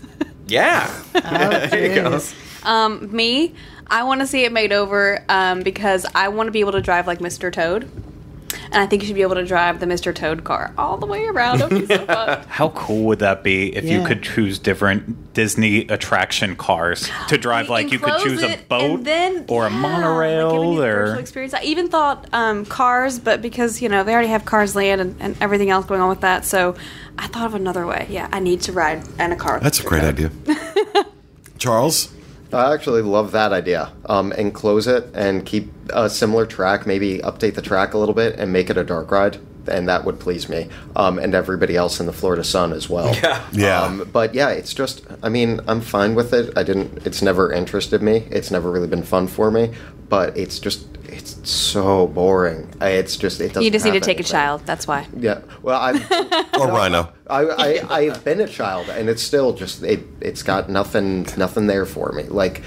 Yeah, 0.47 0.91
Oh, 1.15 1.19
there 1.69 1.95
you 1.95 2.01
go. 2.01 2.19
Um, 2.63 3.15
me, 3.15 3.55
I 3.91 4.03
want 4.03 4.21
to 4.21 4.27
see 4.27 4.45
it 4.45 4.53
made 4.53 4.71
over 4.71 5.23
um, 5.27 5.61
because 5.63 6.05
I 6.15 6.29
want 6.29 6.47
to 6.47 6.51
be 6.51 6.61
able 6.61 6.71
to 6.71 6.81
drive 6.81 7.07
like 7.07 7.19
Mr. 7.19 7.51
Toad. 7.51 7.91
And 8.73 8.81
I 8.81 8.85
think 8.85 9.01
you 9.01 9.07
should 9.07 9.15
be 9.15 9.21
able 9.21 9.35
to 9.35 9.45
drive 9.45 9.81
the 9.81 9.85
Mr. 9.85 10.15
Toad 10.15 10.45
car 10.45 10.73
all 10.77 10.97
the 10.97 11.05
way 11.05 11.25
around. 11.25 11.69
Be 11.69 11.85
so. 11.85 12.05
How 12.47 12.69
cool 12.69 13.03
would 13.03 13.19
that 13.19 13.43
be 13.43 13.75
if 13.75 13.83
you 13.83 14.05
could 14.05 14.23
choose 14.23 14.59
different 14.59 15.33
Disney 15.33 15.81
attraction 15.87 16.55
cars 16.55 17.09
to 17.27 17.37
drive? 17.37 17.67
like 17.67 17.91
you 17.91 17.99
could 17.99 18.21
choose 18.21 18.41
a 18.41 18.57
boat 18.69 19.03
then, 19.03 19.45
or 19.49 19.67
a 19.67 19.69
monorail 19.69 20.75
like 20.75 20.77
the 20.77 20.85
or 20.85 21.19
experience. 21.19 21.53
I 21.53 21.63
even 21.63 21.89
thought 21.89 22.27
um, 22.31 22.65
cars, 22.65 23.19
but 23.19 23.41
because 23.41 23.81
you 23.81 23.89
know 23.89 24.05
they 24.05 24.13
already 24.13 24.29
have 24.29 24.45
Cars 24.45 24.73
Land 24.73 25.01
and, 25.01 25.21
and 25.21 25.37
everything 25.41 25.69
else 25.69 25.85
going 25.85 25.99
on 25.99 26.07
with 26.07 26.21
that, 26.21 26.45
so 26.45 26.75
I 27.17 27.27
thought 27.27 27.47
of 27.47 27.55
another 27.55 27.85
way. 27.85 28.07
Yeah, 28.09 28.29
I 28.31 28.39
need 28.39 28.61
to 28.61 28.71
ride 28.71 29.03
in 29.19 29.33
a 29.33 29.35
car. 29.35 29.59
That's 29.59 29.81
a 29.81 29.83
great 29.83 30.01
Toad. 30.01 30.31
idea. 30.47 31.05
Charles. 31.57 32.13
I 32.53 32.73
actually 32.73 33.01
love 33.01 33.31
that 33.31 33.53
idea. 33.53 33.93
Um, 34.05 34.33
enclose 34.33 34.87
it 34.87 35.09
and 35.13 35.45
keep 35.45 35.71
a 35.89 36.09
similar 36.09 36.45
track, 36.45 36.85
maybe 36.85 37.19
update 37.19 37.55
the 37.55 37.61
track 37.61 37.93
a 37.93 37.97
little 37.97 38.15
bit 38.15 38.37
and 38.37 38.51
make 38.51 38.69
it 38.69 38.77
a 38.77 38.83
dark 38.83 39.09
ride, 39.11 39.39
and 39.67 39.87
that 39.87 40.05
would 40.05 40.19
please 40.19 40.49
me 40.49 40.69
um, 40.95 41.19
and 41.19 41.33
everybody 41.35 41.75
else 41.75 41.99
in 41.99 42.05
the 42.05 42.13
Florida 42.13 42.43
Sun 42.43 42.73
as 42.73 42.89
well. 42.89 43.15
Yeah. 43.21 43.45
Yeah. 43.51 43.81
Um, 43.81 44.09
but 44.11 44.33
yeah, 44.33 44.49
it's 44.49 44.73
just. 44.73 45.03
I 45.21 45.29
mean, 45.29 45.59
I'm 45.67 45.81
fine 45.81 46.15
with 46.15 46.33
it. 46.33 46.57
I 46.57 46.63
didn't. 46.63 47.05
It's 47.05 47.21
never 47.21 47.51
interested 47.51 48.01
me. 48.01 48.27
It's 48.31 48.49
never 48.49 48.71
really 48.71 48.87
been 48.87 49.03
fun 49.03 49.27
for 49.27 49.51
me. 49.51 49.73
But 50.09 50.35
it's 50.37 50.59
just. 50.59 50.87
It's 51.05 51.47
so 51.49 52.07
boring. 52.07 52.73
It's 52.81 53.17
just. 53.17 53.41
It 53.41 53.49
doesn't. 53.49 53.63
You 53.63 53.69
just 53.69 53.85
need 53.85 53.91
to 53.91 53.97
have 53.97 54.03
take 54.03 54.19
a 54.19 54.23
child. 54.23 54.61
That's 54.65 54.87
why. 54.87 55.07
Yeah. 55.15 55.41
Well, 55.61 55.79
I. 55.79 56.47
Or 56.59 56.67
Rhino. 56.67 57.11
I, 57.27 57.45
I 57.45 57.97
I've 57.97 58.23
been 58.23 58.39
a 58.39 58.47
child, 58.47 58.89
and 58.89 59.09
it's 59.09 59.23
still 59.23 59.53
just 59.53 59.83
it. 59.83 60.01
It's 60.19 60.43
got 60.43 60.69
nothing 60.69 61.25
nothing 61.37 61.67
there 61.67 61.85
for 61.85 62.11
me. 62.11 62.23
Like 62.23 62.61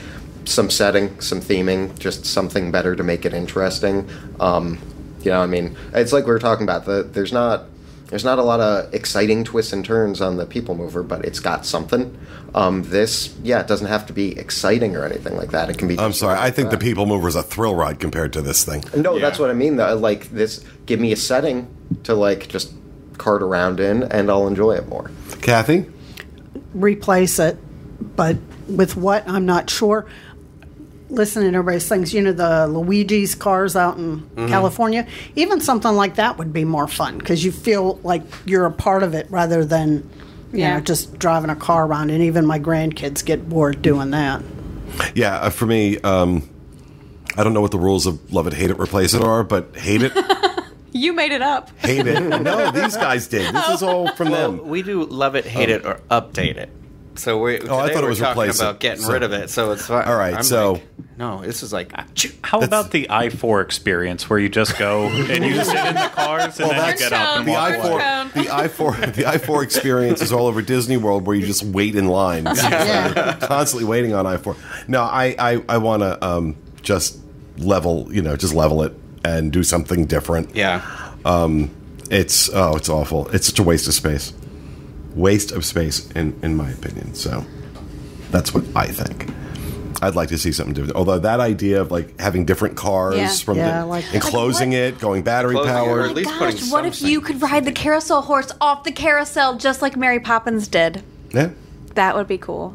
some 0.44 0.70
setting, 0.70 1.20
some 1.20 1.40
theming, 1.40 1.98
just 1.98 2.24
something 2.24 2.70
better 2.70 2.96
to 2.96 3.02
make 3.02 3.24
it 3.24 3.32
interesting. 3.34 4.08
Um, 4.40 4.78
you 5.24 5.30
know, 5.30 5.40
I 5.40 5.46
mean, 5.46 5.76
it's 5.92 6.12
like 6.12 6.24
we 6.24 6.32
were 6.32 6.38
talking 6.38 6.64
about. 6.64 6.84
The 6.84 7.02
there's 7.02 7.32
not 7.32 7.64
there's 8.08 8.24
not 8.24 8.38
a 8.38 8.42
lot 8.42 8.60
of 8.60 8.92
exciting 8.92 9.44
twists 9.44 9.72
and 9.72 9.84
turns 9.84 10.20
on 10.20 10.36
the 10.36 10.46
People 10.46 10.74
Mover, 10.74 11.02
but 11.02 11.24
it's 11.24 11.40
got 11.40 11.64
something. 11.64 12.16
Um, 12.54 12.84
this, 12.84 13.34
yeah, 13.42 13.60
it 13.60 13.66
doesn't 13.66 13.88
have 13.88 14.06
to 14.06 14.12
be 14.12 14.38
exciting 14.38 14.94
or 14.94 15.04
anything 15.04 15.36
like 15.36 15.50
that. 15.50 15.70
It 15.70 15.78
can 15.78 15.88
be. 15.88 15.98
I'm 15.98 16.12
sorry. 16.12 16.38
I 16.38 16.50
think 16.50 16.70
the. 16.70 16.78
People 16.78 17.06
Mover 17.06 17.26
is 17.26 17.34
a 17.34 17.42
thrill 17.42 17.74
ride 17.74 17.98
compared 17.98 18.32
to 18.34 18.42
this 18.42 18.64
thing. 18.64 18.84
No, 18.94 19.18
that's 19.18 19.38
what 19.38 19.50
I 19.50 19.54
mean. 19.54 19.76
Though, 19.76 19.96
like 19.96 20.30
this, 20.30 20.64
give 20.86 21.00
me 21.00 21.12
a 21.12 21.16
setting 21.16 21.74
to 22.04 22.14
like 22.14 22.48
just 22.48 22.72
cart 23.18 23.42
around 23.42 23.80
in, 23.80 24.02
and 24.04 24.30
I'll 24.30 24.46
enjoy 24.46 24.72
it 24.72 24.86
more. 24.88 25.10
Kathy. 25.40 25.86
replace 26.74 27.38
it, 27.38 27.56
but 28.16 28.36
with 28.68 28.96
what 28.96 29.26
I'm 29.28 29.46
not 29.46 29.70
sure. 29.70 30.06
Listening 31.14 31.52
to 31.52 31.58
everybody's 31.58 31.88
things, 31.88 32.12
you 32.12 32.20
know, 32.20 32.32
the 32.32 32.66
Luigi's 32.66 33.34
cars 33.34 33.76
out 33.76 33.96
in 33.98 34.20
Mm-hmm. 34.34 34.48
California, 34.48 35.06
even 35.36 35.60
something 35.60 35.92
like 35.92 36.16
that 36.16 36.38
would 36.38 36.52
be 36.52 36.64
more 36.64 36.88
fun 36.88 37.18
because 37.18 37.44
you 37.44 37.52
feel 37.52 38.00
like 38.02 38.22
you're 38.46 38.66
a 38.66 38.72
part 38.72 39.02
of 39.04 39.14
it 39.14 39.30
rather 39.30 39.64
than, 39.64 40.08
you 40.52 40.58
Yeah. 40.60 40.74
know, 40.74 40.80
just 40.80 41.18
driving 41.18 41.50
a 41.50 41.56
car 41.56 41.86
around. 41.86 42.10
And 42.10 42.22
even 42.22 42.44
my 42.46 42.58
grandkids 42.58 43.24
get 43.24 43.48
bored 43.48 43.80
doing 43.80 44.10
that. 44.10 44.42
Yeah, 45.14 45.36
uh, 45.36 45.50
for 45.50 45.66
me, 45.66 45.98
um, 46.00 46.48
I 47.36 47.44
don't 47.44 47.54
know 47.54 47.60
what 47.60 47.70
the 47.70 47.78
rules 47.78 48.06
of 48.06 48.32
love 48.32 48.46
it, 48.48 48.52
hate 48.54 48.70
it, 48.70 48.78
replace 48.78 49.14
it 49.14 49.22
are, 49.22 49.44
but 49.44 49.76
hate 49.76 50.02
it, 50.02 50.12
You 50.92 51.12
made 51.12 51.32
it 51.32 51.42
up. 51.42 51.70
hate 51.80 52.06
it. 52.06 52.20
No, 52.42 52.70
these 52.70 52.96
guys 52.96 53.26
did. 53.26 53.52
This 53.54 53.68
is 53.68 53.82
all 53.84 54.08
from 54.14 54.30
Well, 54.30 54.52
them. 54.52 54.68
we 54.68 54.82
do 54.82 55.04
love 55.04 55.34
it, 55.36 55.44
hate 55.44 55.68
it, 55.70 55.84
or 55.84 56.00
update 56.10 56.56
it. 56.56 56.70
So 57.16 57.40
we. 57.40 57.60
Oh, 57.60 57.78
I 57.78 57.92
thought 57.92 58.04
it 58.04 58.08
was 58.08 58.18
talking 58.18 58.42
replace 58.42 58.60
about 58.60 58.80
getting 58.80 59.02
So- 59.04 59.12
rid 59.12 59.22
of 59.22 59.32
it. 59.32 59.50
So 59.50 59.72
it's 59.72 59.86
fine. 59.86 60.06
All 60.06 60.16
right, 60.16 60.34
I'm 60.34 60.42
so- 60.42 60.72
like, 60.74 60.82
no, 61.16 61.42
this 61.42 61.62
is 61.62 61.72
like. 61.72 61.92
How 62.42 62.60
about 62.60 62.90
the 62.90 63.08
I 63.10 63.28
four 63.30 63.60
experience 63.60 64.28
where 64.28 64.38
you 64.38 64.48
just 64.48 64.76
go 64.78 65.04
and 65.08 65.44
you 65.44 65.62
sit 65.64 65.76
in 65.86 65.94
the 65.94 66.10
cars 66.14 66.58
and 66.58 66.70
then 66.70 66.76
you 66.76 66.82
that's- 66.82 66.98
get 66.98 67.12
up 67.12 67.38
and 67.38 67.46
The 67.46 67.52
walk 67.52 67.60
I 67.70 67.74
away? 67.76 67.88
four, 67.88 68.00
Cone. 68.00 68.30
the 68.34 68.50
I 68.54 68.68
four, 68.68 68.92
the 68.94 69.26
I 69.26 69.38
four 69.38 69.62
experience 69.62 70.20
is 70.22 70.32
all 70.32 70.46
over 70.46 70.60
Disney 70.62 70.96
World, 70.96 71.26
where 71.26 71.36
you 71.36 71.46
just 71.46 71.62
wait 71.62 71.94
in 71.94 72.08
lines, 72.08 72.60
Yeah. 72.62 73.36
constantly 73.40 73.86
waiting 73.88 74.12
on 74.12 74.26
I 74.26 74.36
four. 74.38 74.56
No, 74.88 75.02
I, 75.02 75.36
I, 75.38 75.62
I 75.68 75.78
want 75.78 76.02
to 76.02 76.24
um, 76.26 76.56
just 76.82 77.18
level, 77.58 78.08
you 78.12 78.20
know, 78.22 78.34
just 78.36 78.52
level 78.54 78.82
it 78.82 78.92
and 79.24 79.52
do 79.52 79.62
something 79.62 80.06
different. 80.06 80.54
Yeah. 80.56 80.82
Um, 81.24 81.70
It's 82.10 82.50
oh, 82.52 82.74
it's 82.76 82.88
awful. 82.88 83.28
It's 83.28 83.46
such 83.46 83.58
a 83.60 83.62
waste 83.62 83.86
of 83.88 83.94
space, 83.94 84.32
waste 85.14 85.52
of 85.52 85.64
space, 85.64 86.10
in 86.12 86.38
in 86.42 86.56
my 86.56 86.70
opinion. 86.70 87.14
So 87.14 87.44
that's 88.30 88.52
what 88.54 88.64
I 88.76 88.86
think. 88.86 89.30
I'd 90.02 90.16
like 90.16 90.28
to 90.30 90.38
see 90.38 90.52
something 90.52 90.74
different. 90.74 90.96
Although 90.96 91.20
that 91.20 91.40
idea 91.40 91.80
of 91.80 91.90
like 91.90 92.18
having 92.20 92.44
different 92.44 92.76
cars 92.76 93.16
Yeah. 93.16 93.28
from 93.44 93.56
Yeah, 93.58 93.68
the, 93.70 93.74
I 93.76 93.82
like 93.82 94.04
that. 94.06 94.14
enclosing 94.16 94.72
it, 94.72 94.98
going 94.98 95.22
battery 95.22 95.54
Closing 95.54 95.72
it, 95.72 95.78
or 95.78 95.84
powered. 95.84 96.10
at 96.10 96.14
least 96.16 96.30
putting 96.36 96.56
Gosh, 96.56 96.70
what 96.72 96.84
if 96.84 96.96
some 96.96 97.08
you 97.10 97.20
could 97.22 97.40
ride 97.40 97.64
the 97.64 97.72
carousel 97.72 98.20
horse 98.22 98.52
off 98.60 98.84
the 98.84 98.92
carousel 98.92 99.56
just 99.56 99.80
like 99.80 99.96
Mary 99.96 100.20
Poppins 100.20 100.68
did? 100.68 101.02
Yeah. 101.32 101.50
That 101.94 102.16
would 102.16 102.26
be 102.26 102.36
cool. 102.38 102.74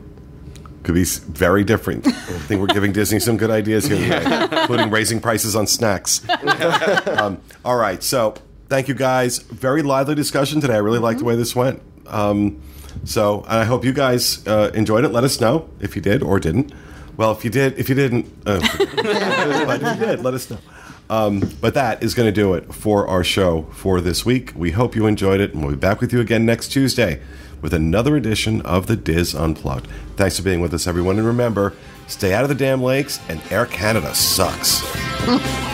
could 0.84 0.96
be 0.96 1.02
s- 1.02 1.18
very 1.20 1.64
different. 1.66 2.08
I 2.08 2.12
think 2.12 2.62
we're 2.62 2.68
giving 2.68 2.94
Disney 2.94 3.20
some 3.20 3.36
good 3.38 3.52
ideas 3.52 3.86
here, 3.86 3.98
today, 4.00 4.48
including 4.62 4.90
raising 4.90 5.20
prices 5.20 5.56
on 5.56 5.68
snacks. 5.68 6.22
um, 7.08 7.38
all 7.66 7.76
right, 7.76 8.02
so 8.02 8.34
thank 8.70 8.88
you 8.88 8.96
guys. 8.96 9.40
Very 9.40 9.84
lively 9.84 10.16
discussion 10.16 10.62
today. 10.62 10.76
I 10.76 10.78
really 10.78 11.00
liked 11.00 11.20
the 11.20 11.26
way 11.26 11.36
this 11.36 11.54
went. 11.56 11.82
Um, 12.10 12.62
so, 13.06 13.46
I 13.48 13.64
hope 13.66 13.86
you 13.86 13.94
guys 13.94 14.46
uh, 14.48 14.72
enjoyed 14.74 15.06
it. 15.06 15.10
Let 15.10 15.24
us 15.24 15.40
know 15.40 15.70
if 15.80 15.96
you 15.96 16.02
did 16.02 16.22
or 16.22 16.40
didn't. 16.40 16.74
Well, 17.18 17.32
if 17.32 17.44
you 17.44 17.50
did, 17.50 17.78
if 17.78 17.90
you 17.90 17.96
didn't, 17.96 18.26
uh, 18.46 18.60
but 18.78 19.82
if 19.82 20.00
you 20.00 20.06
did, 20.06 20.24
let 20.24 20.34
us 20.34 20.50
know. 20.50 20.58
Um, 21.10 21.42
but 21.60 21.74
that 21.74 22.04
is 22.04 22.14
going 22.14 22.28
to 22.28 22.32
do 22.32 22.54
it 22.54 22.74
for 22.74 23.08
our 23.08 23.24
show 23.24 23.64
for 23.72 24.00
this 24.00 24.26
week. 24.26 24.54
We 24.56 24.72
hope 24.72 24.96
you 24.96 25.06
enjoyed 25.08 25.40
it, 25.40 25.54
and 25.54 25.64
we'll 25.64 25.76
be 25.76 25.80
back 25.80 26.02
with 26.02 26.14
you 26.14 26.20
again 26.20 26.46
next 26.46 26.70
Tuesday 26.70 27.22
with 27.62 27.74
another 27.74 28.16
edition 28.16 28.62
of 28.62 28.88
the 28.88 28.96
DIS 28.96 29.36
Unplugged. 29.36 29.88
Thanks 30.16 30.38
for 30.38 30.44
being 30.44 30.62
with 30.62 30.74
us, 30.74 30.88
everyone, 30.88 31.18
and 31.18 31.28
remember, 31.28 31.74
stay 32.08 32.34
out 32.34 32.44
of 32.44 32.50
the 32.50 32.56
damn 32.56 32.82
lakes, 32.82 33.20
and 33.28 33.42
Air 33.52 33.66
Canada 33.66 34.14
sucks. 34.14 34.82